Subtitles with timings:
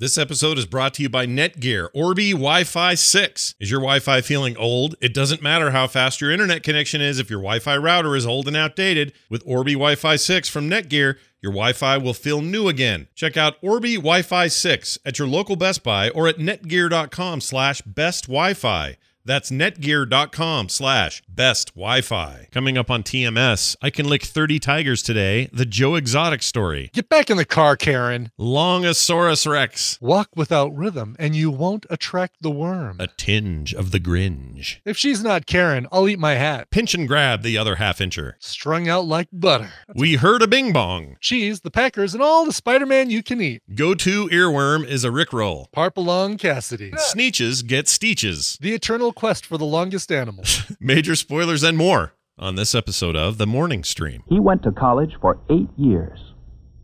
[0.00, 3.54] This episode is brought to you by Netgear Orbi Wi Fi 6.
[3.60, 4.94] Is your Wi Fi feeling old?
[5.02, 8.24] It doesn't matter how fast your internet connection is if your Wi Fi router is
[8.24, 9.12] old and outdated.
[9.28, 13.08] With Orbi Wi Fi 6 from Netgear, your Wi Fi will feel new again.
[13.14, 17.82] Check out Orbi Wi Fi 6 at your local Best Buy or at netgear.com slash
[17.82, 18.96] best Wi Fi.
[19.24, 22.48] That's netgear.com slash best Wi Fi.
[22.50, 26.90] Coming up on TMS, I can lick 30 tigers today, the Joe Exotic story.
[26.92, 28.30] Get back in the car, Karen.
[28.38, 32.96] Longasaurus Rex, Walk without rhythm, and you won't attract the worm.
[32.98, 34.80] a tinge of the gringe.
[34.84, 36.70] If she's not Karen, I'll eat my hat.
[36.70, 38.34] Pinch and grab the other half incher.
[38.38, 39.70] Strung out like butter.
[39.94, 41.16] We heard a bing bong.
[41.20, 43.62] Cheese, the Packers, and all the Spider Man you can eat.
[43.74, 45.66] Go to earworm is a rickroll.
[45.72, 46.92] Parpalong Cassidy.
[46.96, 48.58] Sneeches get steeches.
[48.58, 50.44] The eternal quest for the longest animal.
[50.80, 54.22] Major spoilers and more on this episode of The Morning Stream.
[54.26, 56.18] He went to college for eight years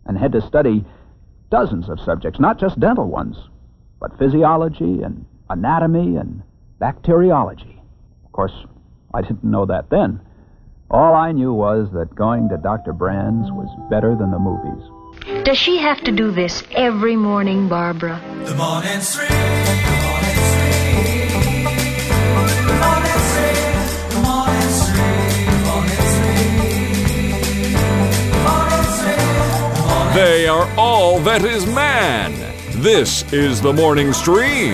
[0.05, 0.85] and had to study
[1.51, 3.37] dozens of subjects, not just dental ones,
[4.01, 6.43] but physiology and anatomy and
[6.79, 7.81] bacteriology.
[8.25, 8.53] Of course,
[9.15, 10.21] I didn't know that then.
[10.91, 12.93] All I knew was that going to Dr.
[12.93, 15.45] Brand's was better than the movies.
[15.45, 18.21] Does she have to do this every morning, Barbara?
[18.45, 19.29] The morning stream.
[19.29, 19.96] The morning stream.
[30.17, 32.33] They are all that is man.
[32.81, 34.73] This is the morning stream.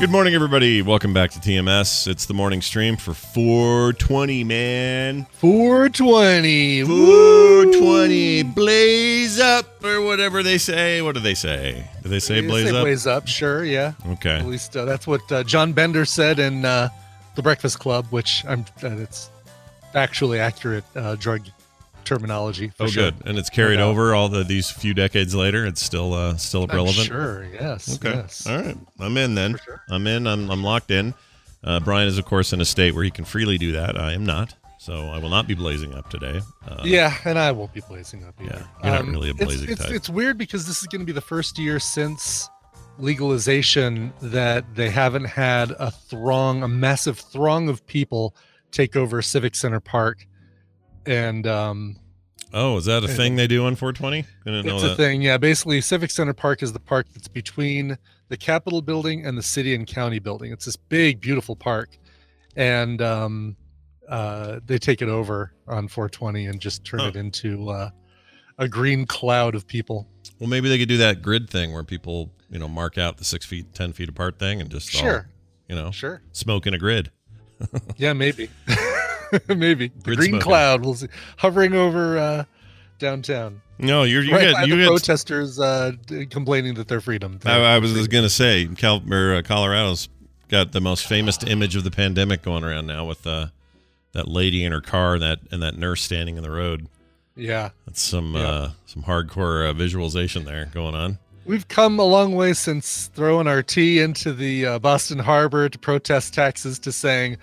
[0.00, 0.82] Good morning, everybody.
[0.82, 2.08] Welcome back to TMS.
[2.08, 5.26] It's the morning stream for 420, man.
[5.34, 6.82] 420.
[6.82, 8.42] 420.
[8.42, 11.00] Blaze up, or whatever they say.
[11.00, 11.88] What do they say?
[12.02, 12.82] Do they say They blaze say up?
[12.82, 13.92] Blaze up, sure, yeah.
[14.14, 14.38] Okay.
[14.38, 16.88] At least uh, that's what uh, John Bender said in uh,
[17.34, 19.30] The Breakfast Club, which I'm uh, it's
[19.94, 21.42] actually accurate uh, drug
[22.04, 22.72] terminology.
[22.80, 23.10] Oh, sure.
[23.10, 23.14] good.
[23.26, 25.64] And it's carried over all the these few decades later.
[25.66, 27.06] It's still uh, still I'm relevant.
[27.06, 27.94] sure, yes.
[27.96, 28.16] Okay.
[28.16, 28.46] yes.
[28.46, 28.76] All right.
[29.00, 29.58] I'm in then.
[29.64, 29.82] Sure.
[29.88, 30.26] I'm in.
[30.26, 31.14] I'm, I'm locked in.
[31.64, 33.96] Uh, Brian is, of course, in a state where he can freely do that.
[33.98, 34.54] I am not.
[34.78, 36.40] So I will not be blazing up today.
[36.66, 38.56] Uh, Yeah, and I won't be blazing up either.
[38.56, 39.92] Um, Yeah, you're not really a it's- blazing it's, type.
[39.92, 42.48] It's weird because this is going to be the first year since
[42.98, 48.34] legalization that they haven't had a throng, a massive throng of people
[48.70, 50.26] take over Civic Center Park.
[51.06, 51.96] And um,
[52.54, 54.24] Oh, is that a thing they do on 420?
[54.44, 55.22] Didn't know it's a thing.
[55.22, 57.96] Yeah, basically, Civic Center Park is the park that's between
[58.28, 60.52] the Capitol building and the city and county building.
[60.52, 61.96] It's this big, beautiful park.
[62.54, 63.56] And um,
[64.08, 67.06] uh, they take it over on 420 and just turn Huh.
[67.08, 67.90] it into uh,
[68.58, 70.06] a green cloud of people.
[70.38, 73.24] Well, maybe they could do that grid thing where people, you know, mark out the
[73.24, 75.22] six feet, 10 feet apart thing and just, all,
[75.68, 76.20] you know, Sure.
[76.32, 77.10] smoke in a grid.
[77.96, 78.50] Yeah, maybe.
[79.48, 79.88] maybe.
[79.88, 80.40] The Grid green smoking.
[80.40, 82.44] cloud will see, hovering over uh,
[82.98, 83.62] downtown.
[83.78, 87.38] No, you're, you right get, you the get, protesters uh, d- complaining that they're freedom.
[87.44, 90.08] I, I was just going to say, Cal, or, uh, Colorado's
[90.48, 93.46] got the most famous image of the pandemic going around now with uh,
[94.12, 96.88] that lady in her car and that, and that nurse standing in the road.
[97.36, 97.70] Yeah.
[97.86, 98.40] That's some, Yeah.
[98.48, 101.18] uh, some hardcore uh, visualization there going on.
[101.44, 105.78] We've come a long way since throwing our tea into the uh, Boston Harbor to
[105.78, 107.36] protest taxes to saying,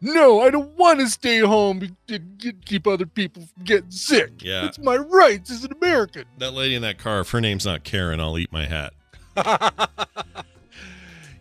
[0.00, 4.42] no, I don't want to stay home and keep other people from getting sick.
[4.42, 4.66] Yeah.
[4.66, 6.24] It's my rights as an American.
[6.38, 8.94] That lady in that car, if her name's not Karen, I'll eat my hat.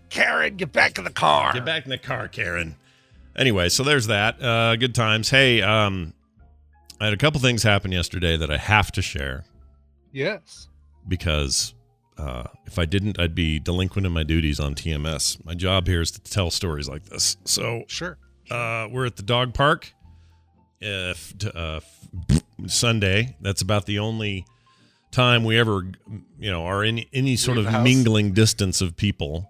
[0.09, 1.53] Karen, get back in the car.
[1.53, 2.75] Get back in the car, Karen.
[3.35, 4.41] Anyway, so there's that.
[4.43, 5.29] Uh, good times.
[5.29, 6.13] Hey, um,
[7.01, 9.43] I had a couple things happen yesterday that I have to share
[10.13, 10.67] Yes.
[11.07, 11.73] because
[12.17, 15.43] uh, if I didn't, I'd be delinquent in my duties on TMS.
[15.43, 17.37] My job here is to tell stories like this.
[17.45, 18.17] So Sure.
[18.51, 19.93] uh, we're at the dog park.
[20.79, 21.79] If uh,
[22.67, 24.45] Sunday, that's about the only
[25.11, 25.83] time we ever,
[26.39, 29.49] you know, are in any sort Leave of mingling distance of people.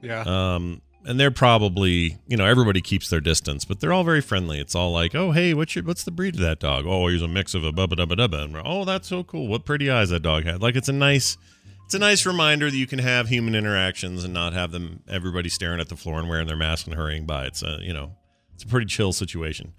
[0.00, 0.20] Yeah.
[0.26, 4.58] Um, and they're probably, you know, everybody keeps their distance, but they're all very friendly.
[4.58, 6.86] It's all like, oh, hey, what's your, what's the breed of that dog?
[6.86, 8.44] Oh, he's a mix of a bubba dubba dubba.
[8.44, 9.48] And oh, that's so cool.
[9.48, 10.62] What pretty eyes that dog had.
[10.62, 11.36] Like, it's a nice,
[11.84, 15.48] it's a nice reminder that you can have human interactions and not have them everybody
[15.48, 17.46] staring at the floor and wearing their mask and hurrying by.
[17.46, 18.12] It's a, you know,
[18.54, 19.74] it's a pretty chill situation.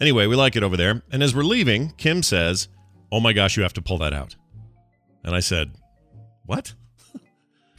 [0.00, 1.02] Anyway, we like it over there.
[1.12, 2.68] And as we're leaving, Kim says,
[3.12, 4.34] "Oh my gosh, you have to pull that out."
[5.22, 5.72] And I said,
[6.46, 6.74] "What?"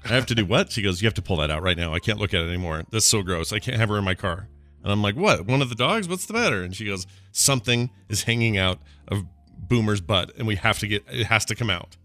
[0.05, 0.71] I have to do what?
[0.71, 1.93] She goes, You have to pull that out right now.
[1.93, 2.83] I can't look at it anymore.
[2.91, 3.51] That's so gross.
[3.51, 4.47] I can't have her in my car.
[4.83, 5.45] And I'm like, What?
[5.45, 6.07] One of the dogs?
[6.07, 6.63] What's the matter?
[6.63, 9.25] And she goes, Something is hanging out of
[9.57, 11.97] Boomer's butt and we have to get it has to come out.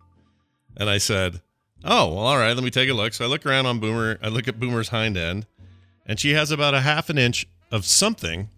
[0.76, 1.43] And I said,
[1.85, 3.12] Oh, well, all right, let me take a look.
[3.14, 5.47] So I look around on Boomer, I look at Boomer's hind end,
[6.06, 8.49] and she has about a half an inch of something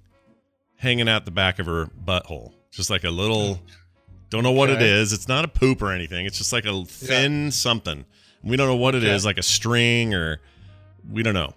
[0.77, 3.61] hanging out the back of her butthole, just like a little.
[4.31, 4.89] Don't know what it Okay.
[4.89, 5.13] is.
[5.13, 6.25] It's not a poop or anything.
[6.27, 8.07] It's just like a thin something.
[8.45, 9.31] We don't know what it is, Okay.
[9.31, 10.41] like a string or
[11.11, 11.55] we don't know.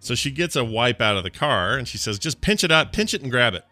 [0.00, 2.70] So she gets a wipe out of the car and she says, "Just pinch it
[2.70, 3.64] out, pinch it and grab it."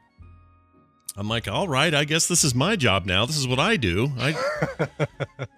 [1.17, 3.25] I'm like, "All right, I guess this is my job now.
[3.27, 4.11] This is what I do.
[4.19, 4.35] I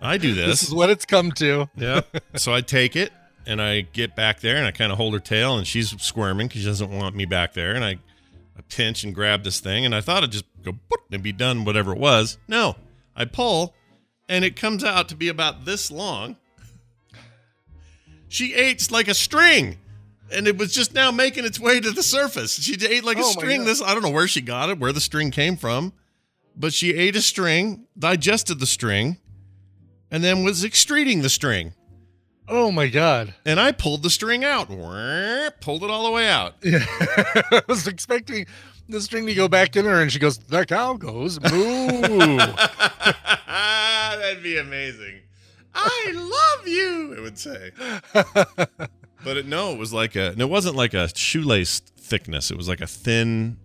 [0.01, 1.69] I do This This is what it's come to.
[1.77, 2.03] yeah.
[2.37, 3.13] So I take it
[3.47, 6.49] and I get back there and I kind of hold her tail and she's squirming
[6.49, 7.75] because she doesn't want me back there.
[7.75, 7.93] And I,
[8.57, 10.73] I pinch and grab this thing and I thought it'd just go
[11.11, 12.39] and be done, whatever it was.
[12.47, 12.77] No,
[13.17, 13.75] I pull
[14.29, 16.37] and it comes out to be about this long.
[18.29, 19.79] She ate like a string.
[20.31, 22.61] And it was just now making its way to the surface.
[22.61, 23.65] She ate like a Oh my string.
[23.65, 25.95] This I don't know where she got it, where the string came from,
[26.55, 29.17] but she ate a string, digested the string,
[30.11, 31.73] and then was excreting the string.
[32.47, 33.35] Oh my god.
[33.47, 34.69] And I pulled the string out,
[35.61, 36.57] pulled it all the way out.
[36.63, 36.85] Yeah.
[37.51, 38.47] I was expecting
[38.89, 42.37] the string to go back in her, and she goes, "The cow goes moo."
[43.47, 45.21] That'd be amazing.
[45.81, 46.13] I
[46.59, 47.13] love you.
[47.15, 47.71] It would say,
[48.13, 50.31] but it, no, it was like a.
[50.31, 52.51] And it wasn't like a shoelace thickness.
[52.51, 53.59] It was like a thin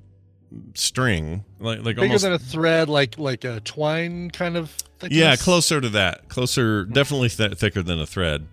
[0.76, 2.24] string, like like Bigger almost.
[2.24, 4.70] than a thread, like like a twine kind of.
[5.00, 5.20] Thickness.
[5.20, 6.30] yeah, closer to that.
[6.30, 8.48] Closer, definitely th- thicker than a thread.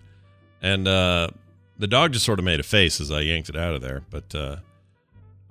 [0.61, 1.29] And uh,
[1.77, 4.03] the dog just sort of made a face as I yanked it out of there.
[4.09, 4.57] But uh,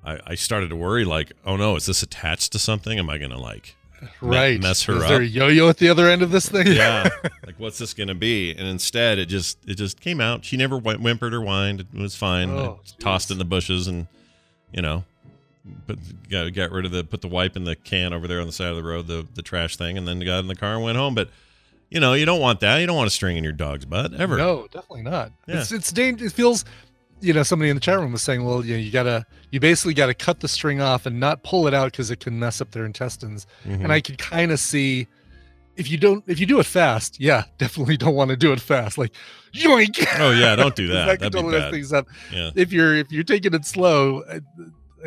[0.05, 2.99] I, I started to worry, like, oh no, is this attached to something?
[2.99, 3.77] Am I gonna like
[4.21, 4.61] Right.
[4.61, 5.21] mess her Is there up?
[5.23, 6.67] a yo-yo at the other end of this thing?
[6.69, 7.09] yeah
[7.47, 10.79] like what's this gonna be and instead it just it just came out she never
[10.79, 14.07] wh- whimpered or whined it was fine Oh, tossed in the bushes and
[14.73, 15.05] you know
[15.87, 15.99] put
[16.29, 18.53] got, got rid of the put the wipe in the can over there on the
[18.53, 20.83] side of the road the the trash thing and then got in the car and
[20.85, 21.29] went home but
[21.91, 24.15] you know you don't want that you don't want a string in your dog's butt
[24.15, 25.33] ever No, definitely not.
[25.47, 25.61] Yeah.
[25.61, 26.65] It's it's dang- It feels,
[27.21, 29.61] you know, somebody in the chat room was saying, well, you know, you gotta, you
[29.61, 32.61] basically gotta cut the string off and not pull it out because it can mess
[32.61, 33.47] up their intestines.
[33.67, 33.85] Mhm.
[33.85, 35.07] And I could kind of see,
[35.77, 38.61] if you don't, if you do it fast, yeah, definitely don't want to do it
[38.61, 38.99] fast.
[38.99, 39.13] Like,
[39.55, 40.05] yoink.
[40.19, 42.07] oh yeah don't do that that that'd could be totally mess things up.
[42.33, 44.41] yeah If you're if you're taking it slow, I,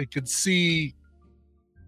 [0.01, 0.93] I could see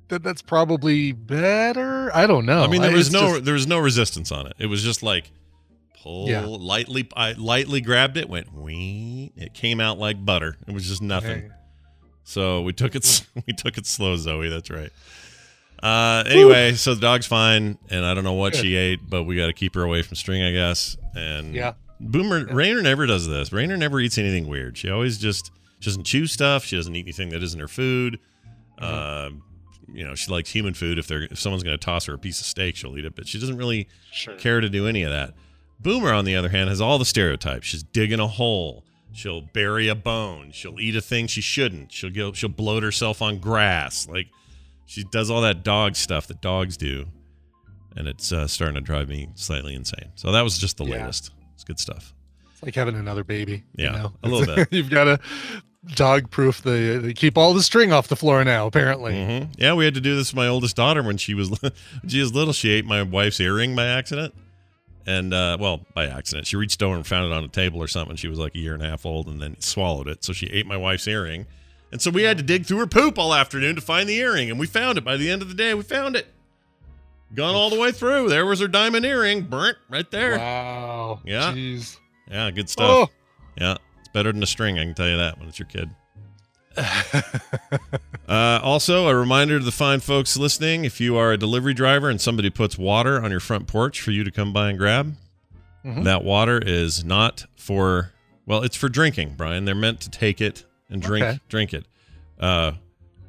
[0.10, 2.16] that that's probably better.
[2.16, 2.64] I don't know.
[2.64, 4.54] I mean, there was no just- there was no resistance on it.
[4.60, 5.32] It was just like
[6.06, 6.46] pull Yeah.
[6.46, 7.08] lightly.
[7.16, 9.32] I lightly grabbed it, went wee.
[9.36, 10.56] It came out like butter.
[10.68, 11.42] It was just nothing.
[11.42, 11.50] Hey.
[12.24, 14.50] So we took it we took it slow, Zoe.
[14.50, 14.92] That's right.
[15.84, 18.62] Uh, anyway, so the dog's fine, and I don't know what Good.
[18.62, 20.98] she ate, but we got to keep her away from string, I guess.
[21.16, 21.74] And Yeah.
[22.00, 23.52] Boomer Rainer never does this.
[23.54, 24.78] Rainer never eats anything weird.
[24.78, 26.64] She always just she doesn't chew stuff.
[26.66, 28.20] She doesn't eat anything that isn't her food.
[28.82, 29.28] Mm-hmm.
[29.36, 29.44] Um,
[29.94, 30.98] you know, she likes human food.
[31.00, 33.16] If they're if someone's going to toss her a piece of steak, she'll eat it.
[33.16, 34.36] But she doesn't really Sure.
[34.36, 35.34] care to do any of that.
[35.80, 37.68] Boomer, on the other hand, has all the stereotypes.
[37.68, 38.84] She's digging a hole.
[39.14, 40.52] She'll bury a bone.
[40.52, 41.92] She'll eat a thing she shouldn't.
[41.92, 42.34] She'll go.
[42.34, 44.08] She'll bloat herself on grass.
[44.10, 44.28] Like
[44.86, 47.06] she does all that dog stuff that dogs do,
[47.96, 50.12] and it's uh, starting to drive me slightly insane.
[50.16, 51.02] So that was just the Yeah.
[51.02, 51.32] latest.
[51.54, 52.14] It's good stuff.
[52.52, 53.64] It's like having another baby.
[53.78, 54.14] Yeah, you know?
[54.24, 54.68] a little bit.
[54.72, 55.20] You've got to
[55.96, 58.66] dog proof the, the keep all the string off the floor now.
[58.68, 61.52] Apparently, hmm Yeah, we had to do this with my oldest daughter when she was
[61.62, 61.72] when
[62.08, 62.54] she was little.
[62.54, 64.34] She ate my wife's earring by accident,
[65.06, 67.88] and uh, well, by accident, she reached over and found it on a table or
[67.88, 68.16] something.
[68.16, 70.24] She was like a year and a half old, and then swallowed it.
[70.24, 71.46] So she ate my wife's earring,
[71.92, 74.50] and so we had to dig through her poop all afternoon to find the earring,
[74.50, 75.04] and we found it.
[75.04, 76.28] By the end of the day, we found it.
[77.34, 78.30] Gone all the way through.
[78.30, 80.38] There was her diamond earring, burnt right there.
[80.38, 81.20] wow.
[81.26, 81.52] Yeah.
[81.52, 81.98] Jeez.
[82.30, 82.90] Yeah, good stuff.
[82.90, 83.10] Oh.
[83.58, 84.80] Yeah, it's better than a string.
[84.80, 85.90] I can tell you that when it's your kid.
[88.28, 92.10] Uh, also, a reminder to the fine folks listening if you are a delivery driver
[92.10, 95.16] and somebody puts water on your front porch for you to come by and grab,
[95.86, 96.04] Mhm.
[96.06, 98.14] that water is not for,
[98.48, 99.66] well, it's for drinking, Brian.
[99.66, 101.40] They're meant to take it and drink Okay.
[101.50, 101.86] drink it.
[102.40, 102.72] Uh,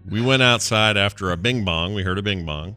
[0.08, 1.92] we went outside after a bing bong.
[1.92, 2.76] We heard a bing bong,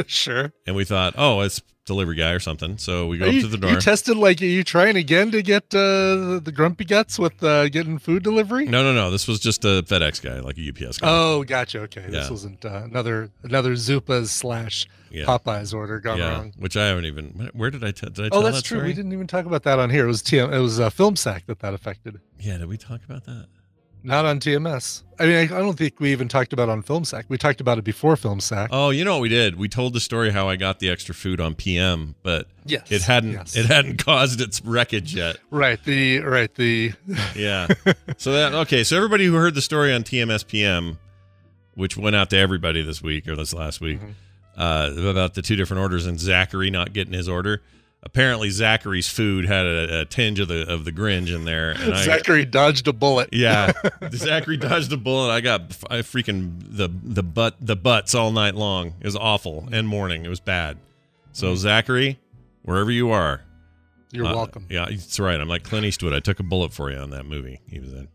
[0.06, 0.52] sure.
[0.66, 2.78] and we thought, oh, it's delivery guy or something.
[2.78, 3.70] So we go up to the door.
[3.70, 7.68] you tested like are you trying again to get uh, the grumpy guts with uh,
[7.68, 8.64] getting food delivery?
[8.66, 9.10] no, no, no.
[9.10, 11.08] This was just a FedEx guy, like a UPS guy.
[11.10, 11.80] Oh, gotcha.
[11.80, 15.24] Okay, this wasn't uh, another another Zupas slash yeah.
[15.24, 16.52] Popeyes order gone yeah, wrong.
[16.58, 17.50] which I haven't even.
[17.52, 18.10] Where did I tell?
[18.10, 18.82] Did I tell Oh, that's that true.
[18.82, 20.04] We didn't even talk about that on here.
[20.04, 20.52] It was TM.
[20.52, 22.20] It was uh, Film Sack that that affected.
[22.38, 23.46] Yeah, did we talk about that?
[24.06, 25.02] Not on TMS.
[25.18, 27.24] I mean, I, I don't think we even talked about it on Film Sack.
[27.28, 28.68] We talked about it before Film Sack.
[28.70, 29.56] Oh, you know what we did?
[29.56, 33.00] We told the story how I got the extra food on PM, but yes, it
[33.02, 33.56] hadn't yes.
[33.56, 35.36] it hadn't caused its wreckage yet.
[35.50, 35.82] right.
[35.82, 36.92] The right the
[37.34, 37.68] Yeah.
[38.18, 40.98] so that okay, so everybody who heard the story on TMS PM,
[41.74, 44.12] which went out to everybody this week or this last week, Mhm.
[44.58, 47.62] uh, about the two different orders and Zachary not getting his order.
[48.04, 51.94] Apparently Zachary's food had a, a tinge of the of the Grinch in there, and
[51.94, 53.30] I, Zachary dodged a bullet.
[53.32, 53.72] yeah,
[54.12, 55.32] Zachary dodged a bullet.
[55.32, 58.94] I got I freaking the the butt the butts all night long.
[59.00, 60.24] It was awful and morning.
[60.24, 60.78] It was bad.
[61.32, 62.20] So Zachary,
[62.62, 63.40] wherever you are,
[64.12, 64.66] You're uh, welcome.
[64.70, 65.40] Yeah, that's right.
[65.40, 66.12] I'm like Clint Eastwood.
[66.12, 68.08] I took a bullet for you on that movie he was in.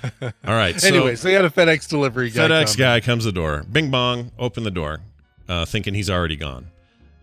[0.22, 0.80] All right.
[0.80, 2.48] So anyway, so you had a FedEx delivery guy.
[2.48, 2.78] FedEx come.
[2.78, 3.64] guy comes the door.
[3.70, 4.30] Bing bong.
[4.38, 5.00] Open the door,
[5.48, 6.68] uh, thinking he's already gone.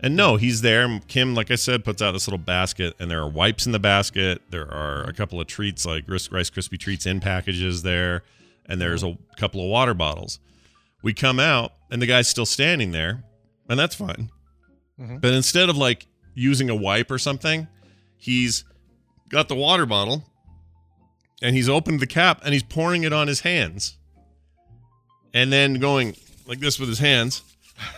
[0.06, 1.00] And no, he's there.
[1.08, 3.80] Kim, like I said, puts out this little basket, and there are wipes in the
[3.80, 4.40] basket.
[4.50, 8.22] There are a couple of treats, like Rice Krispie treats in packages there,
[8.66, 10.38] and there's a couple of water bottles.
[11.02, 13.24] We come out, and the guy's still standing there,
[13.68, 14.30] and that's fine.
[14.96, 15.20] Mhm.
[15.20, 17.66] But instead of like using a wipe or something,
[18.16, 18.62] he's
[19.28, 20.24] got the water bottle,
[21.42, 23.96] and he's opened the cap, and he's pouring it on his hands,
[25.34, 26.14] and then going
[26.46, 27.42] like this with his hands,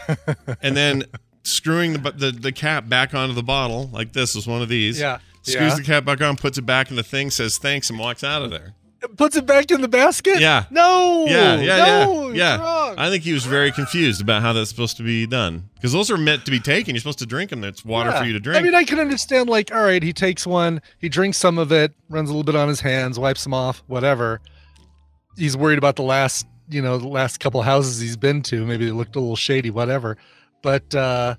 [0.63, 1.05] and then
[1.49, 5.01] screwing the, the the cap back onto the bottle like this is one of these.
[5.01, 5.19] Yeah.
[5.43, 5.77] Screws yeah.
[5.77, 8.43] the cap back on, puts it back in the thing, says thanks, and walks out
[8.43, 8.75] of there.
[9.17, 10.41] Puts it back in the basket.
[10.41, 10.65] Yeah.
[10.71, 11.25] No.
[11.29, 12.95] Yeah, yeah, no, yeah, yeah.
[12.99, 16.11] I think he was very confused about how that's supposed to be done because those
[16.11, 16.95] are meant to be taken.
[16.95, 17.61] You're supposed to drink them.
[17.61, 18.21] That's water Yeah.
[18.21, 18.59] for you to drink.
[18.59, 19.49] I mean, I can understand.
[19.49, 22.57] Like, all right, he takes one, he drinks some of it, runs a little bit
[22.57, 24.41] on his hands, wipes them off, whatever.
[25.37, 28.67] He's worried about the last, you know, the last couple houses he's been to.
[28.67, 30.17] Maybe they looked a little shady, whatever.
[30.63, 31.37] But, uh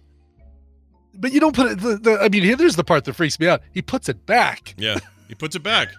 [1.15, 1.79] but you don't put it.
[1.79, 3.61] The, the, I mean, here, there's the part that freaks me out.
[3.73, 4.73] He puts it back.
[4.77, 5.89] yeah, he puts it back.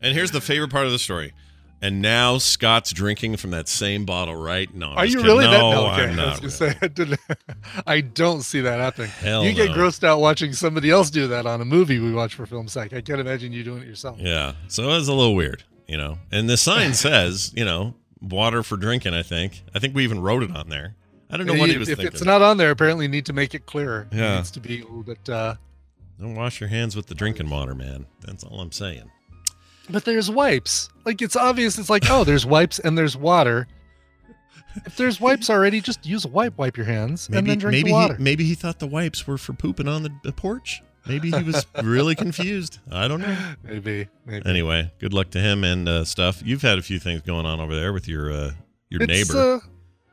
[0.00, 1.34] and here's the favorite part of the story.
[1.80, 4.72] And now Scott's drinking from that same bottle, right?
[4.74, 5.26] No, I'm Are you kidding.
[5.26, 5.44] really?
[5.44, 6.02] No, that, no, okay.
[6.04, 6.36] I'm I was not.
[6.40, 7.20] gonna say, I, didn't,
[7.86, 9.10] I don't see that happening.
[9.10, 12.34] Hell you get grossed out watching somebody else do that on a movie we watch
[12.34, 12.92] for Film Sack.
[12.94, 14.18] I can't imagine you doing it yourself.
[14.18, 16.18] Yeah, so it was a little weird, you know.
[16.32, 19.14] And the sign says, you know, water for drinking.
[19.14, 19.62] I think.
[19.72, 20.96] I think we even wrote it on there.
[21.30, 22.06] I don't know what he was thinking.
[22.06, 22.16] if thinking.
[22.16, 24.08] it's not on there, apparently you need to make it clearer.
[24.12, 24.34] Yeah.
[24.34, 25.28] It needs to be a little bit.
[25.28, 25.56] Uh,
[26.18, 28.06] Don't wash your hands with the drinking water, man.
[28.22, 29.10] That's all I'm saying.
[29.90, 30.88] but there's wipes.
[31.04, 31.78] Like it's obvious.
[31.78, 33.66] It's like oh, there's wipes and there's water.
[34.84, 36.56] If there's wipes already, just use a wipe.
[36.56, 38.14] Wipe your hands and Maybe then drink maybe the water.
[38.16, 40.82] he maybe he thought the wipes were for pooping on the, the porch.
[41.06, 42.78] Maybe he was really confused.
[42.90, 43.36] I don't know.
[43.64, 44.08] maybe.
[44.26, 44.46] Maybe.
[44.48, 46.42] Anyway, good luck to him and uh, stuff.
[46.44, 48.52] You've had a few things going on over there with your uh,
[48.90, 49.54] your It's, neighbor.
[49.54, 49.58] Uh,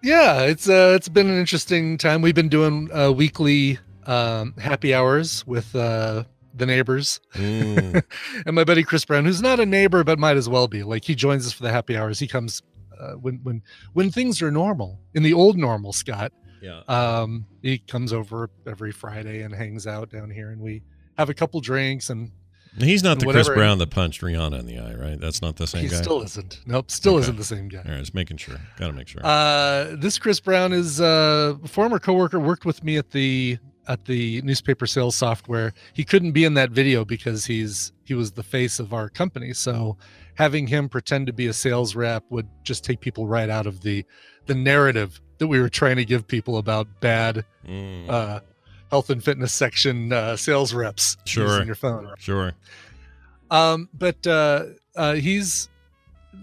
[0.05, 2.21] yeah, it's uh, it's been an interesting time.
[2.21, 7.19] We've been doing uh, weekly um, happy hours with uh, the neighbors.
[7.33, 8.03] Mm,
[8.45, 10.83] and my buddy Chris Brown, who's not a neighbor but might as well be.
[10.83, 12.19] Like he joins us for the happy hours.
[12.19, 12.61] He comes
[12.99, 15.91] uh, when when when things are normal in the old normal.
[15.91, 16.31] Scott,
[16.61, 16.81] yeah.
[16.87, 20.83] um, he comes over every Friday and hangs out down here, and we
[21.17, 22.11] have a couple drinks.
[22.11, 22.31] And
[22.77, 25.19] He's not the Chris Brown that punched Rihanna in the eye, right?
[25.19, 25.97] That's not the same he guy.
[25.97, 26.61] He still isn't.
[26.65, 27.21] Nope, still Okay.
[27.21, 27.83] isn't the same guy.
[27.85, 28.57] All right, just making sure.
[28.77, 29.21] Got to make sure.
[29.25, 34.03] Uh, this Chris Brown is uh, a former coworker, worked with me at the at
[34.05, 35.71] the newspaper sales software.
[35.93, 39.53] He couldn't be in that video because he's he was the face of our company.
[39.53, 39.97] So
[40.33, 43.81] having him pretend to be a sales rep would just take people right out of
[43.81, 44.03] the
[44.47, 48.39] the narrative that we were trying to give people about bad Mm, uh,
[48.91, 51.47] health and fitness section uh, sales reps Sure.
[51.47, 52.07] using your phone.
[52.17, 52.53] sure.
[53.51, 54.65] Um, but uh,
[54.95, 55.69] uh, he's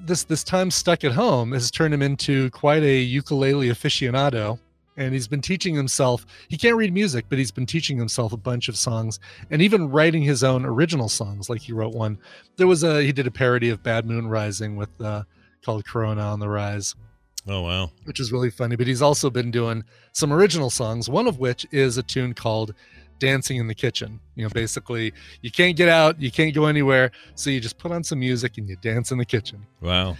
[0.04, 4.58] this this time stuck at home has turned him into quite a ukulele aficionado,
[4.96, 6.25] and he's been teaching himself.
[6.49, 9.20] He can't read music, but he's been teaching himself a bunch of songs,
[9.50, 11.50] and even writing his own original songs.
[11.50, 12.18] Like he wrote one.
[12.56, 15.25] There was a he did a parody of Bad Moon Rising with uh,
[15.64, 16.94] called Corona on the Rise
[17.49, 17.90] Oh wow.
[18.04, 18.76] which is really funny.
[18.76, 19.82] But he's also been doing
[20.12, 22.75] some original songs, one of which is a tune called
[23.18, 24.20] Dancing in the Kitchen.
[24.37, 27.90] You know, basically, you can't get out, you can't go anywhere, so you just put
[27.92, 29.66] on some music and you dance in the kitchen.
[29.80, 30.16] Wow.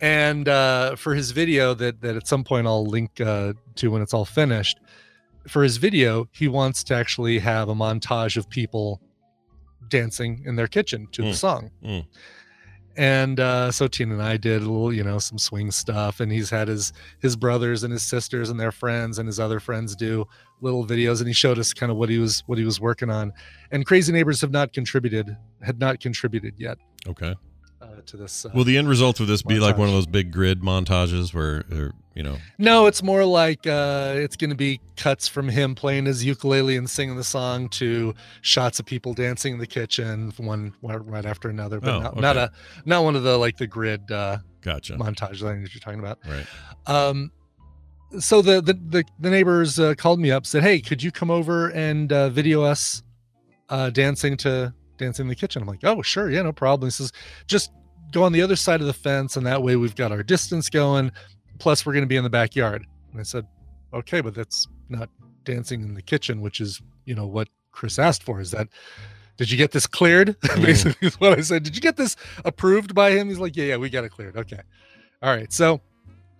[0.00, 4.00] And uh, for his video, that, that at some point I'll link uh, to when
[4.02, 4.78] it's all finished,
[5.48, 9.00] for his video, he wants to actually have a montage of people
[9.88, 11.30] dancing in their kitchen to Mm.
[11.30, 11.70] the song.
[11.84, 12.06] Mm.
[12.98, 16.30] And uh, so Tina and I did a little, you know, some swing stuff, and
[16.30, 19.94] he's had his his brothers and his sisters and their friends and his other friends
[19.94, 20.26] do
[20.60, 23.08] little videos, and he showed us kind of what he was what he was working
[23.08, 23.32] on.
[23.70, 27.34] And Crazy Neighbors have not contributed had not contributed yet Okay.
[27.98, 28.44] Uh, to this.
[28.44, 31.34] Uh, Will the end result of this be like one of those big grid montages
[31.34, 35.48] where, or, you know, No, it's more like uh, it's going to be cuts from
[35.48, 39.66] him playing his ukulele and singing the song to shots of people dancing in the
[39.66, 42.52] kitchen, one right after another, but Oh, not, not okay.
[42.54, 44.94] a not one of the like the grid uh, gotcha.
[44.94, 46.18] montage things that you're talking about.
[46.28, 46.46] Right.
[46.86, 47.30] Um,
[48.18, 51.30] so the the the, the neighbors uh, called me up, said, "Hey, could you come
[51.30, 53.02] over and uh, video us
[53.68, 56.90] uh, dancing to dancing in the kitchen?" I'm like, "Oh, sure, yeah, no problem." He
[56.90, 57.12] says,
[57.46, 57.70] "Just
[58.12, 60.68] go on the other side of the fence, and that way we've got our distance
[60.68, 61.12] going.
[61.58, 63.46] Plus, we're going to be in the backyard." And I said,
[63.92, 65.08] "Okay, but that's not
[65.44, 68.40] dancing in the kitchen, which is you know what Chris asked for.
[68.40, 68.68] Is that
[69.36, 70.36] did you get this cleared?
[70.56, 71.62] Basically, is what I said.
[71.62, 73.28] Did you get this approved by him?
[73.28, 74.36] He's like, yeah, yeah, we got it cleared.
[74.36, 74.60] Okay,
[75.22, 75.52] all right.
[75.52, 75.80] So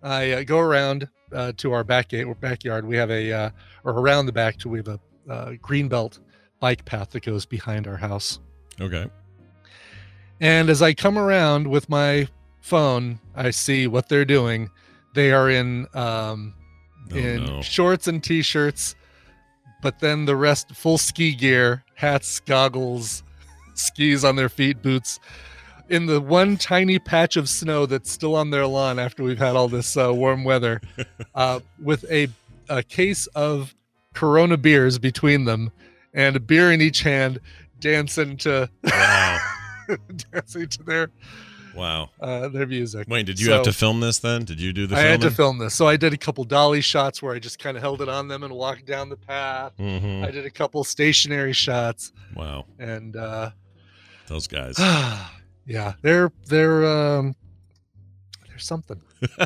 [0.03, 2.87] I uh, go around uh, to our back gate or backyard.
[2.87, 3.51] We have a uh,
[3.85, 6.19] or around the back to we have a uh, green belt
[6.61, 8.41] bike path that goes behind our house.
[8.81, 9.09] Okay.
[10.41, 12.29] And as I come around with my
[12.61, 14.71] phone, I see what they're doing.
[15.15, 16.55] They are in um,
[17.11, 17.63] Oh, in no.
[17.63, 18.95] shorts and t-shirts,
[19.81, 23.23] but then the rest full ski gear, hats, goggles,
[23.75, 25.19] skis on their feet, boots.
[25.89, 29.57] In the one tiny patch of snow that's still on their lawn after we've had
[29.57, 30.83] all this uh, warm weather,
[31.35, 32.29] uh, with a,
[32.69, 33.75] a case of
[34.13, 35.73] Corona beers between them
[36.13, 37.41] and a beer in each hand,
[37.81, 39.39] dancing to Wow.
[40.33, 41.11] dancing to their
[41.75, 42.11] Wow.
[42.21, 43.07] uh, their music.
[43.09, 44.45] Wayne, did you So- have to film this then?
[44.45, 46.81] Did you do the I had to film this, so I did a couple dolly
[46.81, 49.73] shots where I just kind of held it on them and walked down the path.
[49.79, 50.25] Mhm.
[50.27, 52.65] I did a couple stationary shots, Wow.
[52.79, 53.51] and uh,
[54.27, 54.77] Those guys.
[55.67, 57.37] yeah, they're they're um,
[58.49, 59.01] they're something.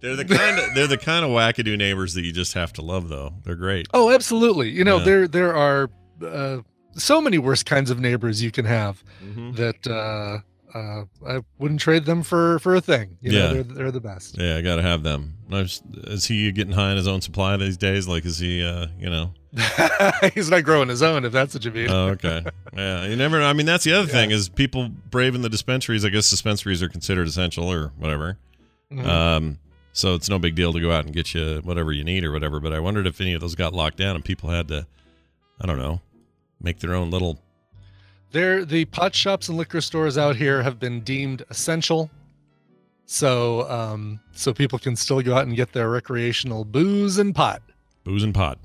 [0.00, 2.82] they're the kind of they're the kind of wackadoo neighbors that you just have to
[2.82, 3.34] love though.
[3.44, 3.86] They're great.
[3.94, 4.70] Oh, absolutely.
[4.70, 5.04] You know, Yeah.
[5.04, 5.90] there there are
[6.24, 6.58] uh,
[6.94, 9.56] so many worse kinds of neighbors you can have Mhm.
[9.56, 10.38] that uh,
[10.76, 13.18] uh, I wouldn't trade them for for a thing.
[13.20, 13.38] You Yeah.
[13.38, 14.36] know, they're they're the best.
[14.38, 15.34] Yeah, I got to have them.
[15.50, 18.08] Is he getting high on his own supply these days?
[18.08, 19.34] Like, is he, uh, you know?
[20.34, 21.90] He's not growing his own, if that's what you mean.
[21.90, 22.42] Oh, okay.
[22.74, 23.38] Yeah, you never.
[23.38, 23.44] Know.
[23.44, 26.06] I mean, that's the other thing is people braving the dispensaries.
[26.06, 28.38] I guess dispensaries are considered essential or whatever.
[28.90, 29.06] Mhm.
[29.06, 29.58] Um,
[29.92, 32.32] so it's no big deal to go out and get you whatever you need or
[32.32, 32.60] whatever.
[32.60, 34.86] But I wondered if any of those got locked down and people had to,
[35.60, 36.00] I don't know,
[36.62, 37.38] make their own little.
[38.30, 42.10] There, the pot shops and liquor stores out here have been deemed essential,
[43.04, 47.62] so um, so people can still go out and get their recreational booze and pot.
[48.04, 48.58] Booze and pot.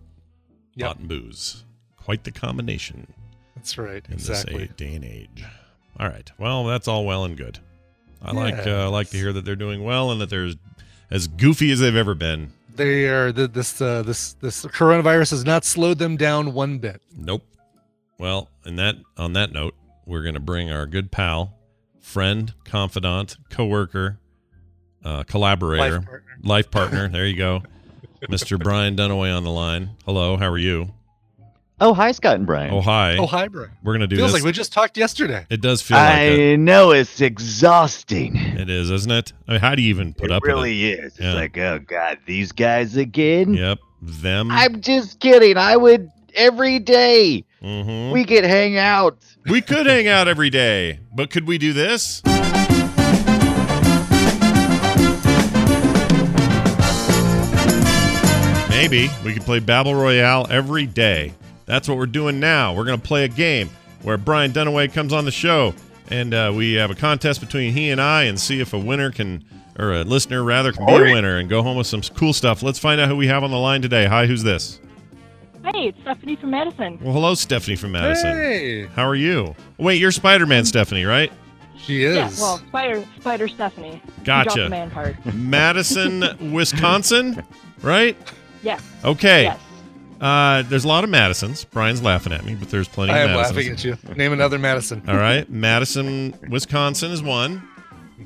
[0.75, 0.87] Yep.
[0.87, 1.65] Pot and booze.
[1.97, 3.13] Quite the combination
[3.55, 4.67] That's right, in exactly.
[4.67, 5.43] this day and age.
[5.99, 6.31] All right.
[6.37, 7.59] Well, that's all well and good.
[8.21, 10.49] I like uh, I like to hear that they're doing well and that they're
[11.11, 12.51] as goofy as they've ever been.
[12.75, 17.01] They are this uh, this this coronavirus has not slowed them down one bit.
[17.15, 17.43] Nope.
[18.19, 19.75] Well, and that on that note,
[20.05, 21.53] we're going to bring our good pal,
[21.99, 24.19] friend, confidant, coworker,
[25.03, 26.37] uh, collaborator, Life partner.
[26.43, 27.07] life partner.
[27.11, 27.61] there you go,
[28.23, 28.61] Mr.
[28.61, 29.91] Brian Dunaway on the line.
[30.05, 30.93] Hello, how are you?
[31.79, 32.73] Oh, hi, Scott and Brian.
[32.73, 33.17] Oh, hi.
[33.17, 33.69] Oh, hi, Brian.
[33.83, 34.41] We're going to do Feels this.
[34.41, 35.45] like we just talked yesterday.
[35.51, 36.53] it does feel like it.
[36.53, 38.35] I know it's exhausting.
[38.35, 39.31] It is, isn't it?
[39.47, 41.05] I mean, how do you even put up it up really is.
[41.13, 41.33] It's Yeah.
[41.35, 43.53] like, oh god, these guys again.
[43.53, 43.77] Yep.
[44.01, 44.49] Them.
[44.49, 45.55] I'm just kidding.
[45.57, 48.11] I would every day Mhm.
[48.11, 49.17] we could hang out.
[49.49, 52.21] We could hang out every day, but could we do this?
[58.69, 61.33] Maybe we could play Battle Royale every day.
[61.65, 62.73] That's what we're doing now.
[62.73, 63.69] We're going to play a game
[64.03, 65.73] where Brian Dunaway comes on the show
[66.09, 69.09] and uh, we have a contest between he and I and see if a winner
[69.11, 69.43] can,
[69.79, 72.61] or a listener rather, can be a winner and go home with some cool stuff.
[72.61, 74.05] Let's find out who we have on the line today.
[74.05, 74.79] Hi, who's this?
[75.73, 76.97] Hey, it's Stephanie from Madison.
[77.01, 78.31] Well, hello, Stephanie from Madison.
[78.37, 79.53] Hey, How are you?
[79.77, 81.31] Wait, you're Spider Man, Stephanie, right?
[81.77, 82.15] she is.
[82.15, 84.01] Yeah, well, Spider Spider Stephanie.
[84.23, 84.63] Gotcha.
[84.63, 85.15] the man part.
[85.35, 87.43] Madison, Wisconsin,
[87.81, 88.15] right?
[88.63, 88.81] Yes.
[89.03, 89.43] Okay.
[89.43, 89.59] Yes.
[90.21, 91.63] Uh, there's a lot of Madisons.
[91.65, 93.57] Brian's laughing at me, but there's plenty I of Madisons.
[93.57, 93.85] I am Madisons.
[93.85, 94.15] laughing at you.
[94.15, 95.03] Name another Madison.
[95.07, 95.47] All right.
[95.49, 97.61] Madison, Wisconsin is one.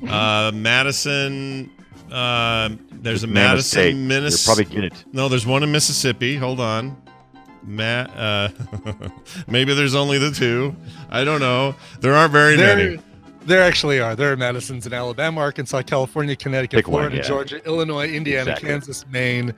[0.08, 1.70] Uh, Madison,
[2.10, 3.40] uh, there's a Name a.
[3.40, 4.64] Madison, You're Minnesota.
[4.64, 5.04] probably get it.
[5.12, 6.36] No, there's one in Mississippi.
[6.36, 7.01] Hold on.
[7.64, 8.48] Ma- uh,
[9.46, 10.74] maybe there's only the two.
[11.10, 11.74] I don't know.
[12.00, 12.98] There aren't very There, many.
[13.46, 14.16] there actually are.
[14.16, 17.22] There are Madisons in Alabama, Arkansas, California, Connecticut, Pick one, Florida, yeah.
[17.22, 18.68] Georgia, Illinois, Indiana, Exactly.
[18.68, 19.54] Kansas, Maine,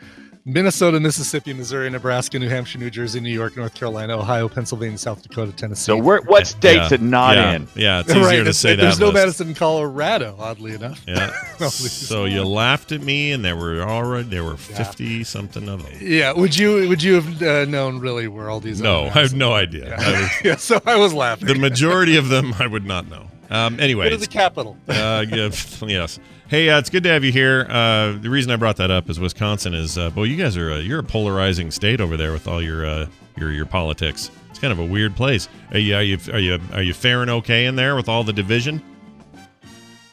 [0.46, 5.22] Minnesota, Mississippi, Missouri, Nebraska, New Hampshire, New Jersey, New York, North Carolina, Ohio, Pennsylvania, South
[5.22, 5.85] Dakota, Tennessee.
[5.85, 6.94] So we're, what state's Yeah.
[6.96, 7.52] it not yeah.
[7.54, 7.68] in?
[7.74, 8.83] Yeah, it's easier right, to it's- say that.
[8.83, 9.14] There's no list.
[9.14, 11.02] Madison in Colorado, oddly enough.
[11.09, 11.30] Yeah.
[11.68, 15.92] So you laughed at me, and there were already there were fifty something of them.
[16.00, 18.80] Yeah, would you would you have uh, known really where all these?
[18.80, 18.85] Are?
[18.85, 19.87] No, I have no idea.
[19.88, 19.96] Yeah.
[20.00, 21.46] I was- yeah, so I was laughing.
[21.48, 23.28] the majority of them, I would not know.
[23.54, 24.76] Um, Go to the capital.
[24.88, 26.18] uh, yes.
[26.48, 27.66] Hey, uh, it's good to have you here.
[27.70, 30.72] Uh, the reason I brought that up is Wisconsin is, uh, well, you guys are,
[30.72, 34.30] uh, you're a polarizing state over there with all your, uh, your, your politics.
[34.50, 35.48] It's kind of a weird place.
[35.70, 38.32] Are you, are you, are you, are you faring okay in there with all the
[38.32, 38.82] division?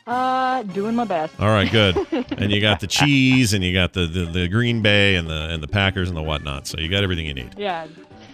[0.06, 1.40] Uh, doing my best.
[1.40, 1.98] All right, good.
[2.38, 5.50] and you got the cheese, and you got the, the, the Green Bay, and the
[5.50, 6.68] and the Packers, and the whatnot.
[6.68, 7.54] So you got everything you need.
[7.56, 7.88] Yeah.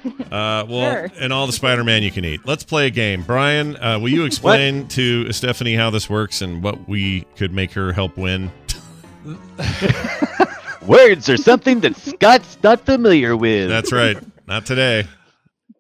[0.27, 1.12] Uh, well, Sure.
[1.21, 2.41] and all the Spider-Man you can eat.
[2.45, 3.23] Let's play a game.
[3.23, 7.71] Brian, uh, will you explain to Stephanie how this works and what we could make
[7.73, 8.51] her help win?
[10.86, 13.69] Words are something that Scott's not familiar with.
[13.69, 14.17] That's right.
[14.47, 15.05] Not today.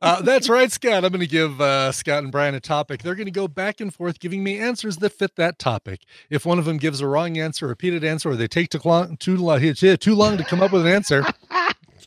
[0.01, 1.03] Uh, that's right, Scott.
[1.03, 3.01] I'm going to give uh, Scott and Brian a topic.
[3.01, 6.01] They're going to go back and forth giving me answers that fit that topic.
[6.29, 9.17] If one of them gives a wrong answer, repeated answer, or they take too long,
[9.17, 11.25] too long, too long to come up with an answer,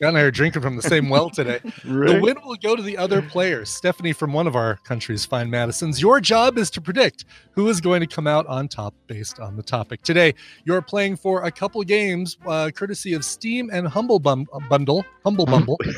[0.01, 1.59] Scott and I are drinking from the same well today.
[1.83, 3.69] The win will go to the other players.
[3.69, 6.01] Stephanie from one of our country's fine Madisons.
[6.01, 9.55] Your job is to predict who is going to come out on top based on
[9.55, 10.01] the topic.
[10.01, 10.33] Today,
[10.65, 15.05] you're playing for a couple games, uh, courtesy of Steam and Humble Bum- Bundle.
[15.23, 15.77] Humble Bumble.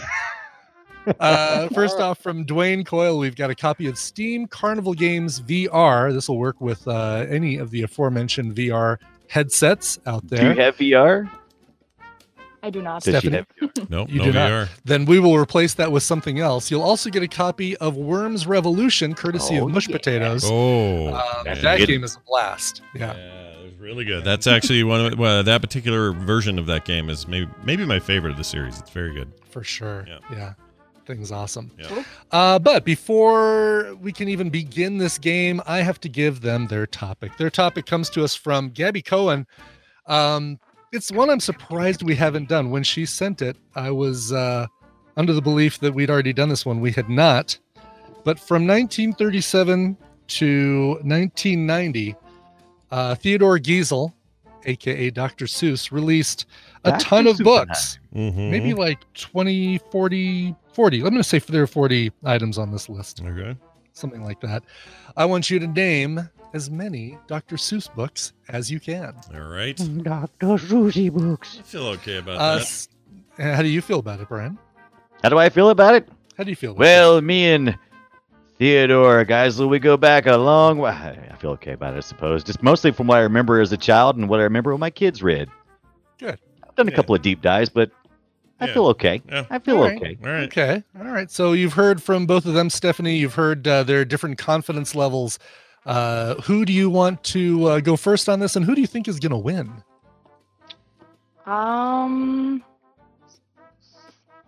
[1.20, 6.14] Uh, first off, from Dwayne Coyle, we've got a copy of Steam Carnival Games VR.
[6.14, 10.54] This will work with uh, any of the aforementioned VR headsets out there.
[10.54, 11.30] Do you have VR?
[12.64, 13.04] I do not.
[13.04, 13.46] Does she Stephanie?
[13.62, 14.50] have Nope, You no do not.
[14.50, 14.70] VR.
[14.86, 16.72] then we will replace that with something else.
[16.72, 19.98] You'll also get a copy of Worms Revolution, courtesy Oh, of Mush yeah.
[19.98, 20.44] Potatoes.
[20.46, 21.88] Oh, Um, that good.
[21.90, 22.82] game is a blast.
[22.96, 23.14] Yeah.
[23.16, 24.24] Yeah, it was really good.
[24.24, 28.00] That's actually one of well, that particular version of that game is maybe maybe my
[28.00, 28.80] favorite of the series.
[28.80, 29.32] It's very good.
[29.50, 30.06] for sure.
[30.08, 30.20] Yeah.
[30.32, 30.54] Yeah.
[31.06, 31.70] Thing's awesome.
[31.78, 32.04] Yeah.
[32.32, 36.88] Uh, but before we can even begin this game, I have to give them their
[36.88, 37.36] topic.
[37.36, 39.46] Their topic comes to us from Gabby Cohen.
[40.08, 40.60] Um,
[40.94, 42.70] it's one I'm surprised we haven't done.
[42.72, 44.68] When she sent it, I was uh,
[45.18, 46.80] under the belief that we'd already done this one.
[46.80, 47.58] We had not.
[48.24, 52.16] But from 1937 to 1990,
[52.92, 54.14] uh, Theodore Geisel,
[54.66, 55.46] aka Dr.
[55.46, 56.46] Seuss, released
[56.86, 57.04] a Dr.
[57.04, 57.44] ton of Seuss.
[57.44, 58.52] books Mhm.
[58.52, 62.88] maybe like 20 40 40 i'm going to say there are 40 items on this
[62.88, 63.58] list okay.
[63.94, 64.64] something like that
[65.18, 69.76] i want you to name as many dr seuss books as you can All right.
[70.04, 70.58] Dr.
[70.58, 71.58] Susie books.
[71.60, 72.88] I feel okay about uh, that.
[73.56, 74.58] how do you feel about it brian
[75.24, 76.08] How do I feel about it?
[76.38, 77.78] how do you feel about Well, me and
[78.60, 80.92] Theodore Geisel, we go back a long way.
[80.92, 82.44] I feel okay about it, I suppose.
[82.44, 84.92] Just mostly from what I remember as a child and what I remember what my
[84.92, 85.50] kids read.
[86.20, 86.40] Good.
[86.64, 86.96] I've done a Yeah.
[86.96, 87.92] couple of deep dives, but
[88.62, 88.74] I Yeah.
[88.74, 89.22] feel okay.
[89.28, 89.46] Yeah.
[89.50, 89.98] I feel All right.
[89.98, 90.18] okay.
[90.24, 90.32] All it?
[90.32, 90.44] right.
[90.44, 94.06] okay all right so you've heard from both of them stephanie you've heard uh, their
[94.06, 95.40] different confidence levels
[95.86, 98.88] uh, who do you want to uh, go first on this and who do you
[98.88, 99.72] think is going to win
[101.46, 102.64] Um,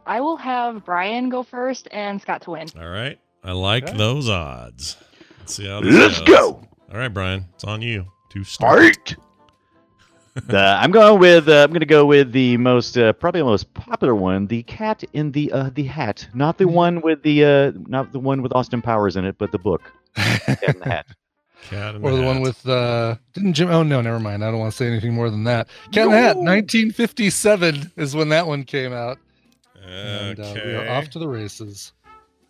[0.06, 2.67] I will have Brian go first and Scott to win.
[2.80, 3.19] All right.
[3.43, 3.98] I like Okay.
[3.98, 4.98] those odds.
[5.39, 6.28] Let's see how this Let's goes.
[6.30, 6.45] go.
[6.91, 7.45] All right, Brian.
[7.56, 9.15] It's on you to start.
[10.50, 11.48] Uh, I'm going with.
[11.50, 14.63] Uh, I'm going to go with the most, uh, probably the most popular one, the
[14.63, 18.41] cat in the uh, the hat, not the one with the, uh, not the one
[18.41, 19.82] with Austin Powers in it, but the book,
[20.17, 21.06] in the Hat.
[21.70, 24.72] Cat or the one with uh didn't Jim oh no never mind I don't want
[24.72, 28.63] to say anything more than that Cat in the Hat 1957 is when that one
[28.63, 29.18] came out
[29.84, 31.91] and uh, we are off to the races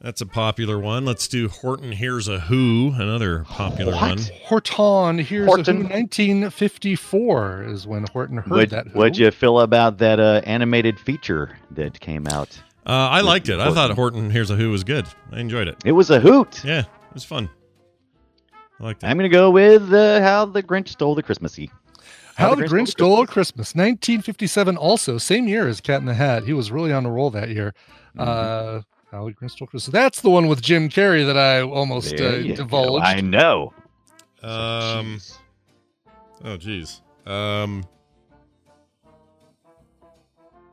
[0.01, 1.05] That's a popular one.
[1.05, 4.19] Let's do Horton Hears a Who, another popular one.
[4.43, 5.77] Horton hears Horton.
[5.77, 8.99] a Who 1954 is when Horton heard What that Who.
[8.99, 12.61] what'd you feel about that uh, animated feature that came out?
[12.85, 13.59] Uh, I liked it.
[13.59, 13.95] I thought Horton.
[13.95, 15.07] Horton Hears a Who was good.
[15.31, 15.77] I enjoyed it.
[15.85, 16.63] It was a hoot.
[16.63, 17.49] Yeah, it was fun.
[18.79, 19.07] I liked it.
[19.07, 21.71] I'm going to go with uh, how the Grinch stole the Christmassy.
[22.35, 26.51] How the Grinch Stole Christmas 1957 also same year as Cat in the Hat he
[26.51, 27.73] was really on a roll that year
[28.17, 28.19] Mm-hmm.
[28.19, 32.13] uh How the Grinch Stole Christmas that's the one with Jim Carrey that I almost
[32.15, 32.55] uh, There go.
[32.55, 33.73] divulged I know.
[34.43, 35.15] Um.
[35.15, 35.37] Jeez.
[36.43, 37.01] Oh, geez.
[37.25, 37.85] Um.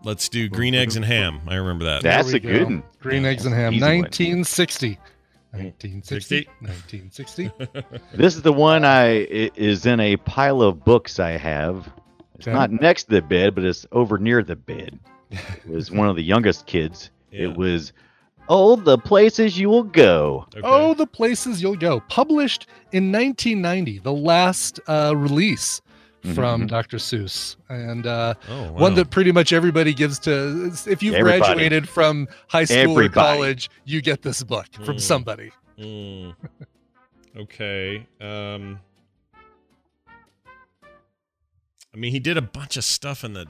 [0.05, 1.41] Let's do green eggs and ham.
[1.47, 2.03] I remember that.
[2.03, 2.83] That- That's a we good one.
[3.01, 3.99] Green Yeah, Eggs and Ham, an easy one.
[4.01, 4.99] 1960.
[5.53, 6.49] 1960.
[6.49, 6.49] 60.
[6.61, 7.51] 1960.
[8.17, 11.91] This is the one I i- is in a pile of books I have.
[12.37, 12.55] It's Okay.
[12.55, 14.99] not next to the bed, but it's over near the bed.
[15.31, 17.11] It was one of the youngest kids.
[17.31, 17.45] Yeah.
[17.49, 17.93] It was,
[18.49, 20.47] oh, the places you will go.
[20.55, 20.61] Okay.
[20.65, 22.01] Oh, the places you'll go.
[22.09, 25.81] Published in 1990, the last uh, release
[26.35, 26.69] from Mhm.
[26.69, 26.99] Dr.
[26.99, 28.71] Seuss, and uh, Oh, wow.
[28.73, 30.71] one that pretty much everybody gives to.
[30.87, 31.41] If you've Everybody.
[31.41, 33.07] graduated from high school Everybody.
[33.09, 35.01] or college, you get this book from Mm.
[35.01, 35.51] somebody.
[35.79, 36.35] Mm.
[37.37, 38.07] Okay.
[38.21, 38.79] Um.
[41.95, 43.47] I mean, he did a bunch of stuff in the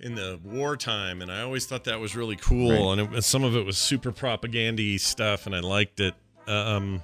[0.00, 2.70] in the wartime, and I always thought that was really cool.
[2.70, 2.92] Right.
[2.92, 6.14] And it, was- some of it was super propagandy stuff, and I liked it.
[6.46, 7.02] Um.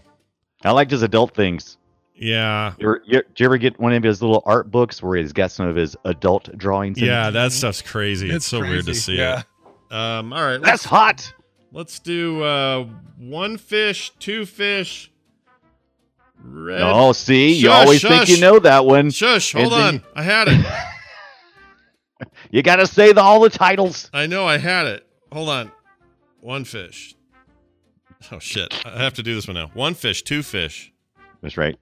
[0.63, 1.77] I liked his adult things.
[2.15, 2.75] Yeah.
[2.79, 5.33] You ever, you, did you ever get one of his little art books where he's
[5.33, 7.01] got some of his adult drawings?
[7.01, 7.33] Yeah, it?
[7.33, 8.31] that stuff's crazy.
[8.31, 9.41] It's, so weird to see yeah.
[9.91, 9.95] it.
[9.95, 10.33] Um.
[10.33, 10.61] All right.
[10.61, 11.33] That's hot.
[11.73, 12.87] let's do uh
[13.19, 15.11] one fish, two fish.
[16.43, 16.83] Red.
[16.83, 19.11] Oh, see, you Shush, always think you know that one.
[19.11, 19.53] Shush.
[19.53, 20.03] Hold And then- on.
[20.15, 20.67] I had it.
[22.51, 24.09] You got to say the, all the titles.
[24.13, 25.07] I know I had it.
[25.33, 25.73] Hold on.
[26.41, 27.15] One fish.
[28.31, 28.81] Oh shit.
[28.87, 29.71] I have to do this one now.
[29.75, 30.93] One fish, two fish.
[31.43, 31.77] That's right.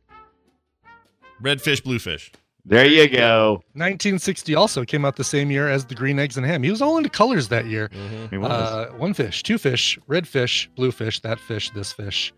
[1.43, 2.31] Red fish, blue fish.
[2.65, 3.55] There you go.
[3.75, 6.63] 1960 also came out the same year as the Green Eggs and Ham.
[6.63, 7.89] He was all into colors that year.
[7.89, 8.31] Mhm.
[8.31, 8.51] He was.
[8.51, 12.33] Uh, one fish, two fish, red fish, blue fish, that fish, this fish.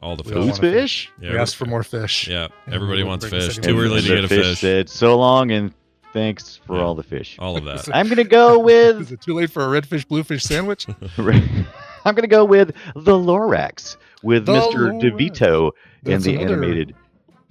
[0.00, 0.48] All the We all fish.
[0.50, 1.10] Who's fish?
[1.20, 2.28] Yeah, we asked for more fish.
[2.28, 3.56] Yeah, And everybody wants fish.
[3.58, 4.60] Too early to get a fish fish.
[4.60, 5.72] said so long and
[6.12, 6.82] thanks for Yeah.
[6.84, 7.34] all the fish.
[7.40, 7.88] All of that.
[7.92, 9.00] I'm gonna go with.
[9.00, 10.86] Is it too late for a red fish, blue fish sandwich?
[11.18, 14.92] I'm gonna go with the Lorax with The Mr.
[14.92, 15.02] Lorax.
[15.02, 15.70] DeVito
[16.04, 16.94] in That's the another- animated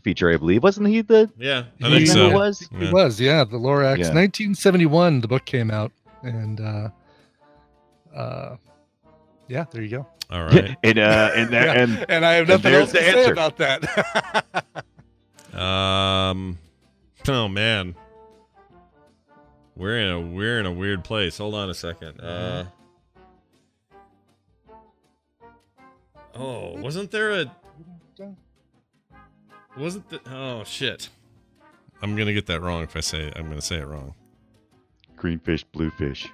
[0.08, 0.64] feature, I believe.
[0.64, 1.30] Wasn't he the?
[1.38, 2.30] Yeah, I think so.
[2.30, 2.62] who it was?
[2.62, 2.92] It Yeah.
[2.94, 3.44] was, yeah.
[3.44, 3.98] The Lorax.
[3.98, 4.14] Yeah.
[4.14, 5.92] 1971, the book came out.
[6.24, 6.90] And uh,
[8.16, 8.56] uh,
[9.50, 10.08] yeah, there you go.
[10.32, 10.78] All right.
[10.84, 11.82] and uh, and there, Yeah.
[11.84, 14.46] and And I have nothing else the to say about that.
[15.54, 16.58] Um.
[17.28, 17.96] Oh man,
[19.76, 21.40] we're in a we're in a weird place.
[21.40, 22.22] Hold on a second.
[22.22, 22.66] Uh.
[26.36, 27.52] Oh, wasn't there a?
[29.78, 30.20] Wasn't the?
[30.32, 31.10] Oh shit.
[32.02, 34.14] I'm gonna get that wrong if I say I'm gonna say it wrong.
[35.16, 36.30] green fish, blue fish.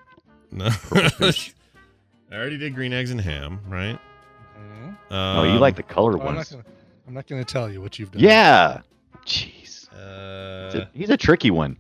[0.52, 0.70] No.
[0.92, 1.34] I
[2.32, 4.00] already did green eggs and ham, right?
[4.58, 4.98] Mhm.
[5.12, 6.52] oh, you Um, like the color Oh, I'm not ones?
[6.52, 6.64] gonna.
[7.08, 8.22] I'm not going to tell you what you've done.
[8.22, 8.80] Yeah.
[9.26, 11.78] Jeez, It's Uh, a- he's a tricky one.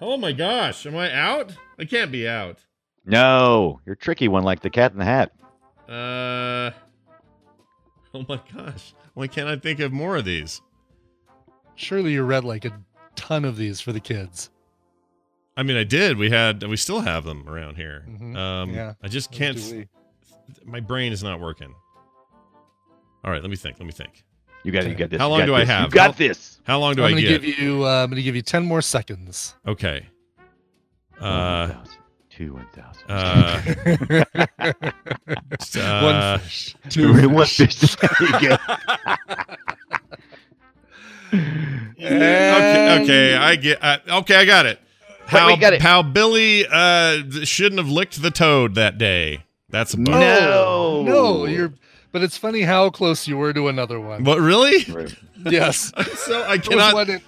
[0.00, 1.52] oh my gosh, am I out?
[1.78, 2.58] I can't be out.
[3.04, 5.32] No, you're a tricky one, like the Cat in the Hat.
[5.88, 6.70] Uh.
[8.14, 10.60] Oh my gosh, why can't I think of more of these?
[11.76, 12.72] Surely you read like a
[13.16, 14.50] ton of these for the kids.
[15.56, 16.16] I mean, I did.
[16.18, 18.04] We had, we still have them around here.
[18.08, 18.36] Mhm.
[18.36, 18.94] Um, Yeah.
[19.02, 19.56] I just can't.
[19.56, 19.84] do.
[20.64, 21.74] My brain is not working.
[23.24, 23.78] All right, let me think.
[23.78, 24.24] Let me think.
[24.64, 25.20] You got, you got this.
[25.20, 25.84] How long got do I have?
[25.86, 26.60] You got How- this.
[26.64, 27.42] How long do I'm I gonna get?
[27.42, 27.86] give you.
[27.86, 29.54] Uh, I'm going to give you 10 more seconds.
[29.66, 30.06] okay.
[31.20, 31.98] Uh, thousand,
[32.36, 33.04] two one thousand.
[33.08, 34.24] uh,
[35.80, 36.76] uh, One fish.
[36.90, 37.96] Two one fish.
[38.00, 38.56] There you go.
[41.98, 43.82] okay, okay, I get.
[43.82, 44.78] Uh, okay, I got it.
[45.26, 45.80] How wait, got it.
[45.82, 49.44] how Billy uh shouldn't have licked the toad that day.
[49.70, 50.08] That's a book.
[50.14, 51.02] No.
[51.02, 51.72] No, you're.
[52.12, 54.22] But it's funny how close you were to another one.
[54.22, 54.84] What really?
[55.44, 55.92] Yes.
[56.16, 57.22] so I There was, cannot.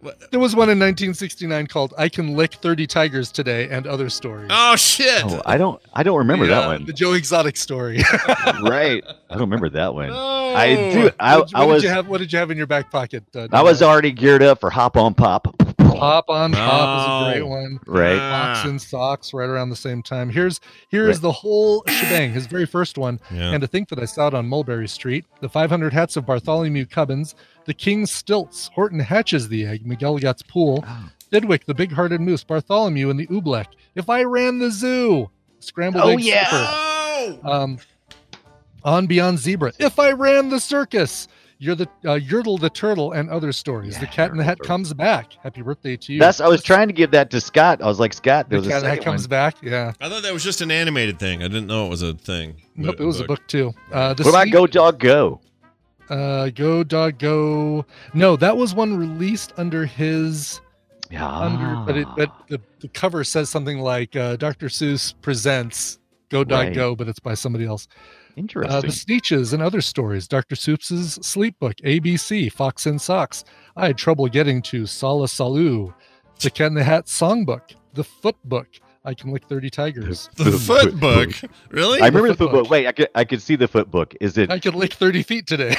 [0.00, 3.86] One in, there was one in 1969 called "I Can Lick 30 Tigers Today" and
[3.86, 4.48] other stories.
[4.50, 5.24] Oh shit!
[5.24, 5.80] Oh, I don't.
[5.92, 6.86] I don't remember The, that one.
[6.86, 7.98] The Joe Exotic story.
[8.62, 9.02] right.
[9.28, 10.08] I don't remember that one.
[10.08, 10.54] No.
[10.54, 11.10] I do.
[11.20, 11.82] I, what, I what was.
[11.82, 13.24] Did you have, what did you have in your back pocket?
[13.34, 15.54] Uh, I was already geared up for hop on pop.
[16.00, 17.78] Pop on Pop is a great one.
[17.86, 18.18] Right.
[18.18, 20.30] Fox and Socks right around the same time.
[20.30, 21.22] Here's here is Right.
[21.22, 22.32] the whole shebang.
[22.32, 23.20] His very first one.
[23.30, 23.52] Yeah.
[23.52, 26.86] And to think that I saw it on Mulberry Street, the 500 hats of Bartholomew
[26.86, 27.34] Cubbins,
[27.66, 30.84] the King's Stilts, Horton hatches the egg, McElligot's pool,
[31.32, 33.66] Thidwick, the big-hearted moose, Bartholomew, and the Oobleck.
[33.94, 36.46] If I ran the zoo, scrambled Oh, egg yeah.
[36.46, 36.66] skipper.
[36.68, 37.38] Oh!
[37.44, 37.78] Um,
[38.82, 39.72] on Beyond Zebra.
[39.78, 41.28] If I ran the circus,
[41.62, 43.98] you're the uh, Yertle the turtle and other stories.
[44.00, 44.66] the Cat in the Hat Turtle.
[44.66, 45.34] comes back.
[45.42, 46.18] Happy birthday to you.
[46.18, 46.40] That's.
[46.40, 47.80] I was trying to give that to Scott.
[47.82, 49.28] I was like, Scott, The Cat in the Hat comes one.
[49.30, 49.56] back.
[49.62, 49.92] Yeah.
[50.00, 51.42] I thought that was just an animated thing.
[51.42, 52.56] I didn't know it was a thing.
[52.76, 53.72] Nope, But- it was a book too.
[53.92, 55.40] Uh, the What about Sleep- Go Dog Go?
[56.08, 57.86] Uh, go dog go.
[58.14, 60.60] No, that was one released under his
[61.08, 61.28] Yeah.
[61.28, 64.66] under, but it but the, the cover says something like uh, Dr.
[64.66, 66.74] Seuss presents Go Dog Right.
[66.74, 67.86] Go, but it's by somebody else.
[68.40, 68.74] Interesting.
[68.74, 70.26] Uh, the Sneetches and other stories.
[70.26, 70.54] Dr.
[70.54, 73.44] Seuss's sleep book, ABC, Fox and Socks.
[73.76, 75.92] I had trouble getting to Solla Sollew.
[76.40, 77.74] The Cat in the Hat songbook.
[77.92, 78.66] The Foot Book.
[79.04, 80.30] I can lick 30 tigers.
[80.36, 81.30] The foot book.
[81.70, 82.00] Really?
[82.00, 82.62] I remember the foot foot book.
[82.64, 82.70] book.
[82.70, 84.14] Wait, I could I could see the foot book.
[84.20, 84.50] Is it?
[84.50, 85.74] I can lick 30 feet today.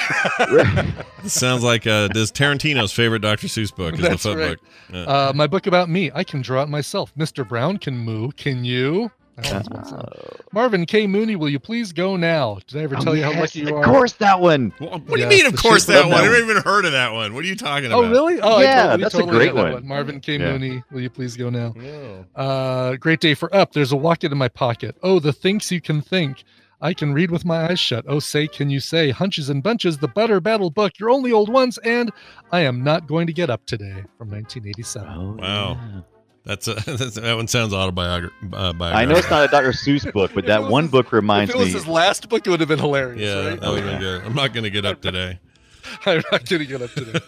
[1.22, 3.46] This sounds like uh, this Tarantino's favorite Dr.
[3.46, 4.48] Seuss book is the foot right.
[4.50, 4.58] book.
[4.92, 5.02] Yeah.
[5.02, 6.10] Uh, my book about me.
[6.14, 7.14] I can draw it myself.
[7.14, 7.46] Mr.
[7.48, 8.32] Brown can moo.
[8.32, 9.10] Can you?
[9.36, 10.08] That one's one song.
[10.52, 11.06] Marvin K.
[11.06, 12.58] Mooney, will you please go now?
[12.66, 13.80] Did I ever tell Oh, you how yes, lucky you are?
[13.82, 14.72] of course, that one.
[14.78, 15.46] Well, what do you mean?
[15.46, 16.18] Of course, that about one.
[16.18, 17.32] I've never even heard of that one.
[17.34, 18.04] What are you talking about?
[18.04, 18.40] Oh, really?
[18.42, 19.86] Oh, Yeah, totally, that's a great had that one.
[19.88, 20.34] Marvin K.
[20.38, 20.52] Yeah.
[20.52, 21.72] Mooney, will you please go now?
[21.76, 22.24] No.
[22.36, 23.72] Uh, great day for up.
[23.72, 24.96] There's a Wocket in my pocket.
[25.02, 26.44] Oh, the thinks you can think.
[26.82, 28.04] I can read with my eyes shut.
[28.08, 31.48] Oh, say, can you say hunches and bunches, the butter battle book, your only old
[31.48, 32.10] ones, and
[32.50, 35.08] I am not going to get up today from 1987.
[35.08, 35.72] Oh, Wow.
[35.80, 36.00] yeah.
[36.44, 38.36] That's, a, that's that one sounds autobiographic.
[38.52, 39.70] Uh, I know it's not a Dr.
[39.70, 41.74] Seuss book, but that one book reminds if it was me.
[41.74, 43.20] his last book, it would have been hilarious.
[43.20, 43.60] Yeah, right?
[43.60, 44.24] that would have been good.
[44.24, 45.38] I'm not going to get up today.
[46.06, 47.20] I'm not going to get up today.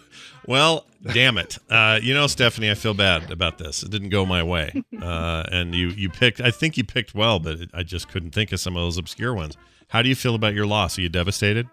[0.47, 1.59] Well, damn it.
[1.71, 3.83] Uh, you know, Stephanie, I feel bad about this.
[3.83, 4.85] It didn't go my way.
[5.01, 8.33] Uh, and you, you picked, I think you picked well, but it, I just couldn't
[8.33, 9.57] think of some of those obscure ones.
[9.89, 10.99] How do you feel about your loss?
[10.99, 11.69] Are you devastated?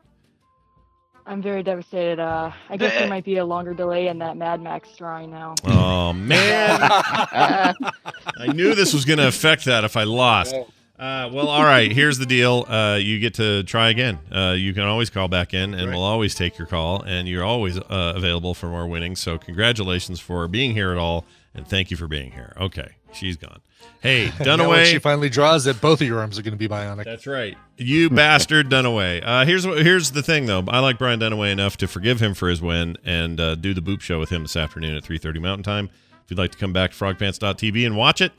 [1.26, 2.20] I'm very devastated.
[2.20, 5.56] Uh, I guess there might be a longer delay in that Mad Max drawing now.
[5.66, 6.80] Oh, man.
[6.82, 10.54] I knew this was going to affect that if I lost.
[10.54, 11.92] Uh, well, all right.
[11.92, 12.66] Here's the deal.
[12.68, 14.20] Uh, you get to try again.
[14.32, 15.96] Uh, you can always call back in, and Right.
[15.96, 17.02] we'll always take your call.
[17.02, 19.20] And you're always uh, available for more winnings.
[19.20, 22.54] So congratulations for being here at all, and thank you for being here.
[22.60, 23.60] Okay, she's gone.
[24.02, 24.86] Hey, Dunaway.
[24.86, 27.06] she finally draws it, both of your arms are going to be bionic.
[27.06, 27.58] That's right.
[27.78, 29.22] You bastard Dunaway.
[29.26, 30.64] Uh, here's what here's the thing though.
[30.68, 33.82] I like Brian Dunaway enough to forgive him for his win and uh, do the
[33.82, 35.90] Boop Show with him this afternoon at 3:30 Mountain Time.
[36.24, 38.32] If you'd like to come back to frogpants.tv and watch it,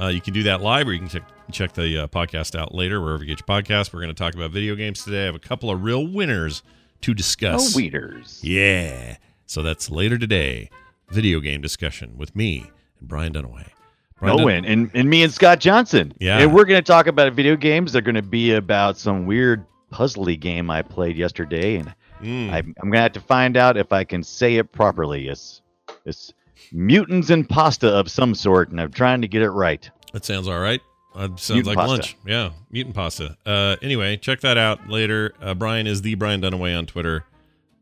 [0.00, 2.74] uh, you can do that live, or you can check check the uh, podcast out
[2.74, 3.92] later wherever you get your podcast.
[3.92, 5.22] We're going to talk about video games today.
[5.22, 6.62] I have a couple of real winners
[7.02, 7.76] to Oh, discuss.
[7.76, 8.40] weeders.
[8.42, 9.16] Yeah.
[9.46, 10.70] So that's later today.
[11.10, 13.68] Video game discussion with me and Brian Dunaway.
[14.24, 14.64] Brian No win.
[14.64, 16.12] And, and me and Scott Johnson.
[16.18, 16.38] Yeah.
[16.38, 17.92] And we're going to talk about video games.
[17.92, 21.76] They're going to be about some weird puzzly game I played yesterday.
[21.76, 22.50] And Mm.
[22.50, 25.28] I, I'm going to have to find out if I can say it properly.
[25.28, 25.60] It's,
[26.06, 26.32] it's
[26.72, 28.70] mutants and pasta of some sort.
[28.70, 29.90] And I'm trying to get it right.
[30.12, 30.80] That sounds all right.
[31.14, 31.90] That sounds Mutant like pasta.
[31.92, 32.16] lunch.
[32.26, 33.36] Yeah, mutant pasta.
[33.44, 35.34] Uh, anyway, check that out later.
[35.40, 37.24] Uh, Brian is the Brian Dunaway on Twitter.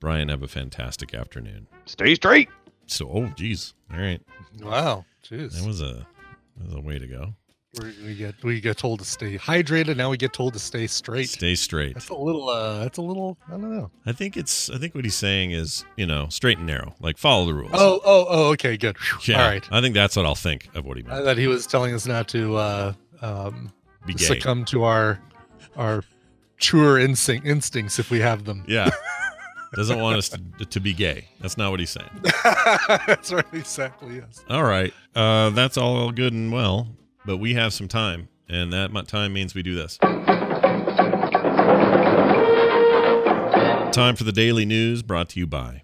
[0.01, 1.69] Brian, have a fantastic afternoon.
[1.87, 2.49] Stay straight.
[2.87, 3.75] So, oh, geez.
[3.93, 4.21] All right,
[4.61, 5.53] Wow, jeez.
[5.59, 6.07] that was a
[6.61, 7.35] was a way to go.
[7.81, 9.97] We- we get we get told to stay hydrated.
[9.97, 11.31] Now we get told to stay straight.
[11.31, 11.95] Stay straight.
[11.95, 12.51] That's a little.
[12.51, 13.39] uh That's a little.
[13.49, 13.91] I don't know.
[14.05, 14.69] I think it's.
[14.69, 16.95] I think what he's saying is, you know, straight and narrow.
[17.01, 17.71] Like follow the rules.
[17.73, 18.45] Oh, oh, oh.
[18.53, 18.97] Okay, good.
[19.25, 19.43] Yeah.
[19.43, 19.67] All right.
[19.73, 21.25] I think that's what I'll think of what he meant.
[21.25, 23.73] That he was telling us not to uh, um,
[24.05, 25.19] Be succumb to our
[25.77, 26.05] our
[26.59, 28.65] truer instinct instincts if we have them.
[28.69, 28.91] Yeah.
[29.75, 31.29] Doesn't want us to, to be gay.
[31.41, 32.11] That's not what he's saying.
[33.07, 33.45] That's right.
[33.53, 34.17] Exactly.
[34.17, 34.45] Yes.
[34.51, 34.93] All right.
[35.15, 36.89] Uh, that's all good and well,
[37.25, 39.99] but we have some time, and that time means we do this.
[43.93, 45.83] Time for the daily news brought to you by.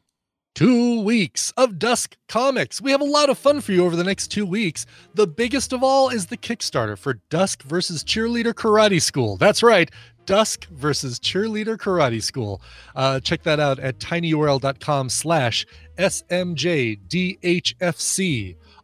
[0.54, 2.80] Two weeks of Dusk Comics.
[2.80, 4.86] We have a lot of fun for you over the next two weeks.
[5.14, 9.36] The biggest of all is the Kickstarter for Dusk versus Cheerleader Karate School.
[9.36, 9.90] That's right,
[10.28, 12.60] Dusk versus Cheerleader Karate School.
[12.94, 15.64] Uh, check that out at tinyurl.com slash
[15.96, 17.06] SMJDHFC.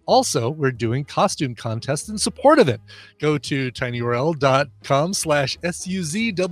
[0.06, 2.80] Also, we're doing costume contests in support of it.
[3.20, 6.48] Go to tinyurl.com slash SUZWBTA.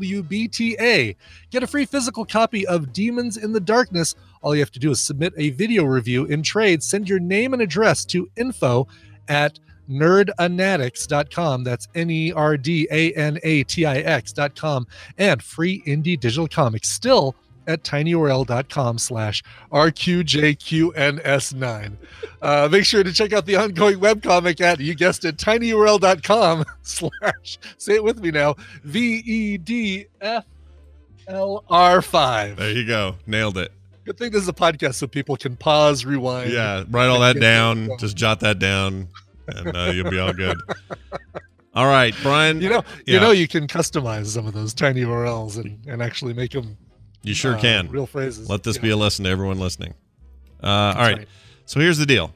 [1.51, 4.91] Get a free physical copy of Demons in the Darkness all you have to do
[4.91, 6.83] is submit a video review in trade.
[6.83, 8.89] Send your name and address to info
[9.29, 9.59] at
[9.93, 11.65] nerdanatix.com.
[11.65, 14.87] That's N E R D A N A T I X.com.
[15.19, 21.93] And free indie digital comics still at tinyurl.com slash RQJQNS9.
[22.41, 27.59] Uh, make sure to check out the ongoing webcomic at, you guessed it, tinyurl.com slash,
[27.79, 30.45] say it with me now, V E D F
[31.29, 32.57] L R 5.
[32.57, 33.17] There you go.
[33.27, 33.73] Nailed it.
[34.05, 36.51] Good thing this is a podcast so people can pause, rewind.
[36.51, 36.83] Yeah.
[36.91, 37.89] Write all that down.
[38.01, 39.07] Just jot that down,
[39.49, 40.57] and uh, you'll be all good.
[41.75, 42.61] All right, Brian.
[42.61, 43.15] You know, Yeah.
[43.15, 46.77] you know, you can customize some of those tiny URLs and, and actually make them.
[47.23, 47.89] You sure uh, can.
[47.89, 48.49] Real phrases.
[48.51, 49.95] Let this be a lesson to everyone listening.
[50.63, 51.29] Uh, all That's right.
[51.67, 52.33] So here's the deal.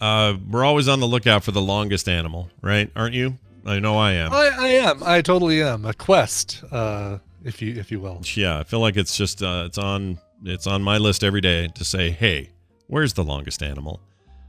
[0.00, 2.90] Uh, we're always on the lookout for the longest animal, right?
[2.94, 3.38] Aren't you?
[3.66, 4.32] I know I am.
[4.32, 5.02] I, I am.
[5.02, 5.86] I totally am.
[5.86, 8.20] A quest, uh, if you if you will.
[8.34, 11.68] Yeah, I feel like it's just uh, it's on it's on my list every day
[11.68, 12.50] to say, hey,
[12.88, 14.00] where's the longest animal?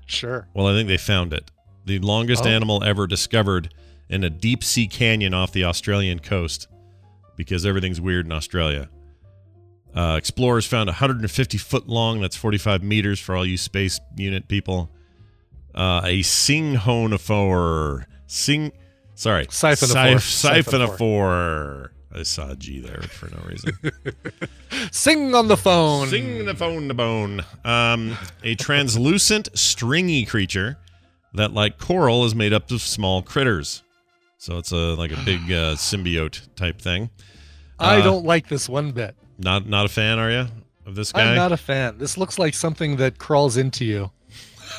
[0.05, 0.47] Sure.
[0.53, 1.49] Well, I think they found it.
[1.85, 2.49] The longest Oh.
[2.49, 3.73] animal ever discovered
[4.09, 6.67] in a deep sea canyon off the Australian coast,
[7.37, 8.89] because everything's weird in Australia.
[9.95, 14.47] Uh, explorers found a 150 foot long, that's 45 meters for all you space unit
[14.47, 14.91] people.
[15.73, 18.05] Uh, a singhonifer.
[18.27, 18.71] Sing,
[19.13, 20.15] sorry, Siphonophore.
[20.15, 21.89] Siph- siphonophore.
[22.13, 23.71] I saw a G there for no reason.
[24.91, 26.07] Sing on the phone.
[26.07, 27.43] Sing the phone to bone.
[27.65, 30.77] Um, a translucent, stringy creature
[31.35, 33.83] that, like coral, is made up of small critters.
[34.37, 37.09] So it's a like a big uh, symbiote type thing.
[37.79, 39.15] I Uh, don't like this one bit.
[39.37, 40.47] Not not a fan, are you,
[40.85, 41.29] of this guy?
[41.29, 41.97] I'm not a fan.
[41.97, 44.11] This looks like something that crawls into you,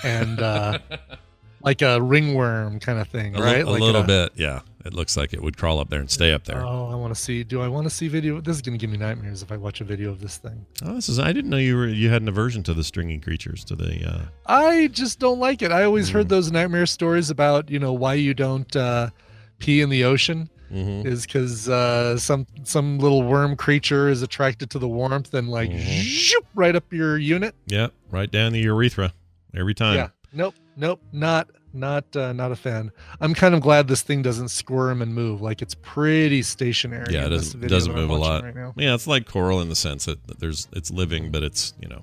[0.03, 0.79] and uh,
[1.67, 3.63] like a ringworm kind of thing, a, right?
[3.63, 4.61] a like little bit, yeah.
[4.85, 6.65] It looks like it would crawl up there and stay up there.
[6.65, 7.43] Oh, I want to see.
[7.43, 8.41] Do I want to see video?
[8.41, 10.65] This is going to give me nightmares if I watch a video of this thing.
[10.85, 11.19] Oh, this is.
[11.19, 11.89] I didn't know you were.
[11.89, 13.65] You had an aversion to the stringy creatures.
[13.65, 14.09] To the.
[14.09, 15.73] Uh, I just don't like it.
[15.73, 16.13] I always Mm.
[16.13, 19.11] heard those nightmare stories about you know why you don't uh,
[19.59, 21.05] pee in the ocean mhm.
[21.05, 25.71] is because uh, some some little worm creature is attracted to the warmth and like
[25.71, 26.29] Mhm.
[26.29, 27.57] zoop, right up your unit.
[27.67, 29.13] Yeah, right down the urethra
[29.53, 29.97] every time.
[29.97, 30.09] Yeah.
[30.33, 30.55] Nope.
[30.77, 31.01] Nope.
[31.13, 32.91] Not not uh, not a fan.
[33.21, 35.41] I'm kind of glad this thing doesn't squirm and move.
[35.43, 37.13] Like it's pretty stationary.
[37.13, 38.45] Yeah, it doesn't doesn't move a lot.
[38.45, 38.73] right now.
[38.77, 42.03] Yeah, it's like coral in the sense that there's it's living, but it's you know,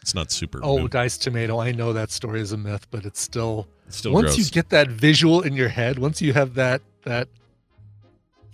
[0.00, 0.60] it's not super.
[0.62, 1.58] Oh, move- diced tomato.
[1.60, 4.38] I know that story is a myth, but it's still it's still once gross.
[4.38, 7.28] you get that visual in your head, once you have that that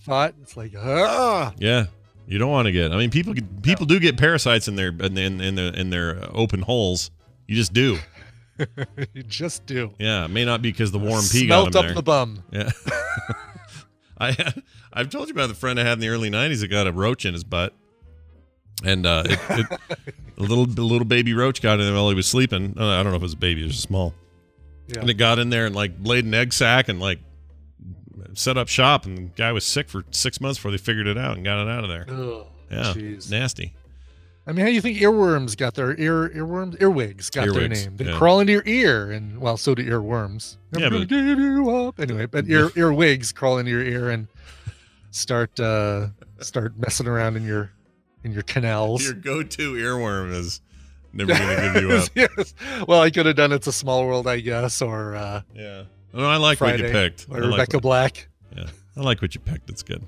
[0.01, 0.35] thought.
[0.43, 1.87] It's like, ah, Yeah,
[2.27, 2.93] you don't want to get.
[2.93, 6.25] I mean, people people do get parasites in their in in, in their in their
[6.33, 7.11] open holes.
[7.47, 7.99] You just do.
[9.15, 9.93] you just do.
[9.99, 12.43] Yeah, it may not be because the warm pee Smelt got up them the bum.
[12.53, 12.71] yeah.
[14.19, 14.55] I
[14.93, 16.93] I've told you about the friend I had in the early '90s that got a
[16.93, 17.75] roach in his butt,
[18.83, 19.81] and uh, it, it,
[20.39, 22.75] a little a little baby roach got in there while he was sleeping.
[22.79, 24.15] Uh, I don't know if it was a baby; it was small.
[24.89, 25.01] Yeah.
[25.01, 27.19] And it got in there and like laid an egg sack and like
[28.35, 29.05] set up shop.
[29.05, 31.61] And the guy was sick for six months before they figured it out and got
[31.61, 32.07] it out of there.
[32.09, 33.31] Ugh, Yeah, jeez.
[33.31, 33.75] nasty.
[34.49, 37.97] I mean, how do you think earworms got their ear earworms earwigs got their name?
[37.97, 38.17] They yeah.
[38.17, 40.57] crawl into your ear, and well, so do earworms.
[40.73, 41.99] Yeah, gonna but- give you up.
[41.99, 44.29] anyway, but ear earwigs crawl into your ear and
[45.11, 46.09] start uh
[46.41, 47.73] start messing around in your
[48.23, 49.05] in your canals.
[49.05, 50.61] Your go-to earworm is
[51.13, 52.09] never going to give you up.
[52.15, 52.55] yes.
[52.87, 55.85] Well, I could have done it's a small world, I guess, or uh Yeah.
[56.13, 57.27] No, I like what you picked.
[57.31, 58.29] I like Rebecca what- Black.
[58.57, 58.67] yeah,
[58.97, 59.71] I like what you picked.
[59.71, 60.05] It's good.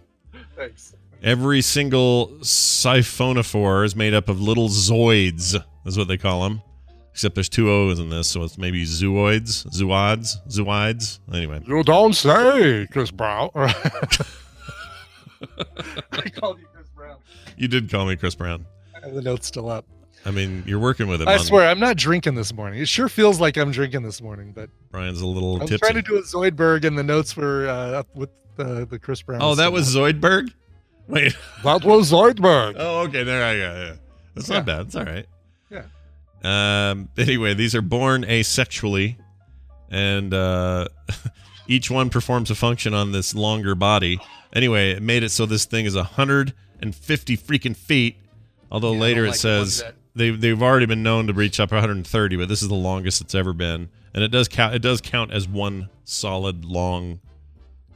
[0.57, 0.95] Thanks.
[1.23, 5.61] Every single siphonophore is made up of little zoids.
[5.85, 6.63] Is what they call them.
[7.13, 11.19] Except there's two O's in this, so it's maybe zooids, zooids, zooids.
[11.33, 13.51] Anyway, You don't say, Chris Brown.
[13.55, 13.67] I
[16.31, 17.17] called you Chris Brown.
[17.57, 18.65] you did call me Chris Brown.
[18.97, 19.85] I have the notes still up.
[20.25, 21.29] I mean, you're working with it.
[21.29, 21.45] I man.
[21.45, 22.81] swear, I'm not drinking this morning.
[22.81, 25.79] It sure feels like I'm drinking this morning, but Brian's a little I'm tipsy.
[25.79, 29.23] trying to do a Zoidberg, and the notes were uh, up with the the Chris
[29.23, 29.41] Brown.
[29.43, 30.03] oh, that was up.
[30.03, 30.53] Zoidberg.
[31.09, 31.37] Wait.
[31.65, 32.75] that was Zoidberg.
[32.79, 33.25] Oh, okay.
[33.25, 33.61] There I go.
[33.87, 33.95] Yeah.
[34.35, 34.57] That's Yeah.
[34.57, 34.81] not bad.
[34.87, 35.27] It's all right.
[35.71, 36.91] Yeah.
[36.91, 37.09] Um.
[37.19, 39.17] Anyway, these are born asexually,
[39.91, 40.89] and uh,
[41.67, 44.21] each one performs a function on this longer body.
[44.53, 48.17] Anyway, it made it so this thing is 150 freaking feet.
[48.71, 51.59] Although Yeah, later it like one says that- they they've already been known to reach
[51.61, 54.75] up 130, but this is the longest it's ever been, and it does count.
[54.75, 57.21] It does count as one solid long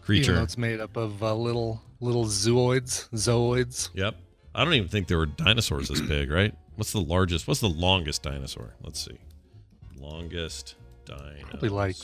[0.03, 0.41] creature.
[0.43, 3.91] It's made up of uh, little little zooids, zooids.
[3.95, 4.17] Yep.
[4.55, 6.55] I don't even think there were dinosaurs this big, right?
[6.77, 7.49] What's the largest?
[7.49, 8.75] What's the longest dinosaur?
[8.83, 9.19] Let's see.
[9.97, 10.75] Longest
[11.05, 11.47] dinosaur.
[11.49, 11.97] Probably like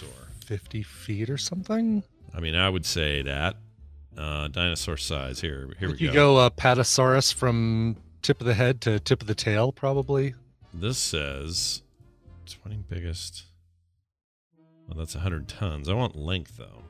[0.46, 2.02] 50 feet or something.
[2.34, 3.56] I mean, I would say that.
[4.16, 5.40] Uh, dinosaur size.
[5.40, 6.04] Here, here we go.
[6.04, 6.36] you go.
[6.38, 10.34] uh, Patasaurus from tip of the head to tip of the tail, probably.
[10.74, 11.82] This says
[12.46, 13.44] 20 biggest.
[14.88, 15.88] Well, that's 100 tons.
[15.88, 16.84] I want length though.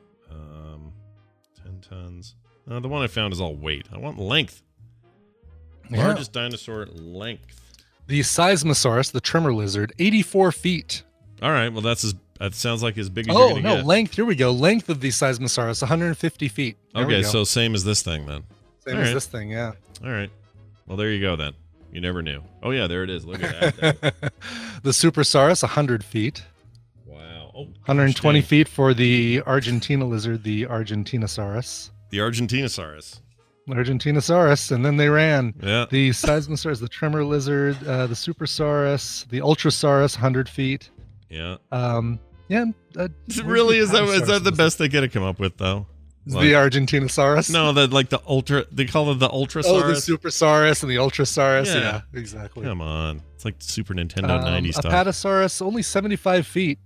[1.80, 2.34] 10 tons.
[2.70, 3.86] Uh, the one I found is all weight.
[3.92, 4.62] I want length.
[5.90, 6.06] Yeah.
[6.06, 7.78] Largest dinosaur length.
[8.06, 11.02] The Seismosaurus, the tremor lizard, 84 feet.
[11.42, 11.68] All right.
[11.72, 12.14] Well, that's as.
[12.40, 13.86] That sounds like as big as Oh no, get.
[13.86, 14.14] length.
[14.14, 14.52] Here we go.
[14.52, 16.76] Length of the Seismosaurus, 150 feet.
[16.94, 18.44] There Okay, so same as this thing then.
[18.84, 19.14] same all as right.
[19.14, 19.72] this thing, yeah.
[20.04, 20.30] All right.
[20.86, 21.54] Well, there you go then.
[21.92, 22.42] You never knew.
[22.62, 23.24] Oh yeah, there it is.
[23.24, 24.00] Look at that.
[24.84, 26.44] the Supersaurus, 100 feet.
[27.58, 27.64] Wow.
[27.68, 31.90] Oh, 120 feet for the Argentina lizard, the Argentinosaurus.
[32.10, 33.20] The Argentinosaurus.
[33.68, 35.54] Argentinosaurus, and then they ran.
[35.62, 35.86] Yeah.
[35.90, 40.90] The Seismosaurus, the tremor lizard, uh, the Supersaurus, the Ultrasaurus, 100 feet.
[41.28, 41.56] Yeah.
[41.70, 42.64] Um, yeah.
[42.96, 43.08] Uh,
[43.44, 45.86] really is that is that the best they could have come up with though?
[46.26, 47.50] Like- the Argentinosaurus?
[47.50, 48.64] no, the like the ultra.
[48.72, 49.64] They call it the Ultrasaurus.
[49.66, 51.66] Oh, the Supersaurus and the Ultrasaurus.
[51.66, 51.74] Yeah.
[51.80, 52.64] Yeah, exactly.
[52.64, 54.92] Come on, it's like Super Nintendo Um, '90s stuff.
[54.92, 56.78] Apatosaurus, only 75 feet.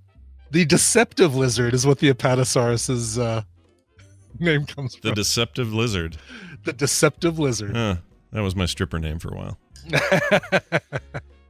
[0.52, 3.42] The deceptive lizard is what the Apatosaurus's uh,
[4.38, 5.08] name comes from.
[5.10, 6.16] the deceptive lizard.
[6.64, 7.74] the deceptive lizard.
[7.74, 7.96] Huh,
[8.32, 9.58] that was my stripper name for a while.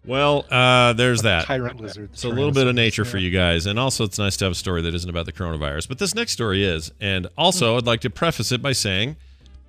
[0.05, 1.44] Well, uh, there's that.
[1.44, 2.18] Tyrant lizard.
[2.18, 4.53] So a little bit of nature for you guys, and also it's nice to have
[4.53, 5.86] a story that isn't about the coronavirus.
[5.86, 9.14] But this next story is, and also I'd like to preface it by saying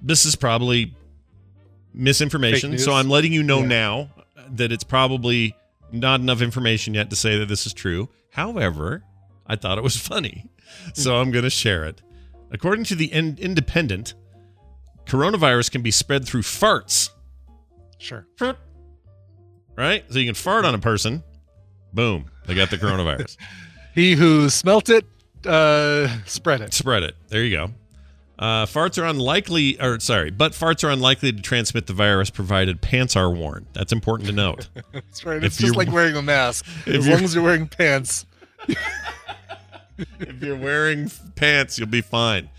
[0.01, 0.95] this is probably
[1.93, 2.79] misinformation.
[2.79, 3.67] So I'm letting you know Yeah.
[3.67, 4.09] now
[4.49, 5.55] that it's probably
[5.91, 8.09] not enough information yet to say that this is true.
[8.31, 9.03] However,
[9.53, 10.45] I thought it was funny,
[10.93, 12.01] so I'm going to share it.
[12.51, 14.15] According to the In- Independent,
[15.05, 17.11] coronavirus can be spread through farts
[17.99, 18.25] Sure.
[19.77, 20.03] right?
[20.11, 21.23] So you can fart on a person,
[21.93, 23.37] boom, they got the coronavirus.
[23.95, 25.05] He who smelt it,
[25.45, 26.73] uh, spread it.
[26.73, 27.15] Spread it.
[27.27, 27.69] There you go.
[28.39, 32.81] Uh, farts are unlikely, or sorry, but farts are unlikely to transmit the virus provided
[32.81, 33.67] pants are worn.
[33.73, 34.67] That's important to note.
[34.93, 35.37] That's right.
[35.37, 36.65] If It's just like wearing a mask.
[36.87, 38.25] As long as you're wearing pants.
[40.19, 42.49] if you're wearing pants, you'll be fine.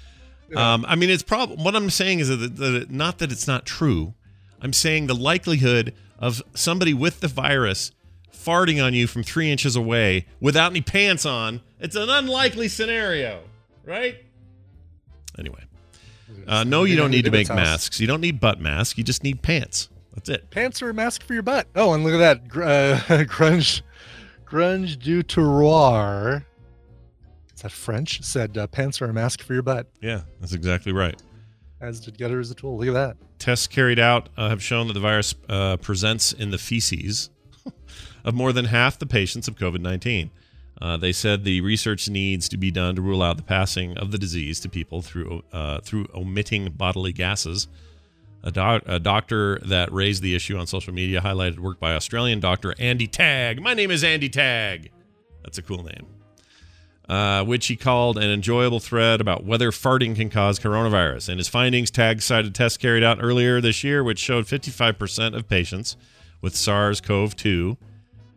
[0.54, 1.64] Um, I mean, it's problem.
[1.64, 4.14] What I'm saying is that, that not that it's not true.
[4.60, 7.90] I'm saying the likelihood of somebody with the virus
[8.32, 11.60] farting on you from three inches away without any pants on.
[11.80, 13.42] It's an unlikely scenario,
[13.84, 14.16] right?
[15.38, 15.64] Anyway,
[16.46, 18.00] uh, no, you don't need to make masks.
[18.00, 18.96] You don't need butt masks.
[18.96, 19.88] You just need pants.
[20.14, 20.50] That's it.
[20.50, 21.66] Pants are a mask for your butt.
[21.74, 22.56] Oh, and look at that.
[22.56, 23.82] Uh, grunge,
[24.46, 26.44] grunge du terroir.
[27.64, 28.22] That French?
[28.22, 29.86] Said uh, pants are a mask for your butt.
[30.02, 31.20] Yeah, that's exactly right.
[31.80, 32.76] As did Getter as a tool.
[32.76, 33.16] Look at that.
[33.38, 37.30] Tests carried out uh, have shown that the virus uh, presents in the feces
[38.24, 40.30] of more than half the patients of COVID 19.
[40.78, 44.10] Uh, they said the research needs to be done to rule out the passing of
[44.10, 47.66] the disease to people through uh, through omitting bodily gases.
[48.42, 52.40] A, doc- a doctor that raised the issue on social media highlighted work by Australian
[52.40, 53.62] doctor Andy Tagg.
[53.62, 54.90] My name is Andy Tagg.
[55.42, 56.06] That's a cool name.
[57.06, 61.28] Uh, which he called an enjoyable thread about whether farting can cause coronavirus.
[61.28, 65.46] And his findings, Tagg cited tests carried out earlier this year, which showed 55% of
[65.46, 65.98] patients
[66.40, 67.76] with SARS-CoV-2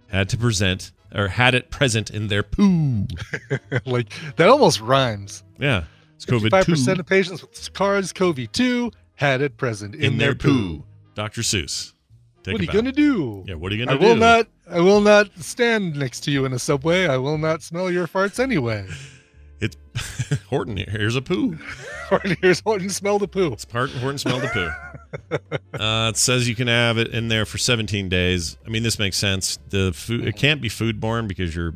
[0.07, 3.07] had to present or had it present in their poo.
[3.85, 5.43] like that almost rhymes.
[5.57, 5.83] Yeah,
[6.15, 10.83] it's COVID Five percent of patients with SARS-CoV-2 had it present in, in their poo.
[11.15, 11.41] Dr.
[11.41, 11.93] Seuss.
[12.47, 13.43] Take what are you gonna do?
[13.45, 14.19] Yeah, what are you gonna will do?
[14.21, 14.47] not.
[14.69, 17.05] I will not stand next to you in a subway.
[17.05, 18.87] I will not smell your farts anyway.
[19.59, 19.75] It's
[20.49, 20.77] Horton.
[20.77, 20.87] here.
[20.89, 21.57] Here's a poo.
[22.09, 22.89] Horton, here's Horton.
[22.89, 23.51] Smell the poo.
[23.51, 24.69] It's part Horton smell the poo.
[25.73, 28.57] Uh, it says you can have it in there for 17 days.
[28.65, 29.57] I mean, this makes sense.
[29.69, 31.75] The food it can't be foodborne because your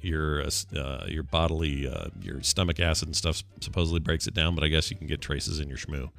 [0.00, 4.54] your uh, uh, your bodily uh, your stomach acid and stuff supposedly breaks it down.
[4.54, 6.10] But I guess you can get traces in your schmoo.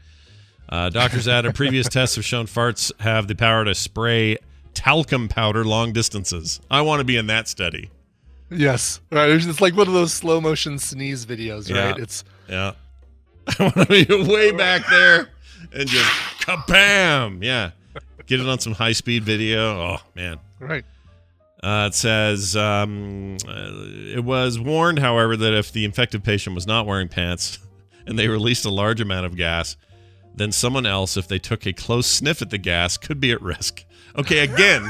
[0.68, 4.38] Uh, doctors added previous tests have shown farts have the power to spray
[4.74, 6.60] talcum powder long distances.
[6.70, 7.90] I want to be in that study.
[8.50, 9.00] Yes.
[9.12, 9.30] Right.
[9.30, 11.98] It's like one of those slow motion sneeze videos, right?
[11.98, 12.04] Yeah.
[12.04, 12.72] It's Yeah.
[13.60, 15.30] I want to be way back there
[15.74, 16.10] and just
[16.42, 17.44] kabam.
[17.44, 17.72] Yeah.
[18.26, 19.80] Get it on some high speed video.
[19.80, 20.40] Oh, man.
[20.60, 20.86] right.
[21.64, 23.72] Uh, it says um, uh,
[24.16, 27.58] it was warned, however, that if the infected patient was not wearing pants
[28.06, 29.76] and they released a large amount of gas,
[30.36, 33.42] then someone else, if they took a close sniff at the gas, could be at
[33.42, 33.84] risk.
[34.18, 34.90] Okay, again,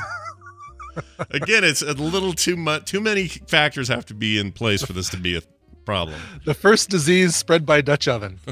[1.32, 2.86] again, it's a little too much.
[2.86, 5.42] Too many factors have to be in place for this to be a
[5.86, 6.20] problem.
[6.46, 8.40] The first disease spread by Dutch oven.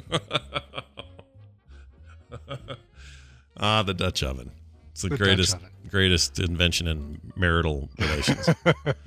[3.58, 4.52] Ah, the Dutch oven.
[4.92, 8.50] It's the, The greatest greatest invention in marital relations.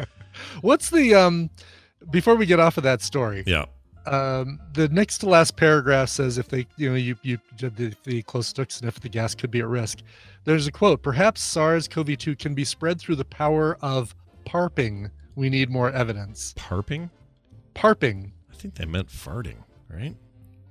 [0.60, 1.50] What's the um?
[2.10, 3.66] Before we get off of that story, yeah.
[4.06, 8.22] Um, the next to last paragraph says if they, you know, you you the, the
[8.22, 9.98] close took sniff the gas could be at risk.
[10.44, 15.10] There's a quote: Perhaps SARS-CoV-2 can be spread through the power of parping.
[15.34, 16.54] We need more evidence.
[16.56, 17.10] Parping?
[17.74, 18.32] Parping.
[18.50, 19.56] I think they meant farting,
[19.90, 20.16] right?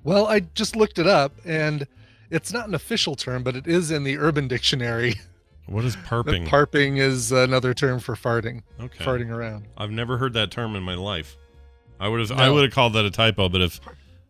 [0.03, 1.87] Well, I just looked it up, and
[2.29, 5.15] it's not an official term, but it is in the Urban Dictionary.
[5.67, 6.47] What is parping?
[6.47, 9.03] Parping is another term for farting, okay.
[9.03, 9.65] farting around.
[9.75, 11.35] I've never heard that term in my life.
[11.99, 13.79] I would have I would have called that a typo, but if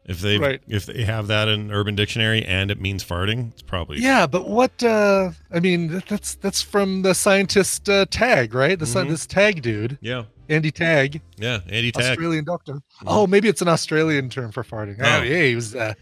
[0.05, 0.61] if they Right.
[0.67, 4.47] if they have that in Urban Dictionary and it means farting, it's probably Yeah, but
[4.47, 4.83] what?
[4.83, 8.77] uh I mean, that's that's from the scientist uh, Tagg, right?
[8.77, 9.09] The Mhm.
[9.09, 10.23] this Tagg dude, Yeah.
[10.47, 12.11] Andy Tagg, Yeah, Andy Tagg.
[12.11, 12.81] Australian doctor.
[13.07, 14.97] Oh, maybe it's an Australian term for farting.
[14.99, 15.23] Oh, Oh.
[15.23, 15.93] yeah, he was uh,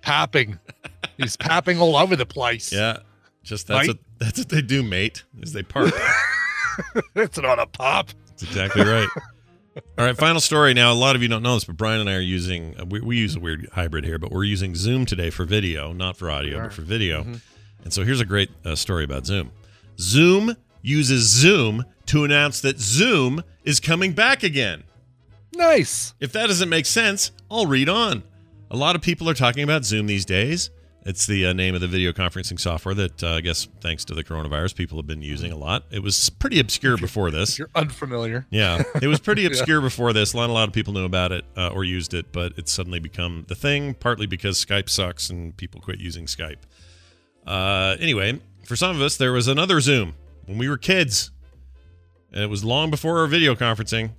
[0.00, 0.58] popping.
[1.18, 2.72] He's popping all over the place.
[2.72, 2.98] Yeah.
[3.44, 3.88] Just that's Right?
[3.88, 5.22] what that's what they do, mate.
[5.40, 5.92] Is they parp.
[7.14, 8.08] it's not a pop.
[8.28, 9.08] That's exactly right.
[9.76, 10.74] All right, final story.
[10.74, 12.84] Now, a lot of you don't know this, but Brian and I are using, uh,
[12.84, 16.16] we, we use a weird hybrid here, but we're using Zoom today for video, not
[16.16, 17.24] for audio, but for video.
[17.24, 17.40] Mhm.
[17.84, 19.50] And so here's a great uh, story about Zoom.
[19.98, 24.84] Zoom uses Zoom to announce that Zoom is coming back again.
[25.54, 26.14] Nice.
[26.20, 28.22] If that doesn't make sense, I'll read on.
[28.70, 30.70] A lot of people are talking about Zoom these days.
[31.04, 34.14] It's the uh, name of the video conferencing software that uh, I guess, thanks to
[34.14, 35.84] the coronavirus, people have been using a lot.
[35.90, 37.58] It was pretty obscure before this.
[37.58, 39.48] you're unfamiliar, Yeah, it was pretty Yeah.
[39.48, 40.32] obscure before this.
[40.32, 43.00] Not a lot of people knew about it uh, or used it, but it's suddenly
[43.00, 43.94] become the thing.
[43.94, 46.58] Partly because Skype sucks and people quit using Skype.
[47.44, 50.14] Uh, anyway, for some of us, there was another Zoom
[50.46, 51.32] when we were kids,
[52.32, 54.12] and it was long before our video conferencing.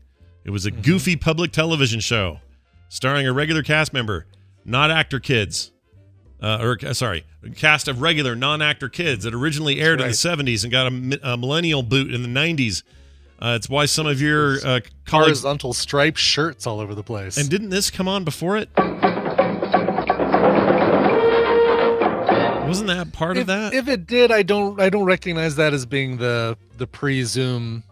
[0.44, 0.82] It was a Mm-hmm.
[0.82, 2.42] goofy public television show
[2.90, 4.26] starring a regular cast member,
[4.66, 5.70] not actor kids.
[6.44, 10.14] Uh, or uh, sorry, a cast of regular non-actor kids that originally aired in the
[10.14, 12.84] 70s and got a, a millennial boot in the 90s.
[13.40, 17.38] Uh, it's why some of your uh, colleagues horizontal striped shirts all over the place.
[17.38, 18.70] and didn't this come on before it?
[22.68, 23.74] Wasn't that part if, of that?
[23.74, 27.84] if it did, I don't I don't recognize that as being the the pre-Zoom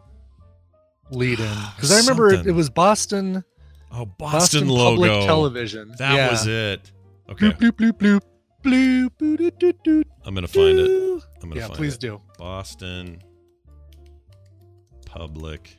[1.11, 3.45] lead in because I remember it, it was Boston
[3.93, 5.25] oh, Boston, Public logo.
[5.25, 5.93] Television.
[5.99, 6.31] That Yeah.
[6.31, 6.91] was it.
[7.29, 8.21] Okay, Bloop bloop bloop
[8.65, 9.09] I'm
[10.35, 11.23] gonna find it.
[11.41, 12.01] I'm gonna Yeah, find please it.
[12.01, 12.21] do.
[12.37, 13.21] Boston
[15.05, 15.77] Public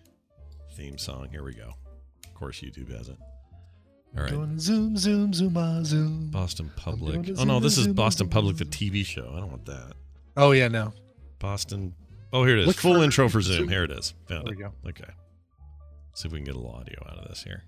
[0.74, 1.28] theme song.
[1.30, 1.72] Here we go.
[2.26, 3.16] Of course, YouTube has it.
[4.16, 4.30] All right.
[4.30, 6.28] Doing zoom zoom zoom ah, zoom.
[6.30, 7.28] Boston Public.
[7.28, 8.64] a Oh no, zoom, this is zoom, Boston zoom, Public, the.
[8.66, 9.30] TV show.
[9.34, 9.94] I don't want that.
[10.36, 10.92] Oh yeah, no.
[11.38, 11.94] Boston.
[12.32, 12.66] Oh, here it is.
[12.66, 13.56] Look Full for- intro for Zoom.
[13.56, 13.68] Zoom.
[13.70, 14.14] Here it is.
[14.28, 14.56] Found There it.
[14.58, 14.72] we go.
[14.88, 15.10] Okay.
[16.14, 17.62] See if we can get a little audio out of this here.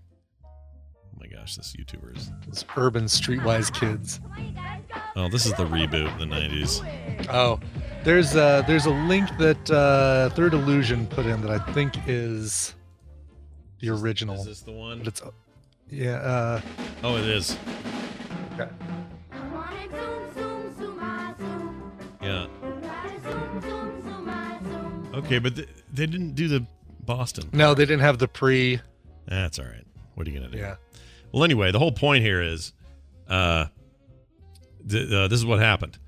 [1.15, 2.31] Oh my gosh, this YouTuber is.
[2.47, 4.21] Those urban streetwise kids.
[4.35, 5.01] Where you guys go?
[5.17, 7.27] Oh, this is the reboot in the '90s.
[7.31, 7.61] Oh,
[8.03, 12.75] there's uh there's a link that uh, Third Illusion put in that I think is
[13.81, 14.37] the original.
[14.37, 14.99] Is this the one?
[14.99, 15.23] But it's
[15.91, 16.15] yeah.
[16.17, 16.61] Uh,
[17.03, 17.57] Oh, it is.
[18.55, 18.69] okay.
[22.23, 22.47] Yeah.
[25.15, 26.67] Okay, but th- they didn't do the
[27.05, 27.49] Boston.
[27.53, 28.81] No, they didn't have the pre.
[29.27, 29.85] That's all right.
[30.15, 30.59] What are you gonna do?
[30.59, 30.77] Yeah.
[31.35, 32.72] Well, anyway, the whole point here is,
[33.28, 33.66] uh,
[34.89, 35.99] th- uh, this is what happened.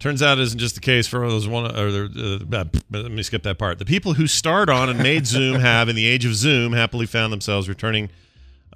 [0.00, 1.66] Turns out it isn't just the case for those one.
[1.66, 3.78] Or the, uh, let me skip that part.
[3.78, 7.06] The people who starred on and made Zoom have, in the age of Zoom, happily
[7.06, 8.10] found themselves returning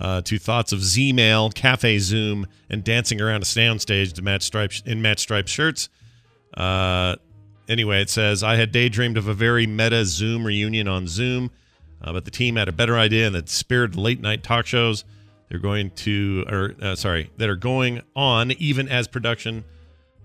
[0.01, 4.85] uh, to thoughts of Z-mail, Cafe Zoom, and dancing around a soundstage to match stripes
[4.87, 5.89] in match striped shirts.
[6.55, 7.17] Uh,
[7.69, 11.51] anyway, it says I had daydreamed of a very meta Zoom reunion on Zoom,
[12.01, 14.67] uh, but the team had a better idea in the spirit of late night talk
[14.67, 15.05] shows.
[15.49, 19.65] They're going to, or uh, sorry, that are going on even as production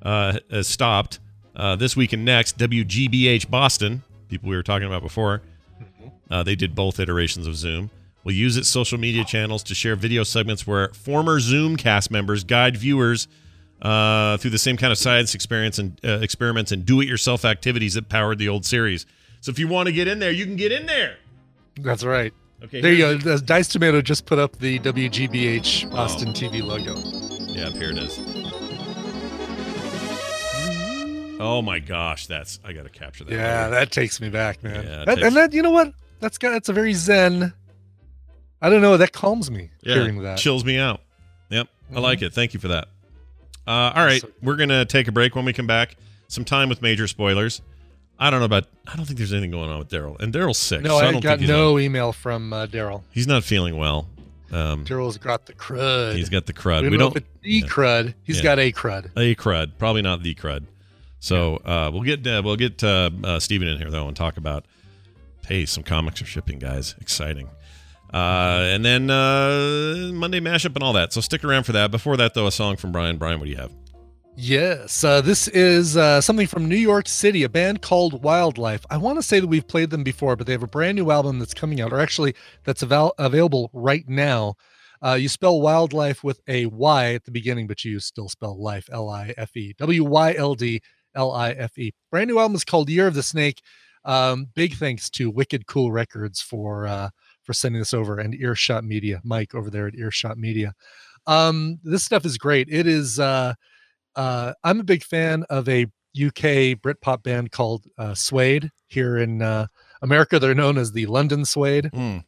[0.01, 1.19] uh, has stopped.
[1.55, 5.41] Uh, this week and next, WGBH Boston, people we were talking about before,
[6.29, 7.91] uh, they did both iterations of Zoom.
[8.23, 12.43] Will use its social media channels to share video segments where former Zoom cast members
[12.43, 13.27] guide viewers
[13.81, 18.09] uh, through the same kind of science experience and uh, experiments and do-it-yourself activities that
[18.09, 19.05] powered the old series.
[19.41, 21.17] So if you want to get in there, you can get in there.
[21.77, 22.31] That's right.
[22.63, 23.17] Okay, There you go.
[23.17, 26.95] The Dice Tomato just put up the WGBH Boston TV logo.
[27.51, 28.19] Yeah, here it is.
[31.39, 33.33] Oh my gosh, that's I got to capture that.
[33.33, 34.85] Yeah, that takes me back, man.
[34.85, 35.91] Yeah, That- takes- and that, you know what?
[36.19, 37.51] That's got that's a very zen.
[38.61, 38.95] I don't know.
[38.95, 40.37] That calms me yeah, hearing that.
[40.37, 41.01] chills me out.
[41.49, 42.01] Yep, I Mhm.
[42.01, 42.31] like it.
[42.31, 42.87] Thank you for that.
[43.65, 45.35] Uh, all right, So- we're gonna take a break.
[45.35, 45.95] When we come back,
[46.27, 47.61] some time with major spoilers.
[48.21, 48.65] I don't know about.
[48.87, 50.81] I don't think there's anything going on with Daryl, and Daryl's sick.
[50.81, 53.01] No, so I, I don't got no on- email from uh, Daryl.
[53.11, 54.07] he's not feeling well.
[54.51, 56.15] Um, Daryl's got the crud.
[56.15, 56.83] he's got the crud.
[56.83, 57.65] we don't We don't the yeah.
[57.65, 58.13] crud.
[58.23, 58.43] He's Yeah.
[58.43, 59.09] got a crud.
[59.17, 60.65] a crud, probably not the crud.
[61.19, 64.37] So uh, we'll get uh, we'll get uh, uh, Stephen in here though and talk
[64.37, 64.65] about
[65.47, 67.49] hey some comics are shipping guys exciting.
[68.13, 71.13] Uh, and then uh, Monday mashup and all that.
[71.13, 71.89] So stick around for that.
[71.91, 73.17] Before that though, a song from Brian.
[73.17, 73.71] Brian, what do you have?
[74.33, 78.85] Yes, uh, this is uh, something from New York City, a band called Wyldlife.
[78.89, 81.11] I want to say that we've played them before, but they have a brand new
[81.11, 84.55] album that's coming out, or actually that's available right now.
[85.05, 88.87] Uh, you spell wildlife with a Y at the beginning, but you still spell life,
[88.91, 89.73] L I F E.
[89.77, 90.81] W Y L D
[91.13, 91.93] L I F E.
[92.09, 93.61] Brand new album is called Year of the Snake.
[94.05, 97.09] Um, big thanks to Wicked Cool Records for uh,
[97.43, 100.73] for sending this over and Earshot Media, Mike over there at Earshot Media.
[101.27, 102.69] Um, this stuff is great.
[102.69, 103.19] It is.
[104.15, 105.85] Uh, I'm a big fan of a
[106.15, 108.69] UK Britpop band called uh, Suede.
[108.87, 109.67] Here in uh,
[110.01, 111.89] America, they're known as the London Suede.
[111.93, 112.23] Mm.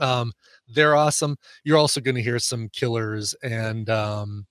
[0.00, 0.32] Um,
[0.68, 1.36] they're awesome.
[1.62, 4.46] You're also going to hear some Killers and um,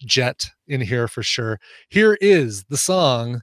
[0.00, 1.60] Jet in here for sure.
[1.88, 3.42] Here is the song,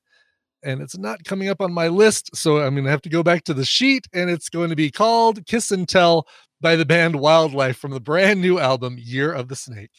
[0.63, 3.23] and it's not coming up on my list, so I'm going to have to go
[3.23, 6.27] back to the sheet, and it's going to be called "Kiss and Tell"
[6.59, 9.91] by the band Wyldlife from the brand new album Year of the Snake.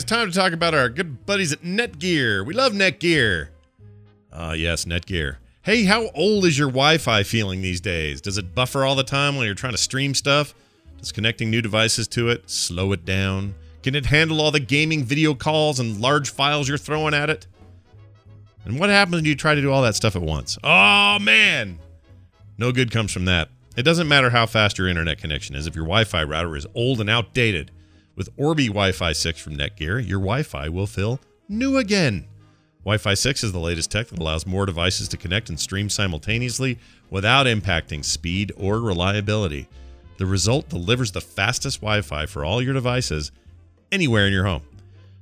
[0.00, 2.44] Guys, time to talk about our good buddies at Netgear.
[2.46, 3.48] We love Netgear.
[4.32, 5.36] Ah, yes, Netgear.
[5.62, 8.22] Hey, how old is your Wi Fi feeling these days?
[8.22, 10.54] Does it buffer all the time when you're trying to stream stuff?
[10.98, 13.54] Does connecting new devices to it slow it down?
[13.82, 17.46] Can it handle all the gaming video calls and large files you're throwing at it?
[18.64, 20.56] And what happens when you try to do all that stuff at once?
[20.64, 21.78] Oh, man!
[22.56, 23.48] No good comes from that.
[23.76, 26.66] It doesn't matter how fast your internet connection is if your Wi Fi router is
[26.74, 27.70] old and outdated.
[28.16, 32.26] With Orbi Wi Fi 6 from Netgear, your Wi Fi will feel new again.
[32.84, 35.88] Wi Fi 6 is the latest tech that allows more devices to connect and stream
[35.88, 36.78] simultaneously
[37.10, 39.68] without impacting speed or reliability.
[40.18, 43.32] The result delivers the fastest Wi Fi for all your devices
[43.92, 44.62] anywhere in your home.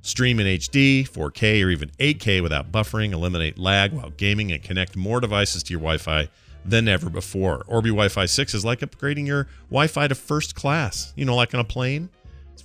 [0.01, 4.95] Stream in HD, 4K, or even 8K without buffering, eliminate lag while gaming, and connect
[4.95, 6.29] more devices to your Wi Fi
[6.65, 7.63] than ever before.
[7.67, 11.35] Orbi Wi Fi 6 is like upgrading your Wi Fi to first class, you know,
[11.35, 12.09] like on a plane.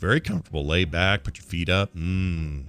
[0.05, 0.67] Very comfortable.
[0.67, 1.95] Lay back, put your feet up.
[1.95, 2.65] Mmm.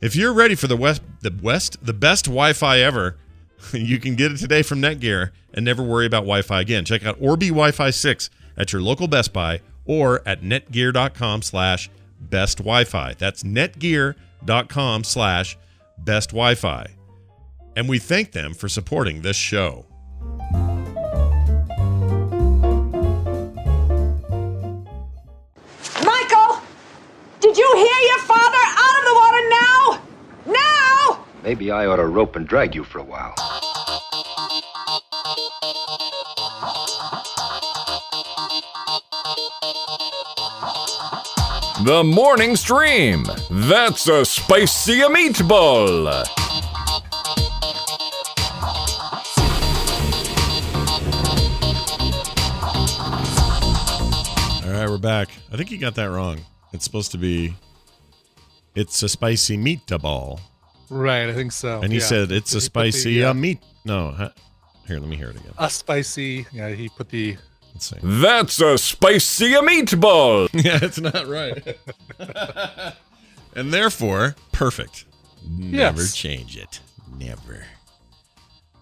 [0.00, 3.18] If you're ready for the West, the West, the best Wi-Fi ever,
[3.74, 6.86] you can get it today from Netgear and never worry about Wi-Fi again.
[6.86, 12.56] Check out Orbi Wi-Fi 6 at your local Best Buy or at netgear.com slash best
[12.56, 13.16] Wi-Fi.
[13.18, 15.58] That's netgear.com slash
[15.98, 16.86] best Wi-Fi.
[17.76, 19.84] And we thank them for supporting this show.
[27.52, 28.56] Did you hear your father?
[28.78, 30.00] Out of the water now!
[30.46, 31.24] Now!
[31.42, 33.34] Maybe I ought to rope and drag you for a while.
[41.84, 43.26] The morning stream.
[43.50, 46.06] That's a spicy meatball.
[54.64, 55.28] All right, we're back.
[55.52, 56.40] I think you got that wrong.
[56.72, 57.54] It's supposed to be
[58.74, 60.40] it's a spicy meatball.
[60.88, 61.80] Right, I think so.
[61.82, 62.04] And he yeah.
[62.04, 63.58] said it's He a put the, spicy uh, uh, meat.
[63.84, 64.30] No, huh?
[64.86, 65.52] here, let me hear it again.
[65.58, 66.46] a spicy.
[66.52, 67.36] Yeah, he put the.
[67.74, 67.96] Let's see.
[68.02, 70.48] That's a spicy meatball.
[70.52, 71.76] yeah, it's not right.
[73.56, 75.06] and therefore, perfect.
[75.48, 76.14] Never Yes.
[76.14, 76.80] change it.
[77.18, 77.64] Never.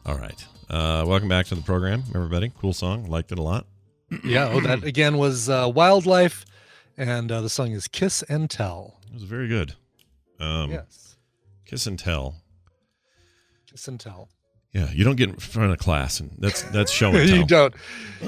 [0.07, 0.45] All right.
[0.68, 2.51] Uh, welcome back to the program, everybody.
[2.61, 3.09] Cool song.
[3.09, 3.66] Liked it a lot.
[4.24, 6.45] Yeah, oh, that again was uh, Wyldlife,
[7.01, 9.01] and uh, the song is Kiss and Tell.
[9.09, 9.74] It was very good.
[10.38, 11.16] Um, yes,
[11.64, 12.36] Kiss and tell.
[13.70, 14.28] Kiss and Tell.
[14.72, 17.38] Yeah, you don't get in front of class, and that's that's show and tell.
[17.38, 17.74] you don't.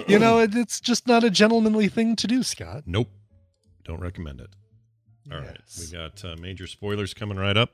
[0.09, 2.85] You know, it, it's just not a gentlemanly thing to do, Scott.
[2.87, 3.09] Nope.
[3.85, 4.51] Don't recommend it.
[5.31, 7.71] All right, We got uh, major spoilers coming right up.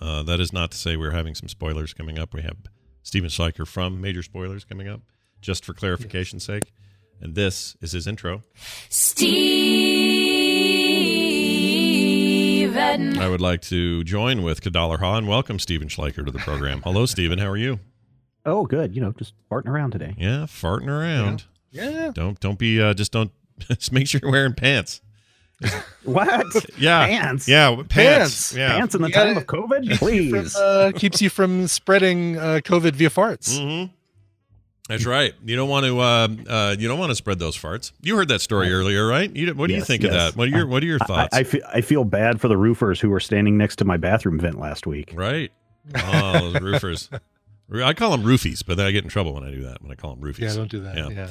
[0.00, 2.32] Uh, that is not to say we're having some spoilers coming up.
[2.32, 2.56] We have
[3.02, 5.00] Stephen Schleicher from Major Spoilers coming up,
[5.42, 6.72] just for clarification's sake.
[7.20, 8.42] And this is his intro.
[12.78, 13.18] Stephen.
[13.20, 16.82] I would like to join with Kadallar Ha and welcome Stephen Schleicher to the program.
[16.82, 17.38] Hello, Stephen.
[17.38, 17.78] How are you?
[18.44, 18.94] Oh, good.
[18.94, 20.14] You know, just farting around today.
[20.18, 21.44] Yeah, farting around.
[21.70, 22.10] Yeah.
[22.14, 25.00] Don't don't be uh, just don't just make sure you're wearing pants.
[26.04, 26.44] What?
[26.78, 27.06] Yeah.
[27.06, 27.48] Pants?
[27.48, 27.94] Yeah, pants.
[27.94, 28.54] Pants.
[28.54, 28.76] Yeah.
[28.76, 29.82] Pants in the You gotta- time of COVID?
[29.88, 30.56] Keeps you from, Please.
[30.56, 33.58] uh, keeps you from spreading uh, COVID via farts.
[33.58, 33.92] Mm-hmm.
[34.88, 35.32] That's right.
[35.44, 35.98] You don't want to.
[35.98, 37.92] Uh, uh, you don't want to spread those farts.
[38.02, 39.34] You heard that story earlier, right?
[39.34, 40.36] You, what do you Yes, think of that?
[40.36, 41.36] What are your What are your I, thoughts?
[41.36, 44.38] I, feel, I feel bad for the roofers who were standing next to my bathroom
[44.38, 45.12] vent last week.
[45.14, 45.50] right.
[45.96, 47.08] Oh, those roofers.
[47.74, 49.82] I call them roofies, but then I get in trouble when I do that.
[49.82, 50.38] When I call them roofies.
[50.40, 50.96] Yeah, don't do that.
[50.96, 51.28] Yeah.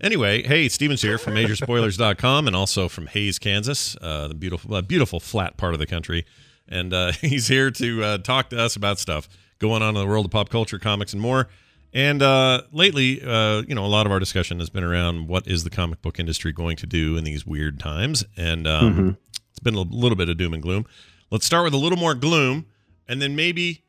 [0.00, 4.82] Anyway, hey, Stephen's here from MajorSpoilers.com and also from Hays, Kansas, uh, the beautiful, uh,
[4.82, 6.26] beautiful flat part of the country.
[6.68, 9.28] And uh, he's here to uh, talk to us about stuff
[9.58, 11.48] going on in the world of pop culture, comics, and more.
[11.92, 15.46] And uh, lately, uh, you know, a lot of our discussion has been around what
[15.46, 18.24] is the comic book industry going to do in these weird times.
[18.36, 19.16] And um, Mhm.
[19.50, 20.84] it's been a little bit of doom and gloom.
[21.30, 22.66] Let's start with a little more gloom
[23.08, 23.82] and then maybe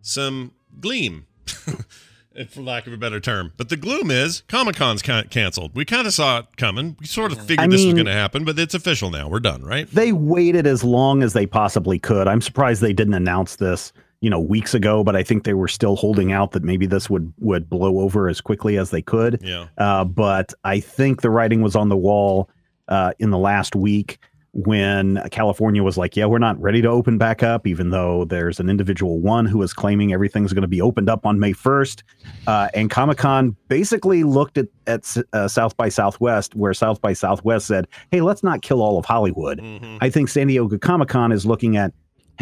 [0.00, 1.26] some gleam.
[2.48, 3.52] for lack of a better term.
[3.58, 5.72] But the gloom is Comic Con's can- canceled.
[5.74, 6.96] We kind of saw it coming.
[6.98, 9.28] We sort of figured I this was going to happen, but it's official now.
[9.28, 9.86] We're done, right?
[9.90, 12.26] They waited as long as they possibly could.
[12.26, 13.92] I'm surprised they didn't announce this,
[14.22, 17.10] you know, weeks ago, but I think they were still holding out that maybe this
[17.10, 19.40] would would blow over as quickly as they could.
[19.42, 19.66] Yeah.
[19.76, 22.48] Uh, but I think the writing was on the wall
[22.86, 24.20] uh, in the last week
[24.52, 28.60] when California was like, "Yeah, we're not ready to open back up," even though there's
[28.60, 32.02] an individual one who is claiming everything's going to be opened up on May 1st.
[32.46, 37.12] Uh, and Comic Con basically looked at at uh, South by Southwest, where South by
[37.12, 39.96] Southwest said, "Hey, let's not kill all of Hollywood." Mm-hmm.
[40.00, 41.92] I think San Diego Comic Con is looking at,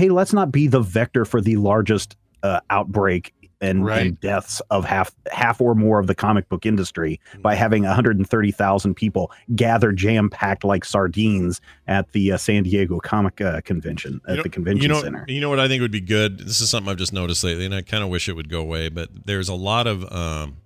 [0.01, 4.07] "Hey, let's not be the vector for the largest uh, outbreak." And, Right.
[4.07, 8.95] and deaths of half half or more of the comic book industry by having 130,000
[8.95, 14.31] people gather jam packed like sardines at the uh, San Diego Comic uh, Convention at
[14.31, 15.27] You know- the convention you know, center.
[15.29, 16.39] You know what I think would be good?
[16.39, 18.63] This is something I've just noticed lately, and I kind of wish it would go
[18.63, 18.89] away.
[18.89, 20.57] But there's a lot of um,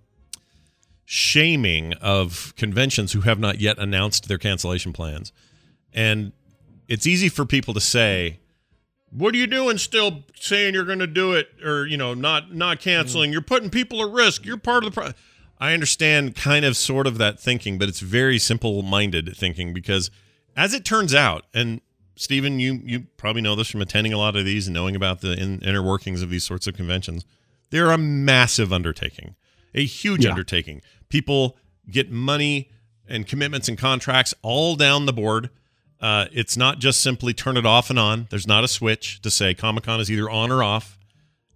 [1.05, 5.33] shaming of conventions who have not yet announced their cancellation plans,
[5.93, 6.31] and
[6.87, 8.39] it's easy for people to say,
[9.15, 9.79] "What are you doing?
[9.79, 13.33] Still saying you're going to do it, or you know, not not canceling?
[13.33, 14.45] You're putting people at risk.
[14.45, 15.13] You're part of the." Pro-.
[15.59, 20.11] I understand kind of sort of that thinking, but it's very simple-minded thinking because,
[20.57, 21.81] as it turns out, and
[22.17, 25.21] Stephen, you you probably know this from attending a lot of these and knowing about
[25.21, 27.25] the in, inner workings of these sorts of conventions.
[27.71, 29.37] They're a massive undertaking,
[29.75, 30.31] a huge Yeah.
[30.31, 30.83] undertaking.
[31.09, 31.57] People
[31.91, 32.71] get money
[33.09, 35.51] and commitments and contracts all down the board.
[36.05, 38.27] Uh, it's not just simply turn it off and on.
[38.29, 40.99] There's not a switch to say Comic Con is either on or off.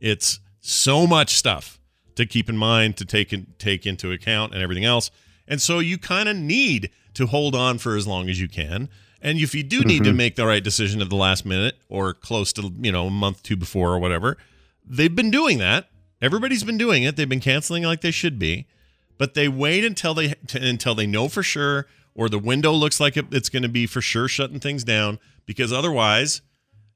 [0.00, 1.78] It's so much stuff
[2.14, 5.10] to keep in mind, to take in, take into account, and everything else.
[5.46, 8.88] And so you kind of need to hold on for as long as you can.
[9.20, 10.16] And if you do need to Mhm.
[10.16, 13.42] make the right decision at the last minute or close to you know a month
[13.42, 14.38] two before or whatever,
[14.82, 15.90] they've been doing that.
[16.22, 17.16] Everybody's been doing it.
[17.16, 18.66] They've been canceling like they should be,
[19.18, 21.86] but they wait until they until they know for sure
[22.18, 25.72] or the window looks like it's going to be for sure shutting things down because
[25.72, 26.42] otherwise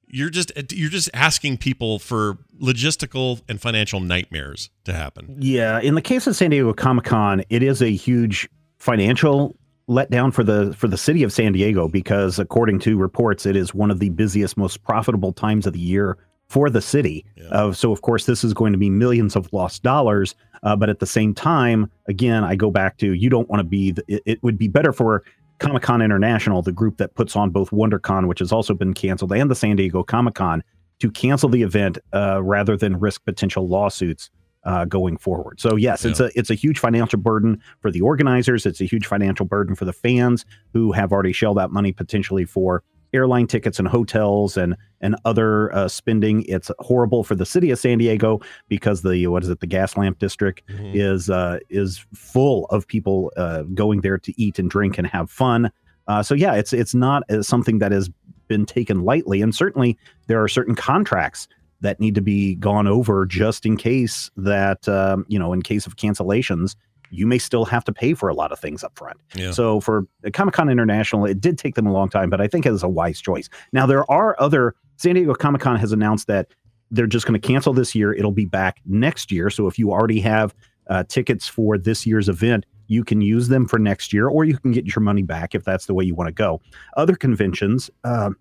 [0.08, 5.36] you're just you're just asking people for logistical and financial nightmares to happen.
[5.38, 8.48] Yeah, in the case of San Diego Comic Con, it is a huge
[8.78, 9.56] financial
[9.88, 13.72] letdown for the for the city of San Diego because according to reports, it is
[13.72, 16.18] one of the busiest, most profitable times of the year
[16.48, 17.24] for the city.
[17.50, 20.34] Uh, so of course, this is going to be millions of lost dollars.
[20.62, 23.64] Uh, but at the same time, again, I go back to you don't want to
[23.64, 23.92] be.
[23.92, 25.24] The, it, it would be better for
[25.58, 29.32] Comic Con International, the group that puts on both WonderCon, which has also been canceled,
[29.32, 30.62] and the San Diego Comic Con,
[31.00, 34.30] to cancel the event uh, rather than risk potential lawsuits
[34.64, 35.60] uh, going forward.
[35.60, 38.66] So yes, it's a it's a huge financial burden for the organizers.
[38.66, 42.44] It's a huge financial burden for the fans who have already shelled out money potentially
[42.44, 46.44] for airline tickets and hotels and and other uh, spending.
[46.48, 49.96] It's horrible for the city of San Diego because the what is it the gas
[49.96, 50.62] lamp district
[50.94, 55.30] is uh, is full of people uh, going there to eat and drink and have
[55.30, 55.70] fun.
[56.08, 58.10] Uh, so yeah, it's it's not uh, something that has
[58.48, 59.96] been taken lightly, and certainly
[60.26, 61.48] there are certain contracts
[61.80, 65.86] that need to be gone over just in case that um, you know in case
[65.86, 66.76] of cancellations
[67.12, 69.18] you may still have to pay for a lot of things up front.
[69.34, 69.52] Yeah.
[69.52, 72.66] so for comic con international it did take them a long time but i think
[72.66, 73.48] it was a wise choice.
[73.72, 76.48] Now there are other san diego comic con has announced that
[76.90, 78.12] they're just going to cancel this year.
[78.12, 79.48] It'll be back next year.
[79.48, 80.54] So if you already have
[80.90, 84.58] uh, tickets for this year's event you can use them for next year or you
[84.58, 86.60] can get your money back if that's the way you want to go.
[86.96, 88.36] Other conventions um,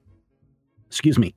[0.87, 1.33] excuse me.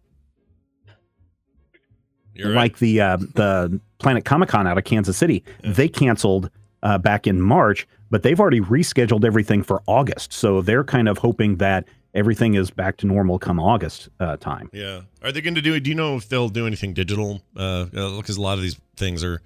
[2.49, 5.45] Like the uh, the Planet Comic Con out of Kansas City.
[5.62, 6.51] They canceled
[6.85, 10.32] uh, back in March, but they've already rescheduled everything for August.
[10.32, 14.70] So they're kind of hoping that everything is back to normal come August uh, time.
[14.72, 15.01] Yeah.
[15.22, 15.80] Are they going to do?
[15.80, 17.43] Do you know if they'll do anything digital?
[17.57, 19.43] Uh, because a lot of these things are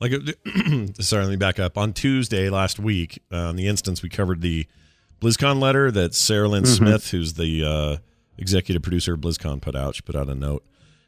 [0.00, 0.12] like.
[1.00, 1.78] sorry, let me back up.
[1.78, 4.66] On Tuesday last week, uh, in the instance we covered the
[5.20, 6.66] BlizzCon letter that Saralyn Mhm.
[6.76, 7.96] Smith, who's the uh,
[8.38, 9.94] executive producer of BlizzCon, put out.
[9.94, 10.64] She put out a note,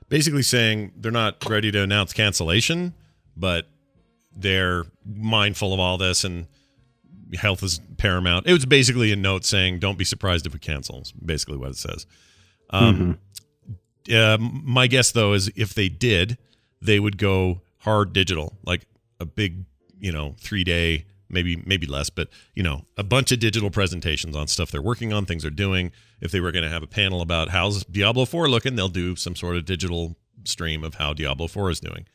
[0.09, 2.93] basically saying they're not ready to announce cancellation,
[3.37, 3.69] but
[4.37, 6.47] they're mindful of all this and
[7.35, 8.47] health is paramount.
[8.47, 11.77] It was basically a note saying, "Don't be surprised if it cancels." Basically, what it
[11.77, 12.07] says.
[12.71, 13.19] Um,
[14.13, 16.39] uh, my guess, though, is if they did,
[16.81, 18.87] they would go hard digital, like
[19.21, 19.65] a big,
[19.99, 24.37] you know, three day, maybe maybe less, but you know, a bunch of digital presentations
[24.37, 25.93] on stuff they're working on, things they're doing.
[26.21, 29.17] If they were going to have a panel about how's Diablo Four looking, they'll do
[29.17, 32.07] some sort of digital stream of how Diablo Four is doing.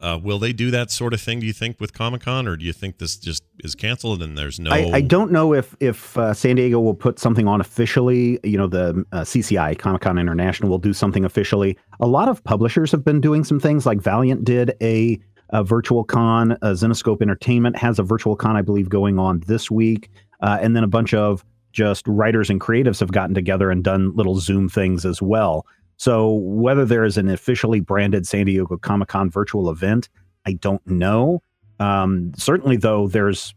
[0.00, 1.40] Uh, will they do that sort of thing?
[1.40, 4.36] Do you think with Comic Con, or do you think this just is canceled and
[4.36, 4.70] there's no?
[4.70, 8.40] I, I don't know if if uh, San Diego will put something on officially.
[8.42, 11.76] You know, the uh, CCI Comic Con International will do something officially.
[12.00, 13.84] A lot of publishers have been doing some things.
[13.84, 15.20] Like Valiant did a
[15.50, 16.52] uh, virtual con.
[16.52, 20.74] Uh, Zenescope Entertainment has a virtual con, I believe, going on this week, uh, and
[20.74, 24.68] then a bunch of just writers and creatives have gotten together and done little Zoom
[24.68, 25.66] things as well.
[26.00, 30.08] So whether there is an officially branded San Diego Comic Con virtual event,
[30.46, 31.42] I don't know.
[31.78, 33.54] Um, certainly, though, there's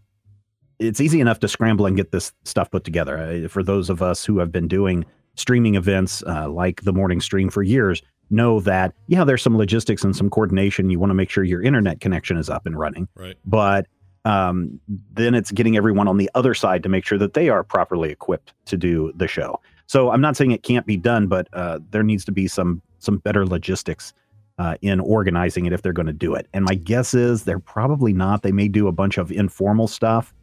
[0.78, 3.48] it's easy enough to scramble and get this stuff put together.
[3.48, 7.50] For those of us who have been doing streaming events uh, like the morning stream
[7.50, 10.90] for years, know that yeah, there's some logistics and some coordination.
[10.90, 13.38] You want to make sure your internet connection is up and running, Right.
[13.46, 13.88] but
[14.26, 14.82] um,
[15.14, 18.10] then it's getting everyone on the other side to make sure that they are properly
[18.10, 19.62] equipped to do the show.
[19.94, 22.82] So I'm not saying it can't be done, but uh, there needs to be some
[22.98, 24.12] some better logistics
[24.58, 26.48] uh, in organizing it if they're going to do it.
[26.52, 28.42] And my guess is they're probably not.
[28.42, 30.34] They may do a bunch of informal stuff,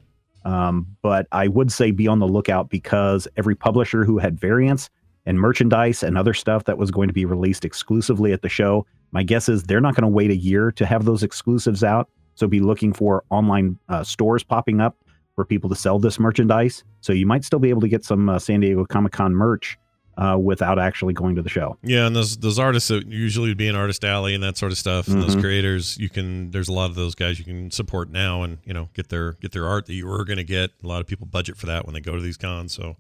[0.45, 4.89] um, but I would say be on the lookout because every publisher who had variants
[5.27, 8.87] and merchandise and other stuff that was going to be released exclusively at the show,
[9.11, 12.09] my guess is they're not going to wait a year to have those exclusives out.
[12.37, 14.97] So be looking for online uh, stores popping up
[15.41, 16.85] for people to sell this merchandise.
[17.01, 19.79] So you might still be able to get some uh, San Diego Comic Con merch
[20.19, 21.79] uh, without actually going to the show.
[21.83, 24.71] Yeah, and those those artists that usually would be in Artist Alley and that sort
[24.71, 25.41] of stuff, and those Mhm.
[25.41, 26.51] creators, you can.
[26.51, 29.33] There's a lot of those guys you can support now, and you know get their
[29.41, 30.73] get their art that you were going to get.
[30.85, 32.97] A lot of people budget for that when they go to these cons, so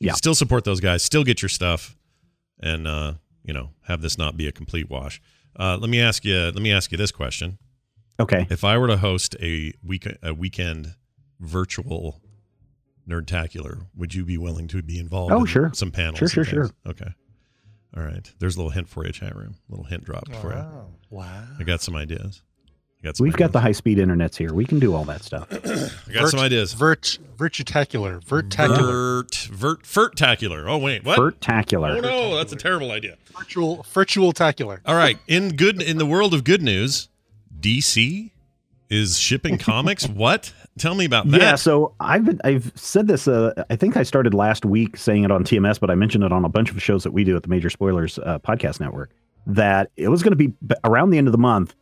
[0.00, 0.14] you Yeah.
[0.14, 1.94] still support those guys, still get your stuff,
[2.58, 3.12] and uh,
[3.44, 5.20] you know have this not be a complete wash.
[5.54, 6.36] Uh, let me ask you.
[6.36, 7.58] Let me ask you this question.
[8.18, 8.48] Okay.
[8.50, 10.94] If I were to host a week a weekend
[11.40, 12.20] virtual
[13.08, 15.32] nerdtacular, would you be willing to be involved?
[15.32, 15.70] Oh, in sure.
[15.74, 16.18] Some panels.
[16.18, 16.74] Sure, and sure, things?
[16.86, 17.10] Okay.
[17.96, 18.30] All right.
[18.38, 19.56] There's a little hint for you, chat room.
[19.68, 20.58] A little hint drop for you.
[20.58, 20.86] Wow.
[21.10, 21.44] Wow.
[21.58, 22.42] I got some ideas.
[23.00, 24.52] I got some We've got the high speed internets here.
[24.52, 25.48] We can do all that stuff.
[26.08, 26.74] I got some ideas.
[26.74, 28.22] Virt, virtutacular.
[28.24, 29.22] Virtacular.
[29.22, 30.68] Vert, vert, vertacular.
[30.68, 31.18] Oh wait, what?
[31.18, 31.96] Vertacular.
[31.96, 33.16] Oh no, that's a terrible idea.
[33.38, 33.86] Virtual.
[33.92, 34.80] Virtual tacular.
[34.84, 37.08] All right, in good in the world of good news,
[37.60, 38.32] DC
[38.90, 40.08] is shipping comics.
[40.08, 40.52] what?
[40.78, 41.40] Tell me about that.
[41.40, 43.26] Yeah, so I've been, I've said this.
[43.26, 46.32] Uh, I think I started last week saying it on TMS, but I mentioned it
[46.32, 49.10] on a bunch of shows that we do at the Major Spoilers uh, podcast network.
[49.46, 50.52] That it was going to be
[50.84, 51.74] around the end of the month.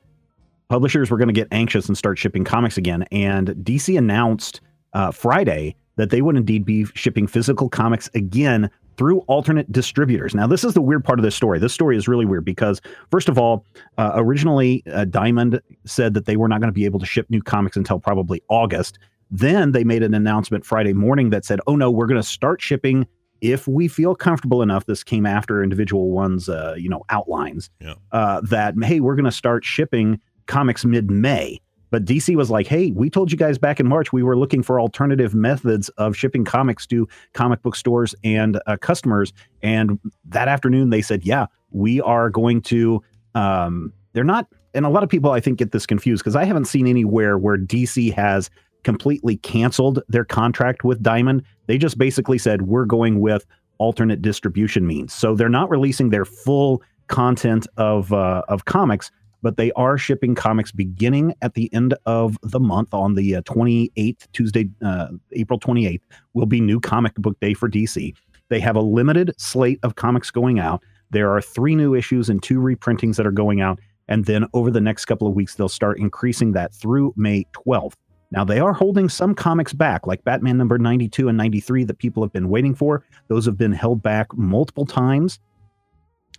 [0.68, 4.60] Publishers were going to get anxious and start shipping comics again, and DC announced
[4.94, 10.34] uh, Friday that they would indeed be shipping physical comics again through alternate distributors.
[10.34, 11.58] Now, this is the weird part of this story.
[11.58, 12.80] This story is really weird because,
[13.10, 13.64] first of all,
[13.98, 17.26] uh, originally uh, Diamond said that they were not going to be able to ship
[17.28, 18.98] new comics until probably August.
[19.30, 22.62] Then they made an announcement Friday morning that said, "Oh no, we're going to start
[22.62, 23.06] shipping
[23.40, 27.94] if we feel comfortable enough." This came after individual ones, uh, you know, outlines Yeah.
[28.12, 31.60] uh, that hey, we're going to start shipping comics mid-May.
[31.96, 34.62] But DC was like, hey, we told you guys back in March we were looking
[34.62, 39.32] for alternative methods of shipping comics to comic book stores and uh, customers.
[39.62, 43.02] And that afternoon, they said, yeah, we are going to.
[43.34, 46.44] Um, they're not, and a lot of people I think get this confused because I
[46.44, 48.50] haven't seen anywhere where DC has
[48.84, 51.44] completely canceled their contract with Diamond.
[51.66, 53.46] They just basically said, we're going with
[53.78, 55.14] alternate distribution means.
[55.14, 59.10] So they're not releasing their full content of uh, of comics,
[59.42, 63.42] but they are shipping comics beginning at the end of the month on the uh,
[63.42, 66.00] 28th, Tuesday, uh, April 28th,
[66.34, 68.14] will be new comic book day for DC.
[68.48, 70.82] They have a limited slate of comics going out.
[71.10, 73.80] There are three new issues and two reprintings that are going out.
[74.08, 77.94] And then over the next couple of weeks, they'll start increasing that through May 12th.
[78.32, 82.22] Now, they are holding some comics back, like Batman number 92 and 93 that people
[82.22, 83.04] have been waiting for.
[83.28, 85.38] Those have been held back multiple times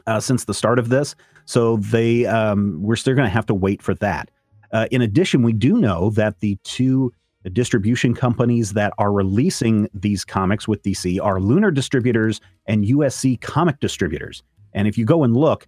[0.06, 1.16] uh, since the start of this.
[1.48, 4.30] So they um, we're still going to have to wait for that.
[4.74, 7.14] Uh, in addition, we do know that the two
[7.54, 13.80] distribution companies that are releasing these comics with DC are Lunar Distributors and USC Comic
[13.80, 14.44] Distributors.
[14.74, 15.68] And if you go and look,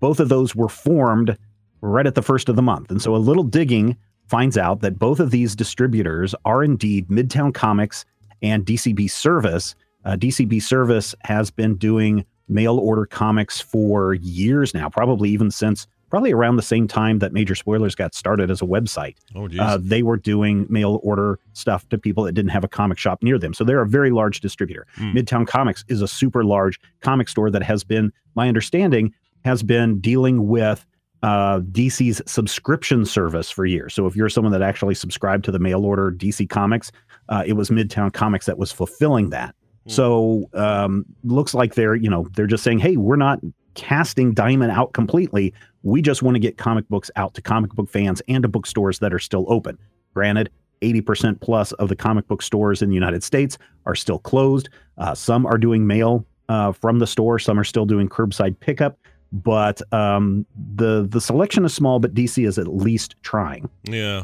[0.00, 1.38] both of those were formed
[1.80, 2.90] right at the first of the month.
[2.90, 3.96] And so a little digging
[4.26, 8.04] finds out that both of these distributors are indeed Midtown Comics
[8.42, 9.76] and DCB Service.
[10.04, 15.86] Uh, DCB Service has been doing mail order comics for years now, probably even since
[16.10, 19.16] probably around the same time that Major Spoilers got started as a website.
[19.34, 19.48] Oh.
[19.58, 23.22] Uh, they were doing mail order stuff to people that didn't have a comic shop
[23.22, 23.52] near them.
[23.52, 24.86] So they're a very large distributor.
[24.94, 25.12] Hmm.
[25.12, 29.12] Midtown Comics is a super large comic store that has been, my understanding,
[29.44, 30.86] has been dealing with
[31.22, 33.94] uh, DC's subscription service for years.
[33.94, 36.92] So if you're someone that actually subscribed to the mail order DC Comics,
[37.28, 39.54] uh, it was Midtown Comics that was fulfilling that.
[39.88, 43.40] So um, looks like they're you know they're just saying, hey, we're not
[43.74, 45.54] casting Diamond out completely.
[45.82, 48.98] We just want to get comic books out to comic book fans and to bookstores
[48.98, 49.78] that are still open.
[50.14, 50.50] Granted,
[50.82, 54.68] 80% plus of the comic book stores in the United States are still closed.
[54.98, 58.98] Uh, some are doing mail uh, from the store, some are still doing curbside pickup.
[59.32, 63.68] But um, the the selection is small, but DC is at least trying.
[63.84, 64.22] Yeah.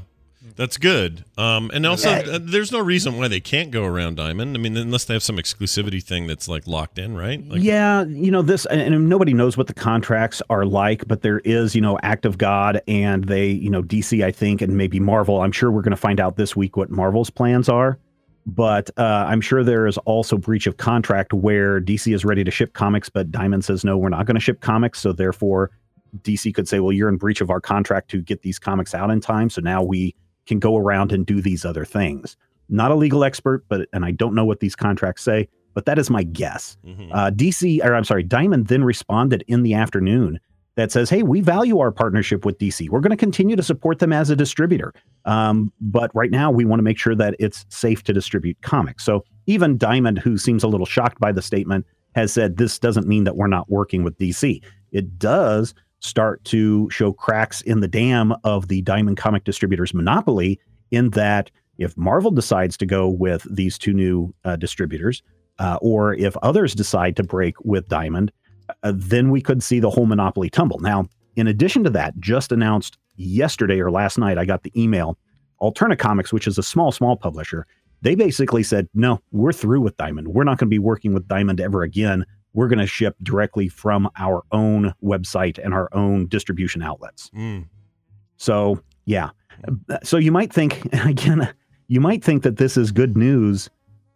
[0.57, 1.25] That's good.
[1.39, 4.57] Um, and also, uh, there's no reason why they can't go around Diamond.
[4.57, 7.47] I mean, unless they have some exclusivity thing that's like locked in, right?
[7.47, 11.23] Like, yeah, you know this, and and nobody knows what the contracts are like, but
[11.23, 14.77] there is, you know, Act of God, and they, you know, DC, I think, and
[14.77, 15.41] maybe Marvel.
[15.41, 17.99] I'm sure we're going to find out this week what Marvel's plans are,
[18.45, 22.51] but uh, I'm sure there is also breach of contract where DC is ready to
[22.51, 25.71] ship comics, but Diamond says no, we're not going to ship comics, so therefore
[26.21, 29.11] DC could say, well, you're in breach of our contract to get these comics out
[29.11, 30.15] in time, so now we
[30.47, 32.37] can go around and do these other things.
[32.69, 35.99] Not a legal expert, but and I don't know what these contracts say, but that
[35.99, 36.77] is my guess.
[37.13, 40.41] Uh, DC, or I'm sorry, Diamond then responded in the afternoon
[40.77, 42.89] that says, "Hey, we value our partnership with DC.
[42.89, 44.95] We're going to continue to support them as a distributor,
[45.27, 49.05] um, but right now we want to make sure that it's safe to distribute comics."
[49.05, 51.85] So even Diamond, who seems a little shocked by the statement,
[52.15, 54.63] has said this doesn't mean that we're not working with DC.
[54.93, 60.61] It does start to show cracks in the dam of the Diamond Comic Distributors monopoly
[60.91, 65.23] in that if Marvel decides to go with these two new uh, distributors,
[65.59, 68.33] uh, or if others decide to break with Diamond,
[68.83, 70.79] uh, then we could see the whole monopoly tumble.
[70.81, 75.19] Now, in addition to that, just announced yesterday or last night, I got the email.
[75.61, 77.67] Alterna Comics, which is a small, small publisher,
[78.03, 80.29] they basically said, no, we're through with Diamond.
[80.29, 82.27] We're not going to be working with Diamond ever again.
[82.55, 87.31] We're going to ship directly from our own website and our own distribution outlets.
[87.37, 87.67] Mm.
[88.37, 89.31] So, yeah.
[90.03, 91.53] So you might think, again,
[91.89, 93.71] you might think that this is good news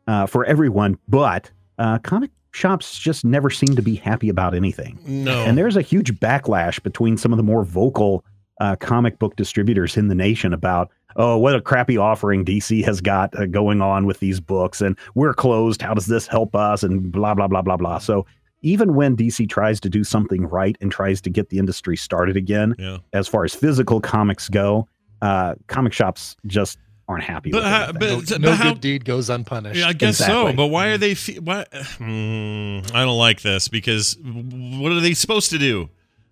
[0.07, 4.99] uh, for everyone, but uh, comic shops just never seem to be happy about anything.
[5.05, 5.45] No.
[5.45, 8.24] And there's a huge backlash between some of the more vocal
[8.61, 13.01] uh, comic book distributors in the nation about, oh, what a crappy offering DC has
[13.01, 15.83] got uh, going on with these books, and we're closed.
[15.83, 16.83] How does this help us?
[16.83, 17.99] And blah, blah, blah, blah, blah.
[17.99, 18.25] So
[18.62, 22.37] even when DC tries to do something right and tries to get the industry started
[22.37, 22.99] again, Yeah.
[23.12, 24.89] as far as physical comics go,
[25.23, 27.99] uh, comic shops just aren't happy But with how- anything.
[28.29, 29.79] but- no but how- good deed goes unpunished.
[29.79, 30.51] Yeah, I guess Exactly.
[30.53, 30.57] so.
[30.57, 31.14] But why are they?
[31.14, 31.64] Fe- why?
[32.01, 35.89] Mm, I don't like this because what are they supposed to do?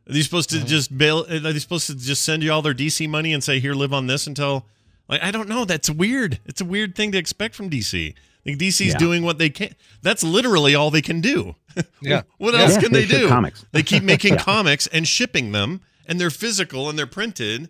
[0.09, 1.25] Are they supposed to just bail?
[1.31, 3.93] Are they supposed to just send you all their DC money and say, "Here, live
[3.93, 4.67] on this until"?
[5.09, 5.65] Like, I don't know.
[5.65, 6.41] That's weird.
[6.47, 8.15] It's a weird thing to expect from DC.
[8.47, 8.99] Like DC's Yeah.
[8.99, 9.75] doing what they can.
[10.03, 11.57] That's literally all they can do.
[12.03, 12.23] Yeah.
[12.39, 13.29] what else Yeah, can they they, do?
[13.29, 13.65] comics.
[13.73, 14.43] They keep making Yeah.
[14.43, 17.69] comics and shipping them, and they're physical and they're printed.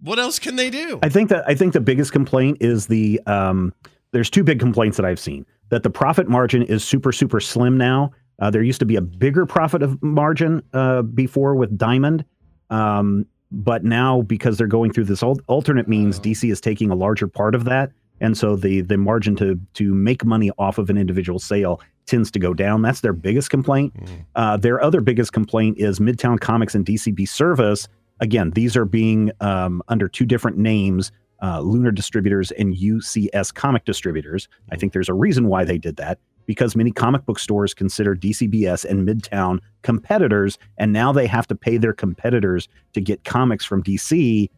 [0.00, 0.98] What else can they do?
[1.02, 3.72] I think that I think the biggest complaint is the um,
[4.12, 7.76] there's two big complaints that I've seen that the profit margin is super super slim
[7.78, 8.12] now.
[8.38, 12.24] Uh, there used to be a bigger profit of margin uh, before with Diamond,
[12.70, 16.94] um, but now because they're going through this al- alternate means, DC is taking a
[16.94, 20.90] larger part of that, and so the the margin to to make money off of
[20.90, 22.82] an individual sale tends to go down.
[22.82, 23.94] That's their biggest complaint.
[24.34, 27.88] Uh, their other biggest complaint is Midtown Comics and DCB Service.
[28.20, 31.10] Again, these are being um, under two different names
[31.42, 34.48] uh, Lunar Distributors and UCS Comic Distributors.
[34.72, 38.14] I think there's a reason why they did that because many comic book stores consider
[38.14, 43.64] DCBS and Midtown competitors, and now they have to pay their competitors to get comics
[43.64, 44.48] from DC,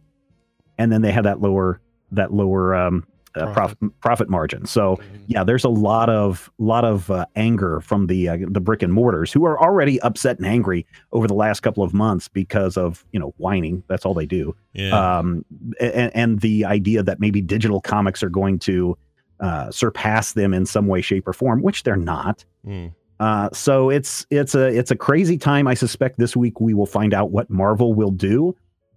[0.78, 1.81] and then they have that lower
[2.12, 4.66] that lower um, uh, profit profit margin.
[4.66, 8.82] So yeah, there's a lot of lot of uh, anger from the uh, the brick
[8.82, 12.77] and mortars who are already upset and angry over the last couple of months because
[12.77, 13.82] of you know whining.
[13.89, 14.56] That's all they do.
[14.73, 15.19] Yeah.
[15.19, 15.44] Um,
[15.81, 18.97] and, and the idea that maybe digital comics are going to
[19.40, 22.44] uh, surpass them in some way, shape, or form, which they're not.
[22.66, 22.93] Mm.
[23.20, 25.66] Uh, so it's it's a it's a crazy time.
[25.66, 28.55] I suspect this week we will find out what Marvel will do.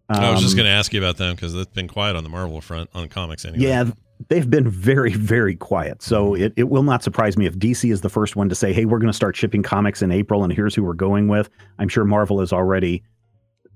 [0.09, 2.23] I was just Um, going to ask you about them because it's been quiet on
[2.23, 3.63] the Marvel front on comics anyway.
[3.63, 3.85] Yeah,
[4.27, 6.01] they've been very, very quiet.
[6.01, 6.43] So Mm-hmm.
[6.43, 8.83] it, it will not surprise me if DC is the first one to say, hey,
[8.83, 11.49] we're going to start shipping comics in April and here's who we're going with.
[11.79, 13.03] I'm sure Marvel is already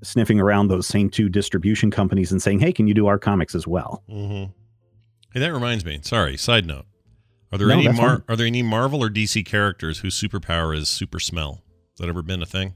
[0.03, 3.55] sniffing around those same two distribution companies and saying, hey, can you do our comics
[3.55, 4.03] as well?
[4.09, 4.51] Mm-hmm.
[5.35, 5.99] Hey, that reminds me.
[6.01, 6.85] Sorry, side note.
[7.51, 10.87] Are there No, any Mar- are there any Marvel or DC characters whose superpower is
[10.87, 11.61] super smell?
[11.91, 12.73] Has that ever been a thing?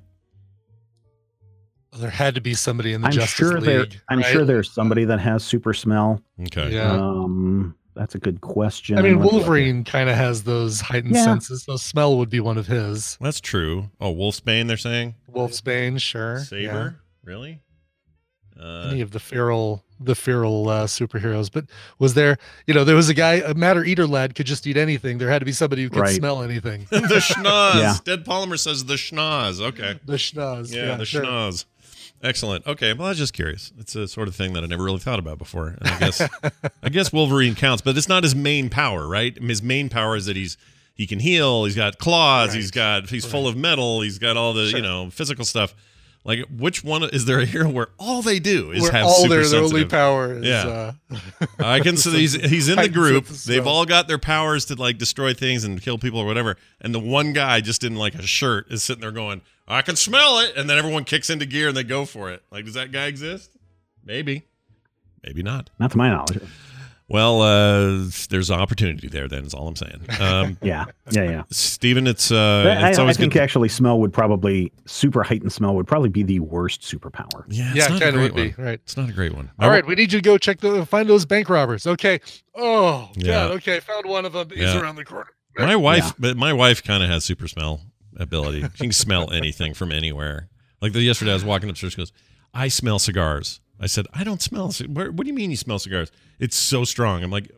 [1.98, 3.82] There had to be somebody in the I'm Justice sure there.
[3.84, 4.00] League.
[4.10, 4.28] I'm right?
[4.32, 6.22] sure there's somebody that has super smell.
[6.48, 6.74] Okay.
[6.74, 6.92] Yeah.
[6.92, 8.98] Um, that's a good question.
[8.98, 11.24] I mean, Wolverine kind of has those heightened Yeah.
[11.24, 13.18] senses, so smell would be one of his.
[13.22, 13.90] That's true.
[14.02, 15.16] Oh, Wolfsbane, they're saying.
[15.28, 16.40] Wolf's Bane, sure.
[16.40, 17.62] Saber, really?
[18.60, 21.52] Uh, Any of the feral, the feral uh, superheroes.
[21.52, 21.66] But
[21.98, 24.78] was there, you know, there was a guy, a matter eater lad could just eat
[24.78, 25.18] anything.
[25.18, 26.16] There had to be somebody who could Right.
[26.16, 26.88] smell anything.
[26.90, 27.76] the schnoz.
[27.76, 27.96] Yeah.
[28.04, 29.62] Dead Polymer says the schnoz.
[29.62, 30.00] Okay.
[30.06, 30.74] the schnoz.
[30.74, 31.24] Yeah, the sure.
[31.24, 31.66] schnoz.
[32.22, 32.68] Excellent.
[32.68, 33.72] Okay, well, I was just curious.
[33.80, 35.78] It's a sort of thing that I never really thought about before.
[35.80, 36.22] And I guess,
[36.84, 39.38] I guess Wolverine counts, but it's not his main power, right?
[39.42, 40.58] His main power is that he's
[40.96, 41.64] he can heal.
[41.64, 42.54] He's got claws.
[42.54, 44.02] He's got he's full of metal.
[44.02, 45.74] He's got all the you know physical stuff.
[46.26, 49.22] Like, which one is there a hero where all they do is Where have all
[49.24, 50.94] super their, their only power is Yeah.
[51.10, 53.26] uh, I can see he's he's in the group.
[53.28, 56.58] sense They've all got their powers to like destroy things and kill people or whatever.
[56.82, 59.96] And the one guy just in like a shirt is sitting there going, "I can
[59.96, 62.44] smell it," and then everyone kicks into gear and they go for it.
[62.52, 63.52] Like, does that guy exist?
[64.04, 64.44] Maybe,
[65.24, 65.70] maybe not.
[65.80, 66.40] Not to my knowledge.
[67.10, 69.28] Well, uh, there's opportunity there.
[69.28, 70.02] Then is all I'm saying.
[70.20, 71.44] Um, Yeah, yeah, yeah.
[71.50, 73.42] Stephen, it's uh, But I, it's I always think good.
[73.42, 77.46] actually smell would probably super heightened smell would probably be the worst superpower.
[77.48, 78.80] yeah, yeah, it's kind of great would be right.
[78.84, 79.50] It's not a great one.
[79.60, 81.88] All right, we need you to go check the find those bank robbers.
[81.88, 82.20] Okay.
[82.56, 83.48] Oh Yeah.
[83.48, 83.52] God.
[83.58, 84.50] Okay, found one of them.
[84.50, 84.80] He's Yeah.
[84.80, 85.30] around the corner.
[85.58, 86.12] My wife, Yeah.
[86.20, 87.82] but my wife kind of has super smell
[88.18, 88.62] ability.
[88.76, 90.50] She can smell anything from anywhere.
[90.82, 91.94] Like the yesterday, I was walking upstairs.
[91.94, 92.12] She goes,
[92.54, 94.72] "I smell cigars." I said, "I don't smell.
[94.72, 96.12] ci- What, what do you mean you smell cigars?
[96.40, 97.50] It's so strong." I'm like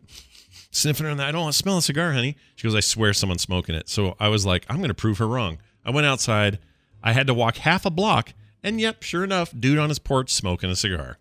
[0.70, 1.20] sniffing around.
[1.20, 2.36] I don't want to smell a cigar, honey.
[2.56, 5.18] She goes, "I swear someone's smoking it." So I was like, "I'm going to prove
[5.18, 6.58] her wrong." I went outside.
[7.02, 8.32] I had to walk half a block,
[8.62, 11.18] and yep, sure enough, dude on his porch smoking a cigar.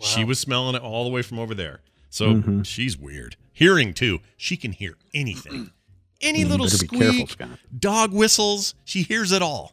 [0.00, 1.80] She was smelling it all the way from over there.
[2.08, 2.64] So Mhm.
[2.64, 3.36] she's weird.
[3.52, 4.20] Hearing too.
[4.36, 5.70] She can hear anything.
[6.20, 7.48] Any You little better be careful, squeak,
[7.78, 8.74] dog whistles.
[8.84, 9.72] She hears it all.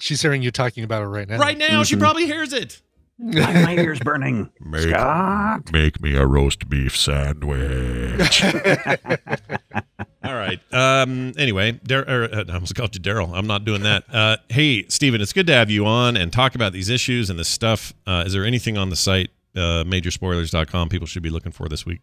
[0.00, 1.38] She's hearing you talking about it right now.
[1.38, 2.00] Right now, she Mhm.
[2.00, 2.80] probably hears it.
[3.22, 4.50] My, my ears burning.
[4.60, 5.72] Make- Scott.
[5.72, 8.44] Make me a roast beef sandwich.
[10.24, 10.60] All right.
[10.72, 11.32] Um.
[11.36, 13.30] Anyway, Dar- er, uh, I almost called you Daryl.
[13.34, 14.04] I'm not doing that.
[14.12, 14.36] Uh.
[14.48, 17.48] Hey, Stephen, it's good to have you on and talk about these issues and this
[17.48, 17.92] stuff.
[18.06, 21.84] Uh, is there anything on the site, uh, majorspoilers.com, people should be looking for this
[21.84, 22.00] week?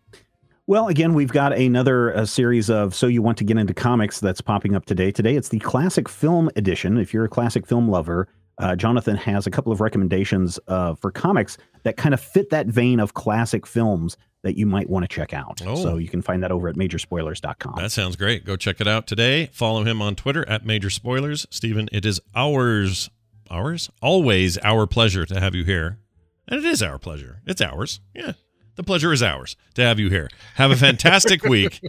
[0.66, 4.20] Well, again, we've got another uh, series of So You Want to Get into Comics
[4.20, 5.12] that's popping up today.
[5.12, 6.98] Today, it's the classic film edition.
[6.98, 8.28] If you're a classic film lover,
[8.60, 12.68] uh, Jonathan has a couple of recommendations uh, for comics that kind of fit that
[12.68, 15.62] vein of classic films that you might want to check out.
[15.66, 15.76] Oh.
[15.76, 17.76] So you can find that over at majorspoilers.com.
[17.78, 18.46] That sounds great.
[18.46, 19.48] Go check it out today.
[19.48, 21.46] Follow him on Twitter at Major Spoilers.
[21.50, 23.10] Stephen, it is ours,
[23.50, 26.00] ours, always our pleasure to have you here.
[26.48, 27.42] And it is our pleasure.
[27.46, 28.00] It's ours.
[28.16, 28.34] Yeah.
[28.76, 30.30] The pleasure is ours to have you here.
[30.56, 31.82] Have a fantastic week.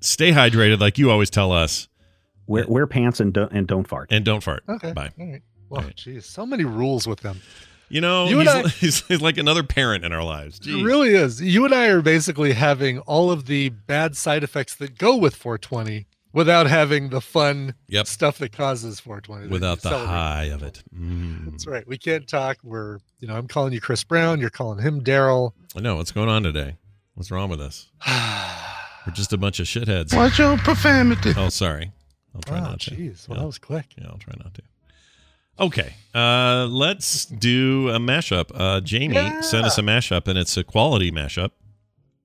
[0.00, 1.88] Stay hydrated like you always tell us.
[2.46, 4.12] Wear, wear pants and don't, and don't fart.
[4.12, 4.62] And don't fart.
[4.68, 4.92] Okay.
[4.92, 5.40] Bye.
[5.70, 5.78] All right.
[5.78, 5.96] Well, All right.
[5.96, 7.40] geez, so many rules with them.
[7.88, 10.58] You know, You he's, I- he's, he's like another parent in our lives.
[10.60, 10.84] It Jeez.
[10.84, 11.40] really is.
[11.42, 15.36] You and I are basically having all of the bad side effects that go with
[15.36, 18.06] 420 without having the fun Yep.
[18.06, 19.48] stuff that causes 420.
[19.48, 20.06] Without the celebrate.
[20.08, 20.82] high of it.
[20.98, 21.50] Mm.
[21.52, 21.86] That's right.
[21.86, 22.56] We can't talk.
[22.64, 24.40] We're, you know, I'm calling you Chris Brown.
[24.40, 25.52] You're calling him Daryl.
[25.76, 25.96] I know.
[25.96, 26.76] What's going on today?
[27.14, 27.90] What's wrong with us?
[29.06, 30.16] We're just a bunch of shitheads.
[30.16, 31.34] Watch your profanity?
[31.36, 31.92] Oh, sorry.
[32.34, 32.90] I'll try oh, not to.
[32.92, 33.28] jeez.
[33.28, 33.42] Well, Yeah.
[33.42, 33.84] that was quick.
[33.98, 34.62] Yeah, I'll try not to.
[35.58, 38.50] Okay, uh, let's do a mashup.
[38.54, 39.40] Uh, Jamie Yeah.
[39.40, 41.50] sent us a mashup, and it's a quality mashup.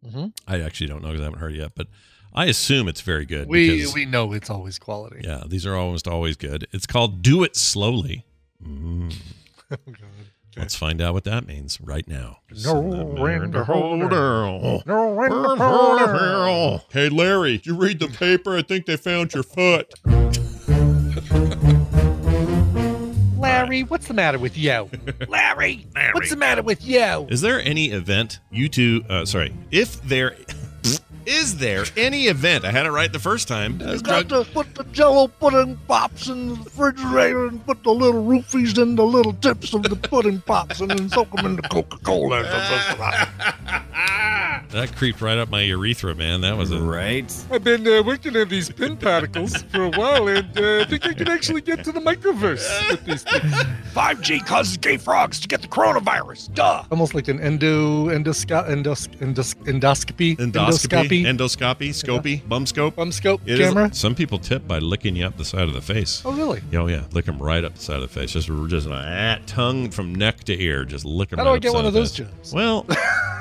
[0.05, 0.31] Mhm.
[0.47, 1.87] I actually don't know because I haven't heard it yet, but
[2.33, 3.47] I assume it's very good.
[3.47, 5.21] We because, we know it's always quality.
[5.23, 6.67] yeah, these are almost always good.
[6.71, 8.25] It's called "Do It Slowly."
[8.65, 9.13] Mm.
[9.71, 9.95] Oh, God.
[9.95, 10.61] Okay.
[10.61, 12.39] Let's find out what that means right now.
[12.65, 12.81] No
[13.21, 14.81] rain to hold her.
[14.87, 16.81] No rain to hold her.
[16.91, 18.57] Hey, Larry, did you read the paper?
[18.57, 19.93] I think they found your foot.
[23.69, 24.89] Larry, what's the matter with you?
[25.27, 27.27] Larry, what's the matter with you?
[27.29, 29.03] Is there any event you two?
[29.07, 30.35] Uh, sorry, if there
[31.25, 32.65] is there any event?
[32.65, 33.81] I had it right the first time.
[33.85, 37.83] I was Got drunk- to put the jello pudding pops in the refrigerator and put
[37.83, 41.45] the little roofies in the little tips of the pudding pops and then soak them
[41.45, 42.43] in the Coca-Cola.
[44.71, 46.41] That creeped right up my urethra, man.
[46.41, 47.25] That was a right.
[47.49, 51.07] I've been uh, working on these Pym particles for a while, and uh, I think
[51.07, 53.51] I can actually get to the microverse with these things.
[53.95, 56.53] 5G causes gay frogs to get the coronavirus.
[56.53, 56.83] Duh.
[56.91, 62.95] Almost like an endo endosco- endos- endos- endoscopy, endoscopy, endoscopy, scopy, bum scope.
[62.95, 63.93] bum scope It is- camera.
[63.93, 66.21] some people tip by licking you up the side of the face.
[66.25, 66.61] Oh, really?
[66.73, 68.31] Oh yeah, lick them right up the side of the face.
[68.31, 70.85] Just, just ah, tongue from neck to ear.
[70.85, 71.39] Just lick them.
[71.39, 72.27] How right do I up get the one side of the those face.
[72.27, 72.53] jobs?
[72.53, 72.85] Well,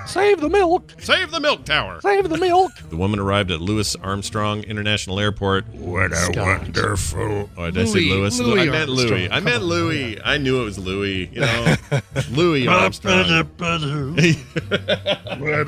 [0.08, 0.94] Save the milk.
[1.00, 2.00] save the milk tower.
[2.00, 2.72] Save the milk.
[2.88, 5.66] The woman arrived at Louis Armstrong International Airport.
[5.74, 6.62] What a Scott.
[6.62, 7.50] wonderful!
[7.58, 8.40] Oh, did I say Louis- Louis?
[8.40, 9.10] Louis I meant Armstrong.
[9.10, 9.26] Louis.
[9.26, 9.68] I Come meant on.
[9.68, 10.18] Louis.
[10.24, 11.28] I knew it was Louis.
[11.30, 11.74] You know,
[12.30, 13.46] Louis Armstrong.
[13.58, 13.82] What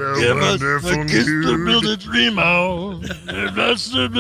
[0.01, 1.27] a wonderful kiss
[1.91, 3.03] the dream on.
[3.55, 4.11] That's the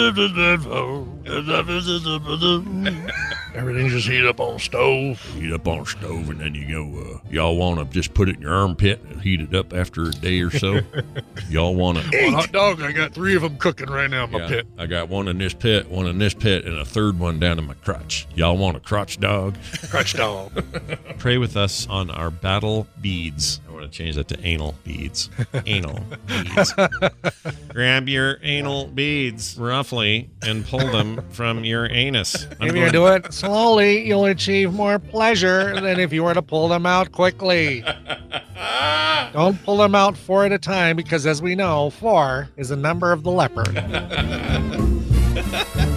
[3.54, 5.20] Everything just heat up on stove.
[5.34, 7.00] Heat up on stove, and then you go.
[7.00, 10.04] Uh, y'all want to just put it in your armpit and heat it up after
[10.04, 10.80] a day or so.
[11.48, 14.38] y'all want to hot dog, I got three of them cooking right now in my
[14.40, 14.66] Yeah, pit.
[14.78, 17.58] I got one in this pit, one in this pit, and a third one down
[17.58, 18.26] in my crotch.
[18.34, 19.56] Y'all want a crotch dog?
[19.90, 20.52] Crutch dog.
[21.18, 23.60] Pray with us on our battle beads.
[23.70, 25.30] Want to change that to anal beads.
[25.66, 26.74] anal beads.
[27.68, 32.46] Grab your anal beads roughly and pull them from your anus.
[32.60, 36.42] I'm If you do it slowly, you'll achieve more pleasure than if you were to
[36.42, 37.84] pull them out quickly.
[39.32, 42.76] Don't pull them out four at a time because, as we know, four is a
[42.76, 43.76] number of the leopard.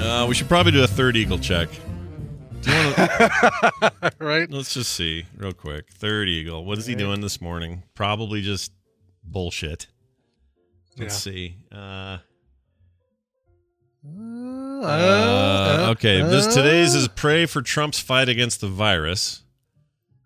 [0.00, 1.68] Uh, we should probably do a third eagle check.
[2.66, 4.50] Wanna- right?
[4.50, 5.90] Let's just see real quick.
[5.92, 6.64] Third eagle.
[6.64, 7.82] What is he doing this morning?
[7.94, 8.72] Probably just
[9.24, 9.86] bullshit.
[10.98, 11.32] Let's Yeah.
[11.32, 11.56] see.
[11.72, 12.18] Uh,
[14.02, 19.42] Uh, uh, okay, this uh, today's is pray for Trump's fight against the virus.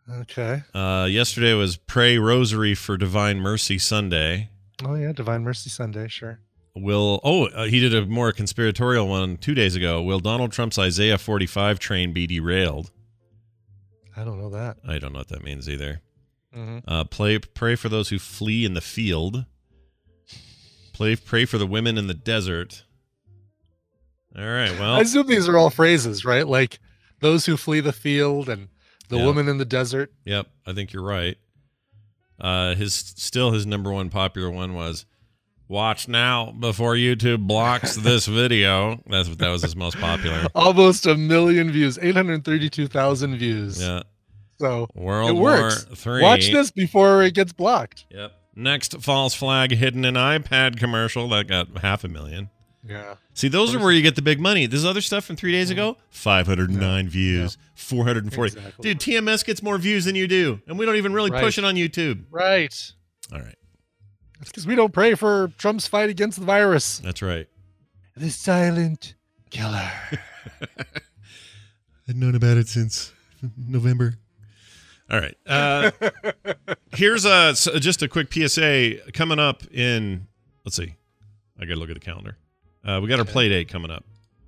[0.09, 0.62] Okay.
[0.73, 4.51] Uh, yesterday was pray rosary for Divine Mercy Sunday.
[4.85, 6.39] Oh yeah, Divine Mercy Sunday, sure.
[6.77, 10.03] Will oh uh, he did a more conspiratorial one two days ago.
[10.03, 12.91] Will Donald Trump's Isaiah 45 train be derailed?
[14.17, 14.79] I don't know that.
[14.87, 16.01] I don't know what that means either.
[16.55, 16.83] Mhm.
[16.87, 19.45] Uh, play, pray for those who flee in the field.
[20.93, 22.85] Play, pray for the women in the desert.
[24.37, 24.71] All right.
[24.79, 26.47] Well, I assume these are all phrases, right?
[26.47, 26.81] Like
[27.21, 28.69] those who flee the field and
[29.09, 29.25] the Yeah.
[29.27, 30.13] woman in the desert.
[30.25, 31.37] Yep, I think you're right.
[32.41, 35.07] Uh, his still his number one popular one was
[35.69, 40.47] "Watch now before YouTube blocks this video." That's that was his most popular.
[40.55, 43.81] Almost a million views, 832,000 views.
[43.81, 44.03] Yeah.
[44.59, 45.86] So World it works.
[45.86, 46.23] War Three.
[46.23, 48.07] Watch this before it gets blocked.
[48.11, 48.32] Yep.
[48.57, 52.51] Next false flag hidden in iPad commercial that got half a million.
[52.86, 53.15] Yeah.
[53.32, 54.66] See, those are where you get the big money.
[54.66, 55.78] This other stuff from three days mm-hmm.
[55.78, 58.59] ago, 509 views, 440.
[58.59, 58.82] Exactly.
[58.82, 61.65] Dude, TMS gets more views than you do, and we don't even really push it
[61.65, 62.24] on YouTube.
[62.31, 62.93] Right.
[63.32, 63.57] All right.
[64.40, 66.98] It's because we don't pray for Trump's fight against the virus.
[66.98, 67.47] That's right.
[68.16, 69.15] The silent
[69.51, 69.90] killer.
[72.09, 73.12] I'd known about it since
[73.56, 74.15] November.
[75.11, 75.36] All right.
[75.47, 75.90] Uh,
[76.94, 80.27] here's a just a quick PSA coming up in.
[80.65, 80.97] Let's see.
[81.59, 82.36] I got to look at the calendar.
[82.85, 84.05] Uh, we got our play date coming up.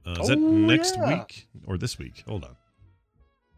[0.07, 1.19] Uh, is that Oh, next yeah.
[1.19, 2.23] week or this week?
[2.29, 2.57] Hold on.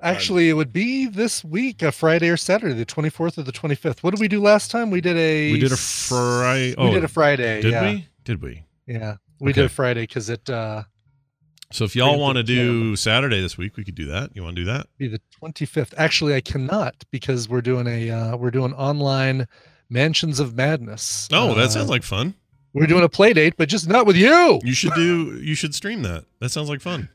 [0.01, 4.03] Actually, it would be this week, a Friday or Saturday, the 24th or the 25th.
[4.03, 4.91] What did we do last time?
[4.91, 6.75] We did a We did a Friday.
[6.79, 7.63] We did a Friday.
[7.63, 7.83] Did yeah.
[7.93, 8.09] we?
[8.25, 8.65] Did we?
[8.87, 9.17] Yeah.
[9.41, 9.63] We Okay.
[9.63, 10.85] did a Friday because it uh
[11.73, 14.31] So if y'all want to do Saturday this week, we could do that.
[14.35, 14.87] You want to do that?
[14.99, 15.95] be the 25th.
[15.97, 19.49] Actually, I cannot because we're doing a uh we're doing online
[19.91, 21.29] Mansions of Madness.
[21.33, 22.35] Oh, that Uh, sounds like fun.
[22.73, 24.61] we're doing a play date, but just not with you.
[24.63, 25.41] You should do.
[25.43, 26.25] You should stream that.
[26.41, 27.09] That sounds like fun.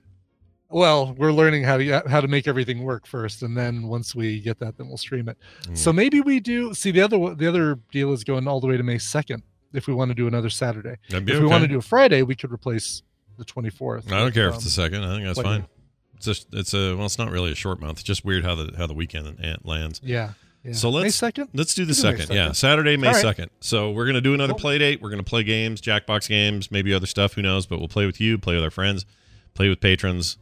[0.74, 4.40] Well, we're learning how to how to make everything work first, and then once we
[4.40, 5.38] get that, then we'll stream it.
[5.64, 5.78] Mm.
[5.78, 6.74] So maybe we do.
[6.74, 9.44] See, the other the other deal is going all the way to May second.
[9.72, 12.36] If we want to do another Saturday, if we want to do a Friday, we
[12.36, 13.04] could replace
[13.38, 14.12] the twenty fourth.
[14.12, 15.04] I don't care if it's the second.
[15.04, 15.68] I think that's fine.
[16.16, 18.00] It's just it's a well, it's not really a short month.
[18.00, 20.02] It's just weird how the how the weekend lands.
[20.04, 20.34] Yeah.
[20.64, 20.74] yeah.
[20.74, 21.50] So let's second.
[21.54, 22.32] let's do the second.
[22.32, 23.22] Yeah, Saturday, May All right.
[23.22, 23.52] second.
[23.60, 25.02] So we're gonna do another play date.
[25.02, 27.34] We're gonna play games, Jackbox games, maybe other stuff.
[27.34, 27.68] Who knows?
[27.68, 29.06] But we'll play with you, play with our friends,
[29.54, 30.38] play with patrons.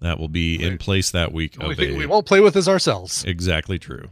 [0.00, 1.56] That will be in place that week.
[1.62, 3.24] Of We, a- we won't play with this ourselves.
[3.24, 4.08] Exactly true.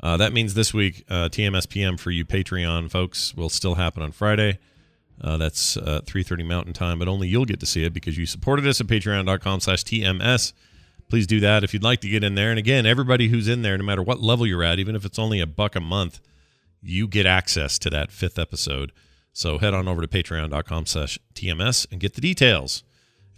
[0.00, 4.12] Uh, that means this week, uh, TMSPM for you Patreon folks will still happen on
[4.12, 4.58] Friday.
[5.20, 8.24] Uh, that's uh, 3.30 Mountain Time, but only you'll get to see it because you
[8.24, 10.52] supported us at patreon.com slash TMS.
[11.08, 12.50] Please do that if you'd like to get in there.
[12.50, 15.18] And again, everybody who's in there, no matter what level you're at, even if it's
[15.18, 16.20] only a buck a month,
[16.80, 18.92] you get access to that fifth episode.
[19.32, 22.84] So head on over to patreon.com slash TMS and get the details.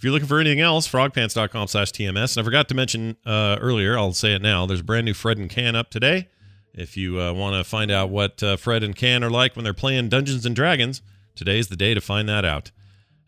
[0.00, 2.34] If you're looking for anything else, frogpants.com slash TMS.
[2.34, 4.64] And I forgot to mention uh, earlier, I'll say it now.
[4.64, 6.28] There's a brand new Fred and Can up today.
[6.72, 9.62] If you uh, want to find out what uh, Fred and Can are like when
[9.62, 11.02] they're playing Dungeons and Dragons,
[11.34, 12.70] today's the day to find that out.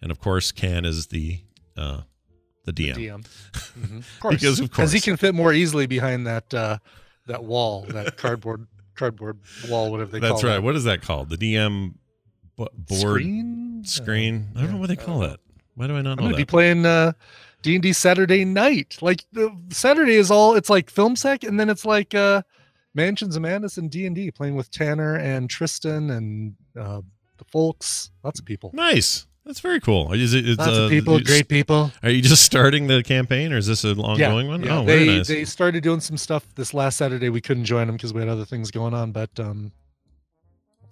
[0.01, 1.41] And of course, Can is the
[1.77, 2.01] uh,
[2.65, 2.95] the DM.
[2.97, 3.27] DM.
[3.79, 3.99] Mhm.
[3.99, 6.79] Of course, Because of because he can fit more easily behind that uh,
[7.27, 10.57] that wall, that cardboard cardboard wall, whatever they That's call That's right.
[10.57, 10.63] it.
[10.63, 11.29] What is that called?
[11.29, 11.97] The DM
[12.57, 13.83] bo- board Screen?
[13.85, 14.49] Screen?
[14.57, 15.41] I don't know what they call that.
[15.75, 17.13] Why do I not I'm know gonna be playing uh,
[17.63, 18.99] D and D Saturday night.
[19.01, 22.43] Like the Saturday is all it's like Film Sack, and then it's like uh,
[22.95, 27.01] Mansions of Madness and D and D, playing with Tanner and Tristan and uh,
[27.39, 28.11] the folks.
[28.23, 28.71] Lots of people.
[28.75, 29.27] Nice.
[29.45, 30.13] That's very cool.
[30.13, 31.91] Is it, it's, Lots uh, of people, you- great people.
[32.05, 34.63] Are you just starting the campaign, or is this an ongoing one?
[34.63, 35.27] Yeah, oh, they very nice.
[35.27, 37.29] they started doing some stuff this last Saturday.
[37.29, 39.73] We couldn't join them because we had other things going on, but um,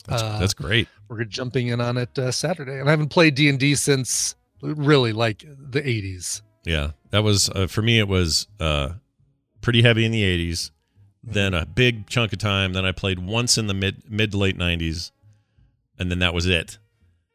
[0.08, 0.88] That's, uh, that's great.
[1.08, 2.80] we're jumping in on it uh, Saturday.
[2.80, 6.42] And I haven't played D and D since really like the '80s.
[6.64, 7.98] Yeah, that was uh, for me.
[7.98, 8.90] It was uh,
[9.60, 10.70] pretty heavy in the '80s,
[11.24, 12.72] then a big chunk of time.
[12.72, 15.10] Then I played once in the mid mid to late '90s,
[15.98, 16.78] and then that was it.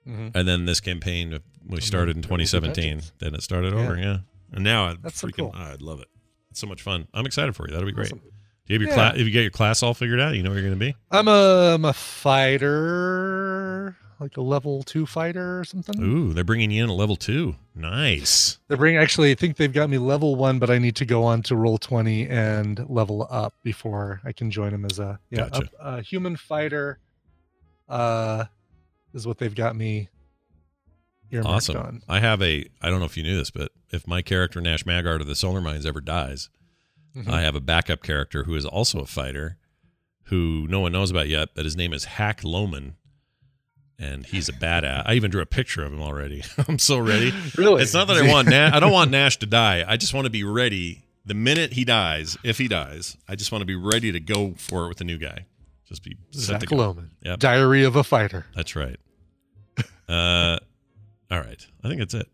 [0.08, 0.32] Mhm.
[0.36, 3.02] And then this campaign we started in then we'll do 2017.
[3.20, 3.80] Then it started Yeah.
[3.80, 3.98] over.
[3.98, 4.18] Yeah,
[4.54, 5.52] and now I That's so freaking cool.
[5.56, 6.08] I'd love it.
[6.52, 7.08] It's so much fun.
[7.14, 7.74] I'm excited for you.
[7.74, 8.08] That'll be great.
[8.08, 8.20] Awesome.
[8.20, 8.96] Do you have your Yeah.
[8.96, 9.16] class?
[9.18, 10.96] If you get your class all figured out, you know where you're going to be.
[11.12, 13.55] I'm a, I'm a fighter,
[14.20, 16.02] like a level two fighter or something.
[16.02, 17.56] Ooh, they're bringing you in a level two.
[17.76, 18.60] Nice.
[18.68, 19.00] They're bringing.
[19.00, 21.56] Actually, I think they've got me level one, but I need to go on to
[21.56, 25.70] Roll20 and level up before I can join them as a yeah Gotcha.
[25.80, 27.00] a, a human fighter.
[27.90, 28.46] Uh,
[29.14, 30.10] is what they've got me.
[31.44, 31.78] Awesome.
[31.78, 32.02] On.
[32.08, 32.66] I have a.
[32.82, 35.36] I don't know if you knew this, but if my character Nash Magard of the
[35.36, 36.50] Solar Mines ever dies,
[37.16, 37.28] Mhm.
[37.30, 39.58] I have a backup character who is also a fighter,
[40.26, 41.50] who no one knows about yet.
[41.54, 42.96] But his name is Hack Loman,
[44.00, 45.04] and he's a badass.
[45.06, 46.44] I even drew a picture of him already.
[46.68, 47.32] I'm so ready.
[47.58, 47.82] Really?
[47.82, 48.74] It's not that I want Nash.
[48.74, 49.84] I don't want Nash to die.
[49.88, 52.38] I just want to be ready the minute he dies.
[52.44, 55.06] If he dies, I just want to be ready to go for it with the
[55.06, 55.46] new guy.
[55.88, 56.70] Just be Zach.
[56.72, 57.12] Loman.
[57.24, 57.40] Yep.
[57.40, 58.46] Diary of a Fighter.
[58.56, 58.98] That's right.
[60.10, 60.58] Uh,
[61.32, 61.66] all right.
[61.84, 62.28] I think that's it.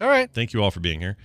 [0.00, 0.30] All right.
[0.32, 1.16] Thank you all for being here.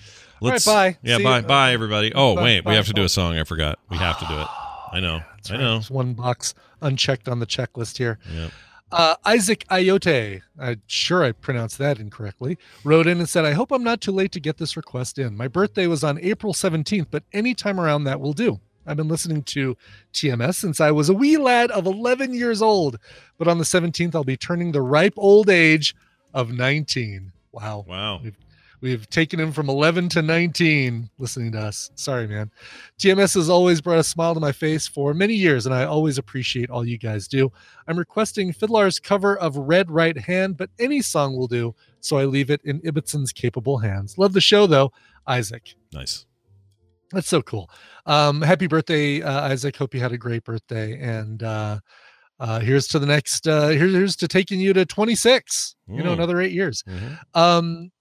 [0.42, 0.98] All right, Let's bye.
[1.04, 1.44] Yeah, See bye, you.
[1.46, 2.12] bye, everybody.
[2.14, 2.72] Oh, Bye, wait, bye.
[2.72, 3.38] we have to do a song.
[3.38, 3.80] I forgot.
[3.90, 4.48] We have to do it.
[4.92, 5.22] I know.
[5.50, 5.74] I know.
[5.76, 8.20] There's one box unchecked on the checklist here.
[8.32, 8.52] Yep.
[8.92, 13.72] Uh, Isaac Ayote, I'm sure I pronounced that incorrectly, wrote in and said, I hope
[13.72, 15.38] I'm not too late to get this request in.
[15.38, 18.60] My birthday was on April 17th, but any time around that will do.
[18.86, 19.78] I've been listening to
[20.14, 22.98] TMS since I was a wee lad of 11 years old,
[23.38, 25.96] but on the 17th, I'll be turning the ripe old age
[26.34, 27.32] of 19.
[27.54, 27.86] Wow.
[27.88, 28.22] Wow.
[28.24, 28.36] We've,
[28.82, 31.92] we've taken him from 11 to 19 listening to us.
[31.96, 32.52] Sorry, man.
[33.00, 36.18] TMS has always brought a smile to my face for many years, and I always
[36.18, 37.52] appreciate all you guys do.
[37.88, 42.26] I'm requesting FIDLAR's cover of Red Right Hand, but any song will do, so I
[42.26, 44.18] leave it in Ibitson's capable hands.
[44.18, 44.92] Love the show, though.
[45.28, 45.76] Isaac.
[45.94, 46.26] Nice.
[47.12, 47.70] That's so cool.
[48.06, 49.76] Um, happy birthday, uh, Isaac.
[49.76, 50.98] Hope you had a great birthday.
[51.00, 51.80] And uh,
[52.40, 56.12] uh, here's to the next, uh, here's, here's to taking you to 26, you know,
[56.12, 56.14] Mm.
[56.14, 56.84] another eight years.
[56.88, 57.20] Mhm.
[57.36, 57.92] Um,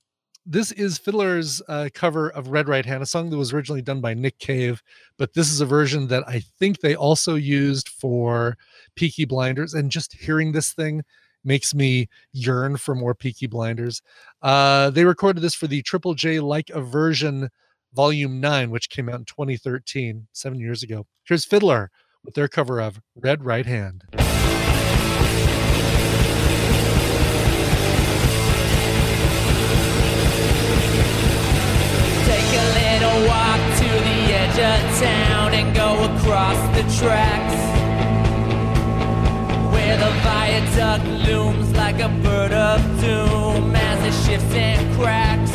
[0.46, 4.00] this is FIDLAR's uh, cover of Red Right Hand, a song that was originally done
[4.00, 4.82] by Nick Cave,
[5.18, 8.56] but this is a version that I think they also used for
[8.96, 9.74] Peaky Blinders.
[9.74, 11.02] And just hearing this thing
[11.44, 14.02] makes me yearn for more Peaky Blinders.
[14.42, 17.48] Uh, they recorded this for the Triple J Like a Version
[17.94, 21.06] Volume 9, which came out in 2013, seven years ago.
[21.24, 21.90] Here's Fiddler
[22.24, 24.04] with their cover of Red Right Hand.
[34.50, 37.54] Edge of town and go across the tracks.
[39.72, 45.52] Where the viaduct looms like a bird of doom as it shifts and cracks.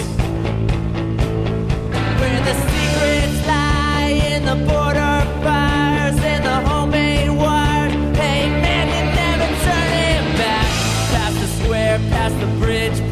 [2.19, 7.89] Where the secrets lie in the border fires and the homemade wire.
[8.15, 10.69] Hey man, you're never turning back.
[11.11, 13.04] Past the square, past the bridge,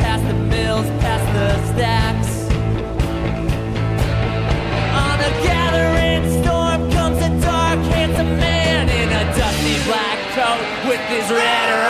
[11.13, 11.82] his red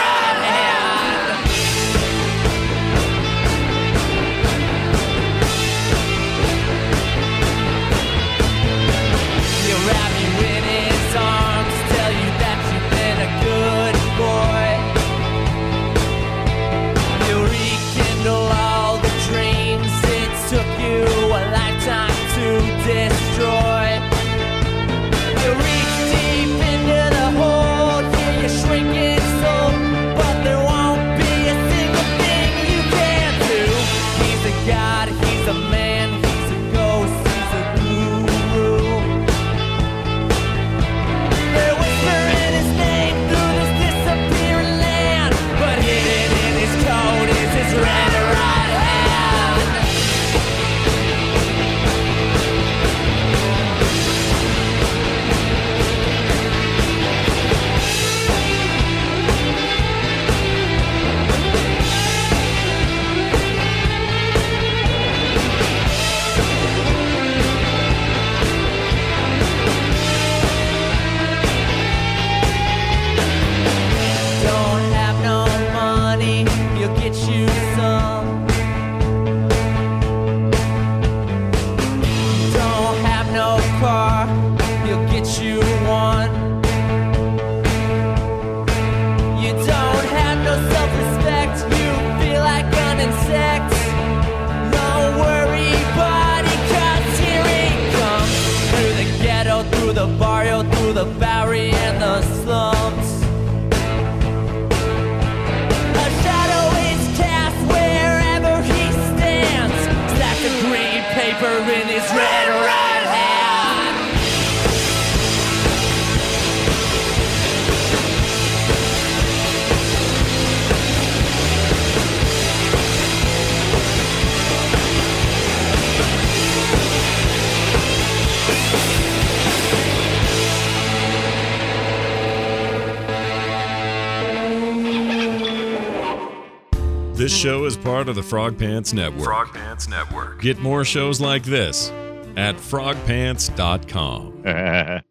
[138.03, 139.23] part of the Frog Pants Network.
[139.23, 140.41] Frog Pants Network.
[140.41, 141.89] Get more shows like this
[142.35, 144.43] at frogpants.com.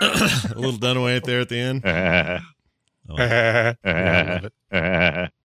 [0.00, 1.82] A little Dunaway there at the end.
[1.84, 2.42] I love it.